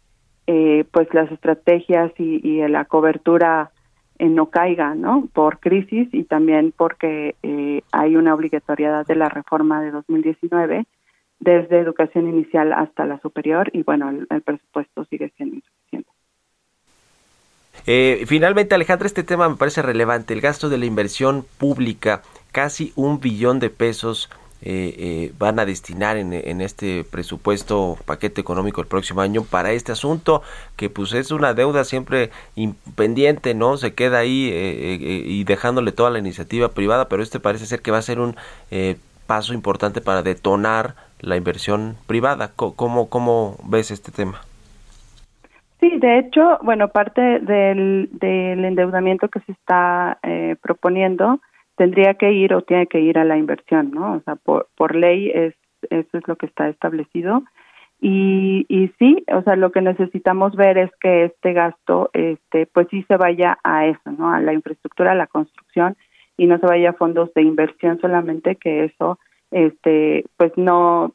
eh, 0.47 0.85
pues 0.91 1.13
las 1.13 1.31
estrategias 1.31 2.13
y, 2.19 2.61
la 2.69 2.85
cobertura 2.85 3.71
eh, 4.19 4.29
no 4.29 4.47
caiga, 4.47 4.95
¿no? 4.95 5.29
Por 5.33 5.61
crisis 5.61 6.09
y 6.13 6.25
también 6.25 6.73
porque 6.77 7.37
eh, 7.43 7.83
hay 7.93 8.17
una 8.17 8.35
obligatoriedad 8.35 9.07
de 9.07 9.15
la 9.15 9.29
reforma 9.29 9.81
de 9.81 9.91
2019 9.91 10.87
desde 11.39 11.79
educación 11.79 12.29
inicial 12.29 12.73
hasta 12.73 13.07
la 13.07 13.21
superior 13.21 13.71
y 13.73 13.83
bueno, 13.83 14.11
el, 14.11 14.43
presupuesto 14.43 15.05
sigue 15.07 15.33
siendo 15.37 15.57
insuficiente. 15.57 16.11
finalmente, 18.27 18.75
Alejandra, 18.75 19.07
este 19.07 19.23
tema 19.23 19.49
me 19.49 19.57
parece 19.57 19.83
relevante. 19.83 20.35
El 20.35 20.41
gasto 20.41 20.69
de 20.69 20.79
la 20.79 20.87
inversión 20.87 21.45
pública, 21.59 22.23
casi 22.53 22.93
un 22.97 23.21
billón 23.21 23.59
de 23.59 23.71
pesos 23.71 24.29
eh, 24.63 24.95
eh, 24.99 25.33
van 25.39 25.59
a 25.59 25.65
destinar 25.65 26.17
en, 26.17 26.61
este 26.61 27.05
presupuesto 27.05 27.97
paquete 28.05 28.41
económico 28.41 28.81
el 28.81 28.87
próximo 28.87 29.21
año 29.21 29.43
para 29.43 29.73
este 29.73 29.93
asunto 29.93 30.43
que 30.77 30.91
pues 30.91 31.15
es 31.15 31.31
una 31.31 31.55
deuda 31.55 31.85
siempre 31.85 32.31
pendiente 32.95 33.55
no 33.55 33.77
se 33.77 33.95
queda 33.95 34.19
ahí 34.19 34.51
eh, 34.53 34.99
y 35.25 35.45
dejándole 35.45 35.93
toda 35.93 36.11
la 36.11 36.19
iniciativa 36.19 36.69
privada 36.69 37.09
pero 37.09 37.23
este 37.23 37.41
parece 37.41 37.67
ser 37.67 37.81
que 37.81 37.91
va 37.91 37.99
a 37.99 38.03
ser 38.03 38.21
un 38.21 38.37
paso 39.27 39.55
importante 39.55 40.01
para 40.01 40.23
detonar 40.23 40.95
la 41.21 41.37
inversión 41.37 41.97
privada. 42.07 42.51
¿Cómo, 42.57 43.09
cómo 43.09 43.57
ves 43.65 43.91
este 43.91 44.11
tema? 44.11 44.41
Sí, 45.79 45.99
de 45.99 46.19
hecho, 46.19 46.59
bueno, 46.63 46.89
parte 46.89 47.41
del, 47.41 48.09
del 48.13 48.65
endeudamiento 48.65 49.29
que 49.29 49.41
se 49.41 49.53
está 49.53 50.19
eh, 50.23 50.57
proponiendo 50.61 51.41
tendría 51.81 52.13
que 52.13 52.31
ir 52.31 52.53
o 52.53 52.61
tiene 52.61 52.87
que 52.89 53.01
ir 53.01 53.17
a 53.19 53.25
la 53.25 53.39
inversión, 53.39 53.91
¿no? 53.91 54.13
O 54.17 54.21
sea, 54.21 54.37
por, 54.37 54.69
por 54.77 54.95
ley 54.95 55.31
es 55.31 55.55
eso 55.89 56.19
es 56.19 56.29
lo 56.29 56.37
que 56.37 56.45
está 56.45 56.69
establecido 56.69 57.43
y, 58.03 58.67
y 58.69 58.89
sí, 58.99 59.25
o 59.35 59.41
sea, 59.41 59.57
lo 59.57 59.73
que 59.73 59.81
necesitamos 59.81 60.55
ver 60.57 60.77
es 60.77 60.91
que 61.01 61.25
este 61.25 61.55
gasto, 61.55 62.11
este, 62.13 62.67
pues 62.67 62.87
sí 62.91 63.03
se 63.09 63.17
vaya 63.17 63.57
a 63.65 63.87
eso, 63.87 64.11
¿no? 64.11 64.31
A 64.31 64.41
la 64.41 64.53
infraestructura, 64.53 65.13
a 65.13 65.15
la 65.15 65.27
construcción 65.27 65.97
y 66.37 66.47
no 66.47 66.59
se 66.59 66.67
vaya 66.67 66.91
a 66.91 66.99
fondos 67.01 67.33
de 67.33 67.45
inversión 67.45 67.99
solamente, 67.99 68.57
que 68.57 68.85
eso, 68.85 69.19
este, 69.51 70.27
pues 70.37 70.53
no 70.57 71.15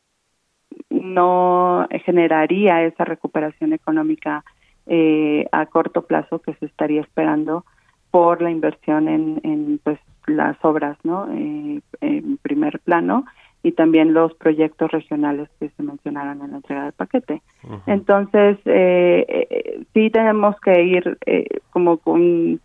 no 0.89 1.87
generaría 2.05 2.83
esa 2.85 3.05
recuperación 3.05 3.71
económica 3.71 4.43
eh, 4.87 5.45
a 5.51 5.67
corto 5.67 6.07
plazo 6.07 6.39
que 6.39 6.55
se 6.55 6.65
estaría 6.65 7.01
esperando 7.01 7.65
por 8.09 8.41
la 8.41 8.49
inversión 8.49 9.07
en, 9.07 9.41
en 9.43 9.79
pues 9.83 9.99
las 10.27 10.57
obras 10.63 10.97
no 11.03 11.27
eh, 11.31 11.81
en 12.01 12.37
primer 12.37 12.79
plano 12.79 13.25
y 13.65 13.71
también 13.71 14.13
los 14.13 14.31
proyectos 14.35 14.91
regionales 14.91 15.49
que 15.59 15.69
se 15.69 15.81
mencionaron 15.81 16.39
en 16.43 16.51
la 16.51 16.57
entrega 16.57 16.83
del 16.83 16.93
paquete. 16.93 17.41
Entonces 17.87 18.59
eh, 18.65 19.25
eh, 19.27 19.83
sí 19.91 20.11
tenemos 20.11 20.55
que 20.59 20.83
ir 20.83 21.17
eh, 21.25 21.47
como 21.71 21.97
con 21.97 22.61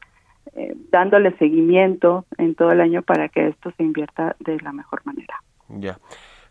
dándole 0.90 1.34
seguimiento 1.38 2.26
en 2.36 2.54
todo 2.54 2.72
el 2.72 2.82
año 2.82 3.00
para 3.00 3.30
que 3.30 3.48
esto 3.48 3.72
se 3.78 3.82
invierta 3.82 4.36
de 4.40 4.60
la 4.60 4.72
mejor 4.72 5.00
manera. 5.06 5.42
Ya. 5.68 5.98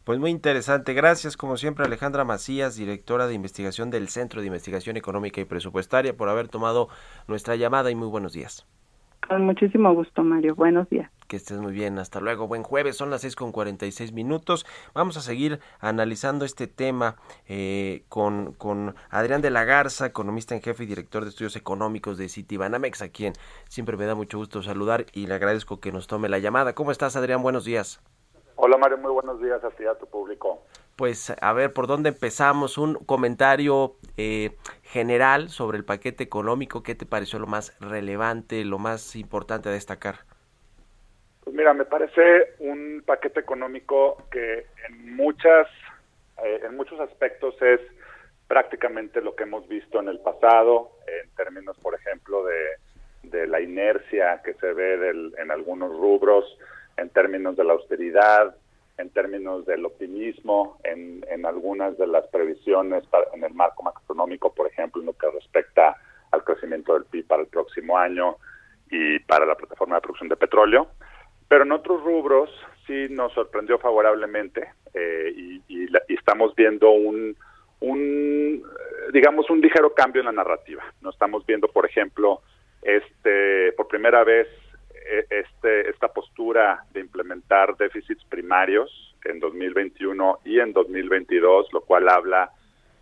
Pues 0.03 0.17
muy 0.17 0.31
interesante. 0.31 0.95
Gracias, 0.95 1.37
como 1.37 1.55
siempre, 1.55 1.85
Alejandra 1.85 2.23
Macías, 2.23 2.75
directora 2.75 3.27
de 3.27 3.35
investigación 3.35 3.91
del 3.91 4.07
Centro 4.07 4.41
de 4.41 4.47
Investigación 4.47 4.97
Económica 4.97 5.41
y 5.41 5.45
Presupuestaria, 5.45 6.17
por 6.17 6.27
haber 6.27 6.47
tomado 6.47 6.87
nuestra 7.27 7.55
llamada 7.55 7.91
y 7.91 7.95
muy 7.95 8.07
buenos 8.07 8.33
días. 8.33 8.65
Con 9.29 9.45
muchísimo 9.45 9.93
gusto, 9.93 10.23
Mario. 10.23 10.55
Buenos 10.55 10.89
días. 10.89 11.11
Que 11.27 11.35
estés 11.35 11.59
muy 11.59 11.71
bien. 11.71 11.99
Hasta 11.99 12.19
luego. 12.19 12.47
Buen 12.47 12.63
jueves. 12.63 12.97
Son 12.97 13.11
las 13.11 13.21
seis 13.21 13.35
con 13.35 13.51
cuarenta 13.51 13.85
y 13.85 13.91
seis 13.91 14.11
minutos. 14.11 14.65
Vamos 14.95 15.17
a 15.17 15.21
seguir 15.21 15.59
analizando 15.79 16.45
este 16.45 16.65
tema 16.65 17.15
eh, 17.47 18.05
con, 18.09 18.53
con 18.53 18.95
Adrián 19.11 19.43
de 19.43 19.51
la 19.51 19.65
Garza, 19.65 20.07
economista 20.07 20.55
en 20.55 20.63
jefe 20.63 20.83
y 20.83 20.87
director 20.87 21.23
de 21.23 21.29
estudios 21.29 21.55
económicos 21.55 22.17
de 22.17 22.27
Citibanamex, 22.27 23.03
a 23.03 23.09
quien 23.09 23.33
siempre 23.67 23.97
me 23.97 24.05
da 24.05 24.15
mucho 24.15 24.39
gusto 24.39 24.63
saludar 24.63 25.05
y 25.13 25.27
le 25.27 25.35
agradezco 25.35 25.79
que 25.79 25.91
nos 25.91 26.07
tome 26.07 26.27
la 26.27 26.39
llamada. 26.39 26.73
¿Cómo 26.73 26.89
estás, 26.89 27.15
Adrián? 27.15 27.43
Buenos 27.43 27.65
días. 27.65 28.01
Hola 28.55 28.77
Mario, 28.77 28.97
muy 28.97 29.11
buenos 29.11 29.39
días 29.39 29.63
a 29.63 29.69
ti 29.69 29.85
a 29.85 29.95
tu 29.97 30.07
público. 30.07 30.63
Pues 30.97 31.33
a 31.39 31.53
ver, 31.53 31.71
¿por 31.71 31.87
dónde 31.87 32.09
empezamos? 32.09 32.77
Un 32.77 32.95
comentario 32.95 33.95
eh, 34.17 34.57
general 34.89 35.49
sobre 35.49 35.77
el 35.77 35.85
paquete 35.85 36.23
económico. 36.23 36.81
¿Qué 36.81 36.95
te 36.95 37.05
pareció 37.05 37.37
lo 37.37 37.45
más 37.45 37.77
relevante, 37.79 38.65
lo 38.65 38.79
más 38.79 39.15
importante 39.15 39.69
a 39.69 39.71
destacar? 39.71 40.15
Pues 41.43 41.55
mira, 41.55 41.73
me 41.73 41.85
parece 41.85 42.55
un 42.59 43.03
paquete 43.05 43.39
económico 43.39 44.23
que 44.31 44.65
en 44.87 45.15
muchas, 45.15 45.67
eh, 46.43 46.61
en 46.63 46.75
muchos 46.75 46.99
aspectos 46.99 47.55
es 47.61 47.79
prácticamente 48.47 49.21
lo 49.21 49.35
que 49.35 49.43
hemos 49.43 49.67
visto 49.67 49.99
en 49.99 50.07
el 50.07 50.19
pasado, 50.19 50.91
en 51.05 51.29
términos, 51.35 51.77
por 51.79 51.93
ejemplo, 51.93 52.43
de, 52.45 53.29
de 53.29 53.45
la 53.45 53.61
inercia 53.61 54.41
que 54.43 54.55
se 54.55 54.73
ve 54.73 54.97
del, 54.97 55.35
en 55.37 55.51
algunos 55.51 55.91
rubros, 55.91 56.57
en 56.97 57.09
términos 57.09 57.55
de 57.55 57.63
la 57.63 57.73
austeridad, 57.73 58.55
en 58.99 59.09
términos 59.11 59.65
del 59.65 59.85
optimismo, 59.85 60.77
en, 60.83 61.19
algunas 61.45 61.97
de 61.97 62.05
las 62.05 62.27
previsiones 62.27 63.03
en 63.33 63.43
el 63.43 63.53
marco 63.53 63.81
macroeconómico, 63.81 64.53
por 64.53 64.67
ejemplo, 64.67 65.01
en 65.01 65.07
lo 65.07 65.13
que 65.13 65.31
respecta 65.31 65.95
al 66.31 66.43
crecimiento 66.43 66.93
del 66.93 67.05
PIB 67.05 67.25
para 67.25 67.41
el 67.41 67.47
próximo 67.47 67.97
año 67.97 68.35
y 68.91 69.17
para 69.19 69.45
la 69.45 69.55
plataforma 69.55 69.95
de 69.95 70.01
producción 70.01 70.29
de 70.29 70.35
petróleo. 70.35 70.89
Pero 71.47 71.63
en 71.63 71.71
otros 71.71 72.03
rubros 72.03 72.49
sí 72.85 73.07
nos 73.09 73.33
sorprendió 73.33 73.79
favorablemente 73.79 74.69
eh, 74.93 75.33
y, 75.35 75.63
y, 75.69 75.87
estamos 76.09 76.53
viendo 76.55 76.91
un, 76.91 77.35
un, 77.79 78.63
digamos, 79.13 79.49
un 79.49 79.61
ligero 79.61 79.93
cambio 79.93 80.19
en 80.19 80.25
la 80.25 80.33
narrativa. 80.33 80.83
No 81.01 81.09
estamos 81.09 81.45
viendo, 81.45 81.69
por 81.69 81.85
ejemplo, 81.85 82.41
este, 82.81 83.71
por 83.73 83.87
primera 83.87 84.23
vez 84.25 84.47
este, 85.29 85.89
esta 85.89 86.09
postura 86.09 86.83
de 86.91 86.99
implementar 87.01 87.75
déficits 87.77 88.23
primarios 88.25 89.15
en 89.25 89.39
2021 89.39 90.39
y 90.45 90.59
en 90.59 90.73
2022, 90.73 91.71
lo 91.73 91.81
cual 91.81 92.09
habla 92.09 92.51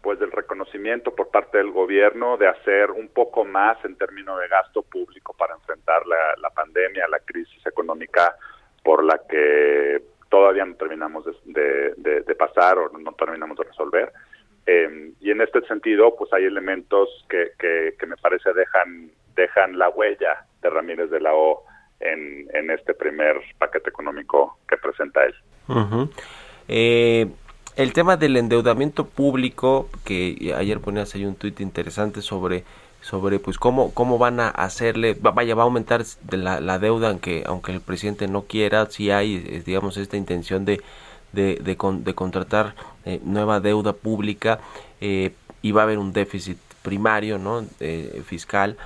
pues 0.01 0.19
del 0.19 0.31
reconocimiento 0.31 1.13
por 1.13 1.29
parte 1.29 1.57
del 1.57 1.71
gobierno 1.71 2.37
de 2.37 2.47
hacer 2.47 2.91
un 2.91 3.09
poco 3.09 3.43
más 3.43 3.83
en 3.83 3.95
términos 3.97 4.39
de 4.39 4.47
gasto 4.47 4.81
público 4.81 5.35
para 5.37 5.55
enfrentar 5.55 6.03
la, 6.05 6.49
pandemia, 6.51 7.07
la 7.09 7.19
crisis 7.19 7.65
económica 7.65 8.35
por 8.83 9.03
la 9.03 9.19
que 9.29 10.01
todavía 10.29 10.65
no 10.65 10.75
terminamos 10.75 11.25
de, 11.43 11.93
de, 11.97 12.35
pasar 12.35 12.77
o 12.77 12.89
no 12.97 13.11
terminamos 13.13 13.57
de 13.57 13.65
resolver. 13.65 14.13
Eh, 14.65 15.11
y 15.19 15.31
en 15.31 15.41
este 15.41 15.61
sentido, 15.67 16.15
pues 16.15 16.31
hay 16.31 16.45
elementos 16.45 17.25
que, 17.29 17.51
que, 17.59 17.95
que, 17.99 18.05
me 18.05 18.15
parece 18.17 18.53
dejan, 18.53 19.11
dejan 19.35 19.77
la 19.77 19.89
huella 19.89 20.45
de 20.61 20.69
Ramírez 20.69 21.09
de 21.09 21.19
la 21.19 21.33
O 21.33 21.65
en, 21.99 22.69
este 22.71 22.93
primer 22.93 23.37
paquete 23.57 23.89
económico 23.89 24.57
que 24.67 24.77
presenta 24.77 25.21
él. 25.25 25.35
eh, 26.67 27.27
el 27.75 27.93
tema 27.93 28.17
del 28.17 28.37
endeudamiento 28.37 29.05
público, 29.05 29.89
que 30.03 30.53
ayer 30.55 30.79
ponías 30.79 31.13
ahí 31.15 31.25
un 31.25 31.35
tuit 31.35 31.59
interesante 31.61 32.21
sobre 32.21 32.63
sobre 33.01 33.39
pues 33.39 33.57
cómo 33.57 33.93
cómo 33.93 34.17
van 34.17 34.39
a 34.39 34.49
hacerle 34.49 35.15
vaya 35.19 35.55
va 35.55 35.61
a 35.61 35.65
aumentar 35.65 36.03
la, 36.31 36.59
la 36.59 36.79
deuda 36.79 37.09
aunque 37.09 37.43
aunque 37.45 37.71
el 37.71 37.79
presidente 37.79 38.27
no 38.27 38.43
quiera 38.43 38.87
si 38.87 39.11
hay 39.11 39.37
digamos 39.65 39.97
esta 39.97 40.17
intención 40.17 40.65
de 40.65 40.81
de, 41.31 41.55
de, 41.61 41.77
de 42.03 42.13
contratar 42.15 42.75
eh, 43.05 43.21
nueva 43.23 43.59
deuda 43.59 43.93
pública 43.93 44.59
eh, 44.99 45.33
y 45.61 45.71
va 45.71 45.81
a 45.81 45.83
haber 45.83 45.99
un 45.99 46.11
déficit 46.11 46.57
primario 46.81 47.37
no 47.37 47.63
eh, 47.79 48.23
fiscal 48.25 48.77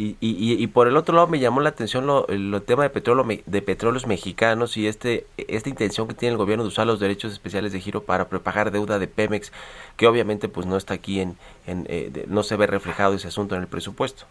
y, 0.00 0.16
y, 0.20 0.62
y, 0.62 0.66
por 0.68 0.86
el 0.86 0.96
otro 0.96 1.12
lado 1.16 1.26
me 1.26 1.40
llamó 1.40 1.60
la 1.60 1.70
atención 1.70 2.06
lo, 2.06 2.28
el 2.28 2.62
tema 2.64 2.84
de 2.84 2.90
petróleo 2.90 3.24
de 3.44 3.62
petróleos 3.62 4.06
mexicanos 4.06 4.76
y 4.76 4.86
este 4.86 5.26
esta 5.36 5.68
intención 5.68 6.06
que 6.06 6.14
tiene 6.14 6.34
el 6.34 6.38
gobierno 6.38 6.62
de 6.62 6.68
usar 6.68 6.86
los 6.86 7.00
derechos 7.00 7.32
especiales 7.32 7.72
de 7.72 7.80
giro 7.80 8.04
para 8.04 8.28
prepagar 8.28 8.70
deuda 8.70 9.00
de 9.00 9.08
Pemex 9.08 9.52
que 9.96 10.06
obviamente 10.06 10.48
pues 10.48 10.66
no 10.66 10.76
está 10.76 10.94
aquí 10.94 11.20
en, 11.20 11.36
en 11.66 11.84
eh, 11.88 12.26
no 12.28 12.44
se 12.44 12.56
ve 12.56 12.68
reflejado 12.68 13.14
ese 13.14 13.26
asunto 13.26 13.56
en 13.56 13.62
el 13.62 13.66
presupuesto 13.66 14.26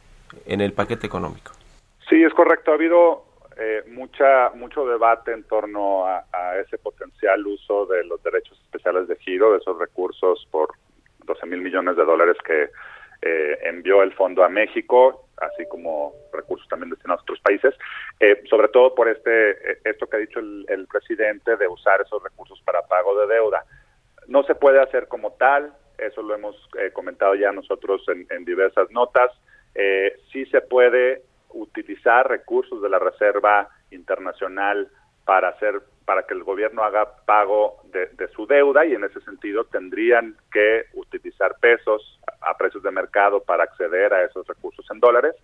en 0.45 0.61
el 0.61 0.71
paquete 0.71 1.05
económico. 1.05 1.51
Sí 2.09 2.23
es 2.23 2.33
correcto. 2.33 2.71
Ha 2.71 2.75
habido 2.75 3.25
eh, 3.57 3.83
mucha 3.89 4.51
mucho 4.55 4.85
debate 4.85 5.33
en 5.33 5.43
torno 5.43 6.05
a, 6.05 6.23
a, 6.31 6.57
ese 6.59 6.77
potencial 6.77 7.45
uso 7.45 7.85
de 7.87 8.05
los 8.05 8.23
derechos 8.23 8.57
especiales 8.61 9.09
de 9.09 9.17
giro 9.17 9.51
de 9.51 9.57
esos 9.57 9.77
recursos 9.77 10.47
por 10.49 10.69
12 11.25 11.45
mil 11.45 11.61
millones 11.61 11.97
de 11.97 12.05
dólares 12.05 12.37
que 12.45 12.69
eh, 13.21 13.59
envió 13.63 14.03
el 14.03 14.13
fondo 14.13 14.43
a 14.43 14.49
México, 14.49 15.26
así 15.37 15.65
como 15.67 16.13
recursos 16.33 16.67
también 16.67 16.89
destinados 16.89 17.21
a 17.21 17.23
otros 17.23 17.39
países, 17.41 17.73
eh, 18.19 18.43
sobre 18.49 18.69
todo 18.69 18.95
por 18.95 19.07
este 19.07 19.51
eh, 19.51 19.79
esto 19.85 20.07
que 20.07 20.17
ha 20.17 20.19
dicho 20.19 20.39
el, 20.39 20.65
el, 20.69 20.87
presidente 20.87 21.55
de 21.57 21.67
usar 21.67 22.01
esos 22.01 22.21
recursos 22.23 22.61
para 22.65 22.81
pago 22.83 23.19
de 23.19 23.33
deuda. 23.33 23.63
No 24.27 24.43
se 24.43 24.55
puede 24.55 24.81
hacer 24.81 25.07
como 25.07 25.33
tal, 25.33 25.73
eso 25.97 26.21
lo 26.21 26.35
hemos 26.35 26.55
eh, 26.79 26.91
comentado 26.91 27.35
ya 27.35 27.51
nosotros 27.51 28.03
en, 28.07 28.45
diversas 28.45 28.89
notas. 28.91 29.31
Sí 30.31 30.45
se 30.47 30.61
puede 30.61 31.21
utilizar 31.49 32.27
recursos 32.27 32.81
de 32.81 32.89
la 32.89 32.97
Reserva 32.97 33.69
Internacional 33.91 34.89
para 35.23 35.49
hacer 35.49 35.81
para 36.07 36.23
que 36.23 36.33
el 36.33 36.45
gobierno 36.45 36.85
haga 36.85 37.05
pago 37.25 37.81
de, 37.91 38.05
de, 38.13 38.29
su 38.29 38.47
deuda 38.47 38.85
y 38.85 38.93
en 38.93 39.03
ese 39.03 39.19
sentido 39.19 39.65
tendrían 39.65 40.37
que 40.53 40.85
utilizar 40.93 41.55
pesos 41.59 42.17
a, 42.39 42.55
precios 42.55 42.81
de 42.81 42.91
mercado 42.91 43.43
para 43.43 43.65
acceder 43.65 44.13
a 44.13 44.23
esos 44.23 44.47
recursos 44.47 44.85
en 44.89 45.01
dólares. 45.01 45.35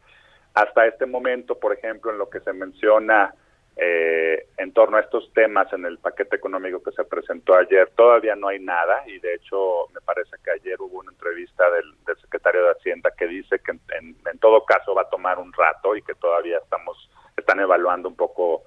Hasta 0.53 0.87
este 0.87 1.05
momento, 1.05 1.59
por 1.59 1.73
ejemplo, 1.73 2.11
en 2.11 2.17
lo 2.17 2.29
que 2.29 2.39
se 2.39 2.53
menciona 2.53 3.35
eh, 3.75 4.47
en 4.55 4.71
torno 4.71 4.95
a 4.95 5.01
estos 5.01 5.33
temas 5.33 5.67
en 5.73 5.83
el 5.83 5.97
paquete 5.97 6.37
económico 6.37 6.81
que 6.81 6.93
se 6.93 7.03
presentó 7.03 7.55
ayer, 7.55 7.89
todavía 7.93 8.37
no 8.37 8.47
hay 8.47 8.59
nada 8.59 9.03
y 9.05 9.19
de 9.19 9.33
hecho 9.33 9.89
me 9.93 9.99
parece 9.99 10.37
que 10.45 10.51
ayer 10.51 10.79
hubo 10.79 10.99
una 10.99 11.11
entrevista 11.11 11.69
del, 11.71 11.93
del 12.05 12.15
secretario 12.21 12.63
de 12.63 12.71
Hacienda 12.71 13.11
que 13.17 13.27
dice 13.27 13.59
que 13.59 13.71
en, 13.71 13.81
en, 13.99 14.15
en 14.31 14.39
todo 14.39 14.63
caso 14.63 14.95
va 14.95 15.01
a 15.01 15.09
tomar 15.09 15.39
un 15.39 15.51
rato 15.51 15.93
y 15.93 16.01
que 16.03 16.15
todavía 16.15 16.59
estamos 16.59 17.09
están 17.35 17.59
evaluando 17.59 18.07
un 18.07 18.15
poco 18.15 18.63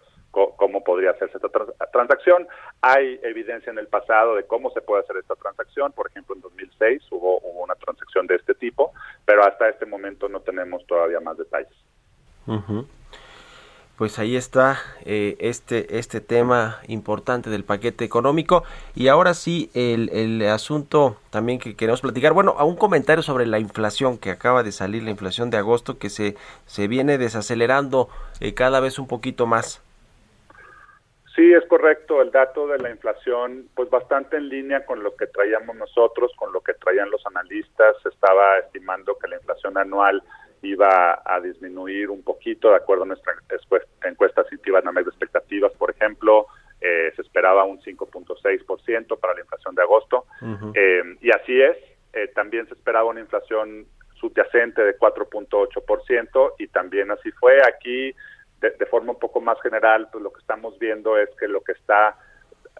cómo 0.57 0.85
podría 0.85 1.11
hacerse 1.11 1.39
esta 1.39 1.49
trans 1.49 1.71
transacción. 1.93 2.47
Hay 2.83 3.19
evidencia 3.23 3.71
en 3.71 3.79
el 3.79 3.89
pasado 3.89 4.37
de 4.37 4.45
cómo 4.45 4.71
se 4.71 4.81
puede 4.81 5.03
hacer 5.03 5.17
esta 5.17 5.35
transacción. 5.35 5.93
Por 5.93 6.09
ejemplo, 6.09 6.35
en 6.35 6.43
2006 6.43 7.03
hubo, 7.11 7.39
hubo 7.41 7.65
una 7.65 7.75
transacción 7.75 8.27
de 8.27 8.37
este 8.37 8.55
tipo, 8.55 8.93
pero 9.25 9.45
hasta 9.45 9.69
este 9.69 9.87
momento 9.87 10.29
no 10.29 10.41
tenemos 10.41 10.87
todavía 10.87 11.21
más 11.21 11.37
detalles. 11.39 11.73
Pues 13.97 14.19
ahí 14.19 14.37
está 14.37 14.79
eh, 15.07 15.37
este, 15.41 15.99
este 15.99 16.21
tema 16.21 16.81
importante 16.87 17.49
del 17.49 17.65
paquete 17.65 18.05
económico. 18.05 18.63
Y 18.95 19.09
ahora 19.09 19.33
sí, 19.33 19.71
el, 19.73 20.11
el 20.11 20.47
asunto 20.49 21.17
también 21.31 21.59
que 21.59 21.77
queremos 21.77 22.03
platicar. 22.03 22.35
Bueno, 22.35 22.57
a 22.59 22.65
un 22.65 22.77
comentario 22.77 23.23
sobre 23.23 23.47
la 23.47 23.59
inflación 23.59 24.19
que 24.19 24.31
acaba 24.31 24.63
de 24.63 24.73
salir, 24.73 25.03
la 25.03 25.11
inflación 25.11 25.49
de 25.49 25.57
agosto, 25.57 25.99
que 25.99 26.11
se, 26.11 26.37
se 26.67 26.89
viene 26.89 27.17
desacelerando 27.17 28.11
eh, 28.41 28.53
cada 28.53 28.81
vez 28.81 28.99
un 28.99 29.07
poquito 29.07 29.47
más. 29.47 29.83
Sí, 31.37 31.53
es 31.53 31.65
correcto. 31.67 32.23
El 32.23 32.31
dato 32.31 32.67
de 32.67 32.79
la 32.79 32.91
inflación, 32.91 33.69
pues 33.75 33.91
bastante 33.91 34.39
en 34.39 34.49
línea 34.49 34.87
con 34.87 35.03
lo 35.03 35.15
que 35.15 35.27
traíamos 35.27 35.77
nosotros, 35.77 36.33
con 36.37 36.51
lo 36.51 36.63
que 36.63 36.73
traían 36.73 37.11
los 37.11 37.25
analistas. 37.27 37.95
Se 38.03 38.09
estaba 38.09 38.57
estimando 38.57 39.19
que 39.19 39.29
la 39.29 39.37
inflación 39.37 39.77
anual 39.77 40.23
iba 40.63 41.23
a 41.25 41.41
disminuir 41.41 42.11
un 42.11 42.23
poquito, 42.23 42.71
de 42.71 42.77
acuerdo 42.77 43.05
a 43.05 43.09
nuestra 43.09 43.35
encuesta 44.05 44.45
Citibanamex 44.49 45.05
de 45.05 45.11
expectativas, 45.11 45.73
por 45.73 45.91
ejemplo, 45.91 46.47
eh, 46.81 47.13
se 47.15 47.23
esperaba 47.23 47.65
un 47.65 47.81
5.6% 47.81 49.21
para 49.21 49.35
la 49.35 49.41
inflación 49.41 49.75
de 49.75 49.83
agosto, 49.83 50.27
eh, 50.75 51.03
y 51.21 51.31
así 51.31 51.61
es, 51.61 51.77
eh, 52.15 52.29
también 52.35 52.67
se 52.67 52.75
esperaba 52.75 53.11
una 53.11 53.21
inflación 53.21 53.87
subyacente 54.15 54.83
de 54.83 54.97
4.8%, 54.97 56.55
y 56.59 56.69
también 56.69 57.11
así 57.11 57.31
fue. 57.33 57.59
Aquí, 57.67 58.15
de, 58.61 58.71
de, 58.71 58.87
forma 58.87 59.13
un 59.13 59.19
poco 59.19 59.41
más 59.41 59.61
general, 59.63 60.09
pues 60.11 60.23
lo 60.23 60.33
que 60.33 60.41
estamos 60.41 60.79
viendo 60.79 61.19
es 61.19 61.29
que 61.39 61.49
lo 61.49 61.63
que 61.63 61.73
está 61.73 62.17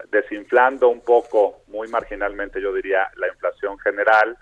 desinflando 0.09 0.89
un 0.89 1.01
poco, 1.01 1.61
muy 1.67 1.87
marginalmente 1.87 2.61
yo 2.61 2.73
diría, 2.73 3.09
la 3.15 3.27
inflación 3.27 3.77
general, 3.79 4.37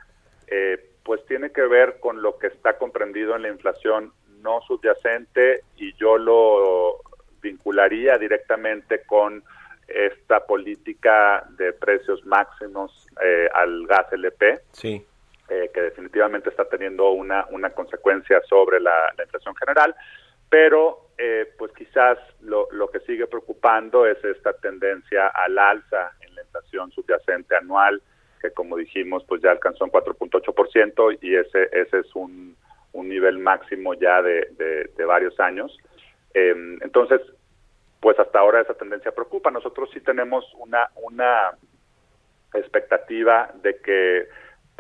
eh, 0.48 0.92
pues 1.04 1.26
tiene 1.26 1.52
que 1.52 1.62
ver 1.62 2.00
con 2.00 2.22
lo 2.22 2.38
que 2.38 2.48
está 2.48 2.78
comprendido 2.78 3.36
en 3.36 3.44
la 3.44 3.50
inflación 3.50 4.14
no 4.42 4.62
subyacente 4.62 5.64
y 5.78 5.94
yo 5.96 6.18
lo 6.18 7.02
vincularía 7.42 8.18
directamente 8.18 9.04
con 9.04 9.44
esta 9.88 10.46
política 10.46 11.46
de 11.50 11.74
precios 11.74 12.26
máximos 12.26 13.08
eh, 13.24 13.48
al 13.54 13.86
gas 13.86 14.12
LP, 14.12 14.62
sí. 14.72 15.06
eh, 15.50 15.70
que 15.72 15.82
definitivamente 15.82 16.50
está 16.50 16.66
teniendo 16.66 17.12
una, 17.12 17.46
una 17.52 17.70
consecuencia 17.70 18.42
sobre 18.50 18.80
la, 18.80 19.14
la 19.16 19.24
inflación 19.24 19.56
general, 19.56 19.96
pero 20.50 21.06
eh, 21.18 21.48
pues 21.58 21.72
quizás 21.74 22.18
lo, 22.42 22.68
lo 22.72 22.90
que 22.90 23.00
sigue 23.02 23.28
preocupando 23.28 24.06
es 24.06 24.24
esta 24.24 24.54
tendencia 24.54 25.28
al 25.28 25.58
alza 25.58 26.12
en 26.22 26.36
la 26.36 26.42
inflación 26.42 26.92
subyacente 26.92 27.56
anual, 27.56 28.02
que 28.42 28.52
como 28.52 28.76
dijimos, 28.76 29.24
pues 29.28 29.42
ya 29.42 29.52
alcanzó 29.52 29.86
un 29.86 29.92
4.8% 29.92 31.18
y 31.22 31.36
ese, 31.36 31.70
ese 31.72 32.00
es 32.00 32.16
un, 32.16 32.58
un 32.92 33.10
nivel 33.10 33.40
máximo 33.40 33.94
ya 33.94 34.22
de, 34.22 34.50
de, 34.96 35.06
varios 35.06 35.40
años. 35.40 35.78
Eh, 36.34 36.54
entonces, 36.82 37.22
pues 38.02 38.20
hasta 38.20 38.40
ahora 38.40 38.62
esa 38.62 38.74
tendencia 38.74 39.12
preocupa. 39.14 39.52
Nosotros 39.52 39.90
sí 39.94 40.02
tenemos 40.02 40.46
una, 40.56 40.90
una 40.96 41.52
expectativa 42.54 43.52
de 43.62 43.78
que 43.78 44.28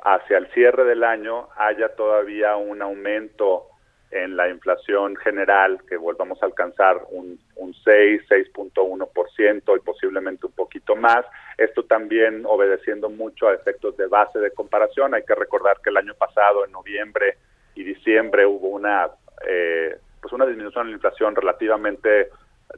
hacia 0.03 0.37
el 0.37 0.47
cierre 0.51 0.83
del 0.83 1.03
año 1.03 1.47
haya 1.55 1.95
todavía 1.95 2.55
un 2.55 2.81
aumento 2.81 3.67
en 4.11 4.35
la 4.35 4.49
inflación 4.49 5.15
general, 5.17 5.79
que 5.87 5.97
volvamos 5.97 6.41
a 6.41 6.45
alcanzar 6.45 7.01
un, 7.09 7.39
un 7.55 7.73
6, 7.73 8.21
6.1% 8.29 9.77
y 9.77 9.79
posiblemente 9.81 10.45
un 10.45 10.53
poquito 10.53 10.95
más. 10.95 11.25
Esto 11.57 11.83
también 11.83 12.43
obedeciendo 12.45 13.09
mucho 13.09 13.47
a 13.47 13.53
efectos 13.53 13.97
de 13.97 14.07
base 14.07 14.39
de 14.39 14.51
comparación. 14.51 15.13
Hay 15.13 15.23
que 15.23 15.35
recordar 15.35 15.77
que 15.83 15.89
el 15.89 15.97
año 15.97 16.13
pasado, 16.13 16.65
en 16.65 16.71
noviembre 16.71 17.37
y 17.75 17.83
diciembre, 17.83 18.45
hubo 18.45 18.69
una, 18.69 19.09
eh, 19.47 19.97
pues 20.21 20.33
una 20.33 20.45
disminución 20.45 20.85
en 20.85 20.91
la 20.91 20.95
inflación 20.95 21.35
relativamente 21.35 22.29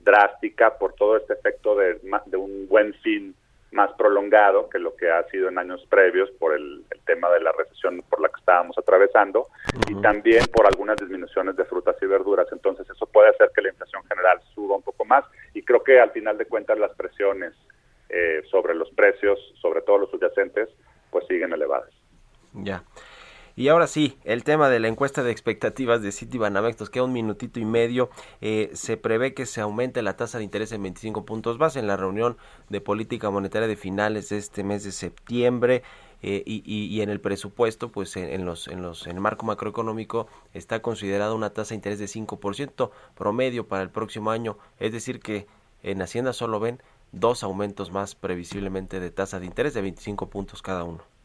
drástica 0.02 0.78
por 0.78 0.94
todo 0.94 1.18
este 1.18 1.34
efecto 1.34 1.76
de, 1.76 2.00
de 2.26 2.38
un 2.38 2.68
buen 2.68 2.94
fin 2.96 3.36
más 3.72 3.91
prolongado 3.93 4.70
que 4.70 4.80
lo 4.80 4.95
que 4.95 5.09
ha 5.11 5.24
sido 5.30 5.49
en 5.49 5.57
años 5.57 5.86
previos 5.89 6.30
por 6.39 6.53
el, 6.53 6.86
el 6.89 6.99
tema 7.01 7.30
de 7.30 7.41
la 7.41 7.51
recesión 7.51 8.01
por 8.09 8.22
la 8.22 8.30
que 8.30 8.39
estábamos 8.39 8.78
atravesando 8.78 9.41
uh 9.41 9.45
-huh. 9.45 9.91
y 9.91 10.01
también 10.01 10.45
por 10.53 10.65
algunas 10.65 10.97
disminuciones 10.97 11.55
de 11.55 11.65
frutas 11.65 11.95
y 12.01 12.05
verduras. 12.05 12.47
Entonces 12.51 12.89
eso 12.89 13.05
puede 13.05 13.30
hacer 13.30 13.51
que 13.53 13.61
la 13.61 13.70
inflación 13.70 14.03
general 14.05 14.39
suba 14.55 14.76
un 14.78 14.84
poco 14.84 15.03
más 15.05 15.26
y 15.53 15.63
creo 15.63 15.84
que 15.84 15.99
al 15.99 16.11
final 16.11 16.38
de 16.38 16.45
cuentas 16.45 16.80
las 16.80 16.95
presiones 16.95 17.53
eh, 18.09 18.41
sobre 18.49 18.74
los 18.74 18.89
precios, 18.91 19.38
sobre 19.61 19.82
todo 19.82 19.97
los 19.97 20.11
subyacentes, 20.11 20.70
pues 21.11 21.28
siguen 21.28 21.51
elevadas. 21.51 21.91
Ya. 22.53 22.82
Y 23.58 23.70
ahora 23.70 23.88
sí, 23.88 24.20
el 24.24 24.43
tema 24.43 24.70
de 24.70 24.80
la 24.80 24.88
encuesta 24.88 25.24
de 25.24 25.32
expectativas 25.32 26.03
de 26.03 26.12
Citibanamex, 26.12 26.80
nos 26.80 26.91
queda 26.91 27.05
un 27.05 27.12
minutito 27.12 27.60
y 27.60 27.66
medio. 27.66 28.12
Eh, 28.39 28.70
se 28.74 28.97
prevé 28.97 29.34
que 29.34 29.47
se 29.47 29.62
aumente 29.62 30.03
la 30.03 30.16
tasa 30.16 30.38
de 30.38 30.43
interés 30.43 30.72
en 30.74 30.84
25 30.84 31.26
puntos 31.26 31.58
base 31.58 31.80
en 31.80 31.88
la 31.88 31.97
reunión 31.97 32.38
de 32.70 32.82
política 32.82 33.32
monetaria 33.32 33.68
de 33.68 33.76
finales 33.76 34.30
de 34.30 34.38
este 34.38 34.64
mes 34.64 34.84
de 34.84 34.91
septiembre. 34.91 35.82
Eh, 36.22 36.43
y, 36.45 37.01
en 37.01 37.10
el 37.10 37.20
presupuesto, 37.20 37.91
pues 37.91 38.16
en, 38.16 38.30
en, 38.30 38.45
los, 38.45 38.68
en, 38.68 38.84
los, 38.84 39.08
en 39.08 39.16
el 39.16 39.22
marco 39.22 39.47
macroeconómico 39.47 40.28
está 40.53 40.84
considerada 40.84 41.34
una 41.34 41.49
tasa 41.49 41.70
de 41.70 41.76
interés 41.78 41.97
de 41.97 42.05
5% 42.05 42.91
promedio 43.16 43.68
para 43.68 43.82
el 43.82 43.89
próximo 43.89 44.30
año. 44.30 44.60
Es 44.78 44.91
decir, 44.91 45.20
que 45.20 45.47
en 45.82 46.03
Hacienda 46.03 46.34
solo 46.34 46.60
ven 46.60 46.80
dos 47.12 47.41
aumentos 47.41 47.91
más 47.91 48.14
previsiblemente 48.14 48.99
de 48.99 49.10
tasa 49.10 49.39
de 49.39 49.47
interés 49.47 49.74
de 49.74 49.82
25 49.82 50.30
puntos 50.30 50.62
cada 50.62 50.84
uno. 50.84 51.16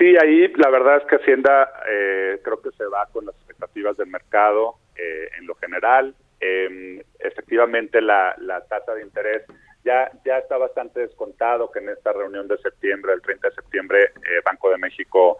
Sí, 0.00 0.16
ahí 0.16 0.48
la 0.56 0.70
verdad 0.70 0.96
es 0.96 1.04
que 1.04 1.16
Hacienda 1.16 1.70
eh, 1.86 2.40
creo 2.42 2.62
que 2.62 2.70
se 2.70 2.86
va 2.86 3.06
con 3.12 3.26
las 3.26 3.34
expectativas 3.34 3.98
del 3.98 4.06
mercado 4.06 4.76
eh, 4.96 5.28
en 5.38 5.46
lo 5.46 5.54
general. 5.56 6.14
Eh, 6.40 7.04
efectivamente, 7.18 8.00
la, 8.00 8.34
la, 8.38 8.64
tasa 8.64 8.94
de 8.94 9.02
interés 9.02 9.42
ya, 9.84 10.10
ya 10.24 10.38
está 10.38 10.56
bastante 10.56 11.00
descontado 11.00 11.70
que 11.70 11.80
en 11.80 11.90
esta 11.90 12.14
reunión 12.14 12.48
de 12.48 12.56
septiembre, 12.62 13.12
el 13.12 13.20
30 13.20 13.48
de 13.50 13.54
septiembre, 13.54 14.12
Banco 14.42 14.70
de 14.70 14.78
México 14.78 15.36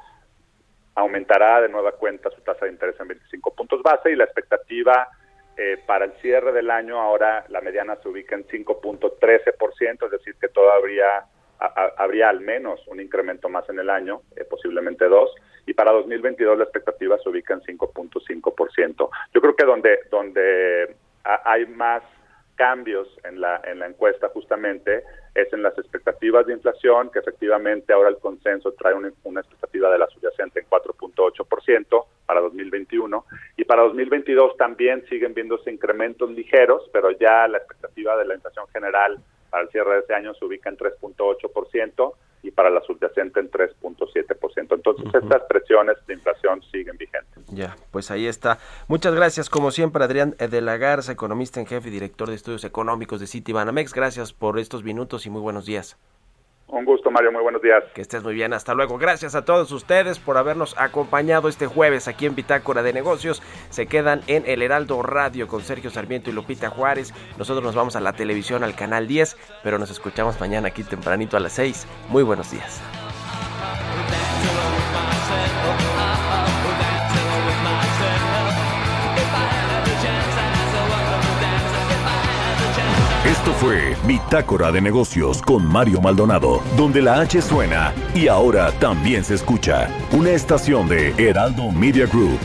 aumentará 0.95 1.63
de 1.63 1.71
nueva 1.71 1.93
cuenta 1.93 2.29
su 2.29 2.43
tasa 2.43 2.67
de 2.67 2.73
interés 2.73 3.01
en 3.01 3.09
25 3.09 3.55
puntos 3.55 3.83
base 3.83 4.11
y 4.11 4.17
la 4.17 4.25
expectativa 4.25 5.09
para 5.87 6.05
el 6.05 6.13
cierre 6.21 6.53
del 6.53 6.71
año 6.71 7.01
ahora 7.01 7.45
la 7.49 7.63
mediana 7.63 7.97
se 7.97 8.09
ubica 8.09 8.35
en 8.35 8.47
5.13%, 8.47 10.05
es 10.05 10.11
decir, 10.11 10.35
que 10.39 10.49
todavía 10.49 11.25
a, 11.61 11.93
habría 11.99 12.29
al 12.29 12.41
menos 12.41 12.81
un 12.89 13.01
incremento 13.01 13.49
más 13.49 13.69
en 13.69 13.79
el 13.79 13.91
año, 13.91 14.23
eh, 14.37 14.45
posiblemente 14.45 15.07
dos, 15.07 15.31
y 15.67 15.75
para 15.75 15.93
2022 15.93 16.59
la 16.59 16.65
expectativa 16.65 17.19
se 17.19 17.29
ubica 17.29 17.55
en 17.55 17.61
5.5%. 17.61 19.11
Yo 19.35 19.41
creo 19.41 19.55
que 19.55 19.65
donde, 19.65 19.99
donde 20.11 20.97
hay 21.23 21.67
más 21.67 22.03
cambios 22.57 23.09
en 23.25 23.41
la, 23.41 23.61
en 23.65 23.79
la 23.79 23.87
encuesta 23.87 24.29
justamente 24.29 25.03
es 25.35 25.51
en 25.53 25.63
las 25.63 25.79
expectativas 25.79 26.47
de 26.47 26.53
inflación, 26.53 27.11
que 27.11 27.21
efectivamente 27.21 27.93
ahora 27.93 28.11
el 28.11 28.19
consenso 28.19 28.73
trae 28.73 28.93
una, 28.93 29.11
una 29.25 29.41
expectativa 29.41 29.91
de 29.91 29.99
la 29.99 30.07
subyacente 30.09 30.61
en 30.61 30.67
4.8% 30.67 32.05
para 32.27 32.41
2021 32.41 33.25
y 33.57 33.65
para 33.65 33.83
2022 33.83 34.57
también 34.57 35.05
siguen 35.09 35.33
viéndose 35.33 35.71
incrementos 35.71 36.31
ligeros, 36.31 36.83
pero 36.93 37.11
ya 37.13 37.49
la 37.49 37.59
expectativa 37.59 38.17
de 38.17 38.27
la 38.27 38.35
inflación 38.35 38.67
general 38.69 39.19
para 39.51 39.65
el 39.65 39.71
cierre 39.71 39.95
de 39.95 40.01
este 40.01 40.15
año 40.15 40.33
se 40.35 40.45
ubica 40.45 40.71
en 40.71 40.77
3.8% 40.77 42.15
y 42.43 42.51
para 42.51 42.71
la 42.71 42.81
subyacente 42.83 43.41
en 43.41 43.51
3.7%. 43.51 44.75
Entonces, 44.75 45.05
uh 45.05 45.09
-huh. 45.11 45.23
estas 45.23 45.43
presiones 45.43 45.97
de 46.07 46.15
inflación 46.15 46.63
siguen 46.71 46.97
vigentes. 46.97 47.45
Ya, 47.49 47.77
pues 47.91 48.11
ahí 48.11 48.27
está. 48.27 48.59
Muchas 48.89 49.15
gracias, 49.15 49.51
como 49.51 49.71
siempre, 49.71 50.03
Adrián 50.05 50.35
de 50.39 50.61
la 50.61 50.77
Garza, 50.77 51.13
economista 51.13 51.61
en 51.61 51.67
jefe 51.67 51.89
y 51.89 51.93
director 51.93 52.29
de 52.29 52.37
estudios 52.37 52.65
económicos 52.65 53.21
de 53.21 53.27
Citibanamex. 53.27 53.93
Gracias 53.93 54.33
por 54.33 54.59
estos 54.59 54.85
minutos 54.85 55.27
y 55.27 55.31
muy 55.31 55.43
buenos 55.43 55.67
días. 55.67 55.99
Un 56.73 56.85
gusto, 56.85 57.11
Mario. 57.11 57.33
Muy 57.33 57.43
buenos 57.43 57.63
días. 57.63 57.83
Que 57.95 58.01
estés 58.01 58.23
muy 58.23 58.35
bien. 58.35 58.53
Hasta 58.53 58.75
luego. 58.75 58.99
Gracias 58.99 59.35
a 59.35 59.45
todos 59.45 59.73
ustedes 59.73 60.19
por 60.19 60.37
habernos 60.37 60.75
acompañado 60.79 61.49
este 61.49 61.67
jueves 61.67 62.09
aquí 62.09 62.27
en 62.27 62.35
Bitácora 62.35 62.83
de 62.83 62.93
Negocios. 62.93 63.43
Se 63.71 63.87
quedan 63.87 64.23
en 64.27 64.45
El 64.47 64.63
Heraldo 64.63 65.03
Radio 65.03 65.49
con 65.49 65.63
Sergio 65.63 65.91
Sarmiento 65.91 66.31
y 66.31 66.33
Lupita 66.33 66.71
Juárez. 66.71 67.13
Nosotros 67.39 67.65
nos 67.65 67.75
vamos 67.75 67.97
a 67.97 68.01
la 68.01 68.13
televisión, 68.13 68.63
al 68.63 68.75
canal 68.75 69.09
10, 69.09 69.37
pero 69.63 69.79
nos 69.79 69.91
escuchamos 69.91 70.39
mañana 70.41 70.69
aquí 70.69 70.85
tempranito 70.85 71.37
a 71.37 71.41
las 71.41 71.53
6. 71.53 71.87
Muy 72.09 72.23
buenos 72.23 72.51
días. 72.51 72.81
Esto 83.25 83.53
fue 83.53 83.95
Bitácora 84.07 84.73
de 84.73 84.81
Negocios 84.81 85.43
con 85.43 85.67
Mario 85.67 86.01
Maldonado, 86.01 86.63
donde 86.75 87.03
la 87.03 87.21
H 87.21 87.43
suena 87.43 87.93
y 88.15 88.29
ahora 88.29 88.73
también 88.81 89.25
se 89.25 89.35
escucha. 89.35 89.91
Una 90.13 90.31
estación 90.31 90.89
de 90.89 91.11
Heraldo 91.19 91.71
Media 91.71 92.07
Group. 92.07 92.41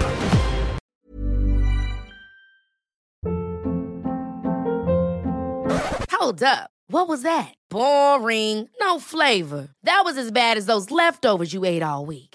Hold 6.11 6.43
up. 6.43 6.69
What 6.89 7.07
was 7.07 7.21
that? 7.23 7.53
Boring. 7.69 8.69
No 8.81 8.99
flavor. 8.99 9.69
That 9.83 10.01
was 10.03 10.17
as 10.17 10.29
bad 10.29 10.57
as 10.57 10.65
those 10.65 10.91
leftovers 10.91 11.53
you 11.53 11.63
ate 11.63 11.83
all 11.83 12.05
week. 12.05 12.34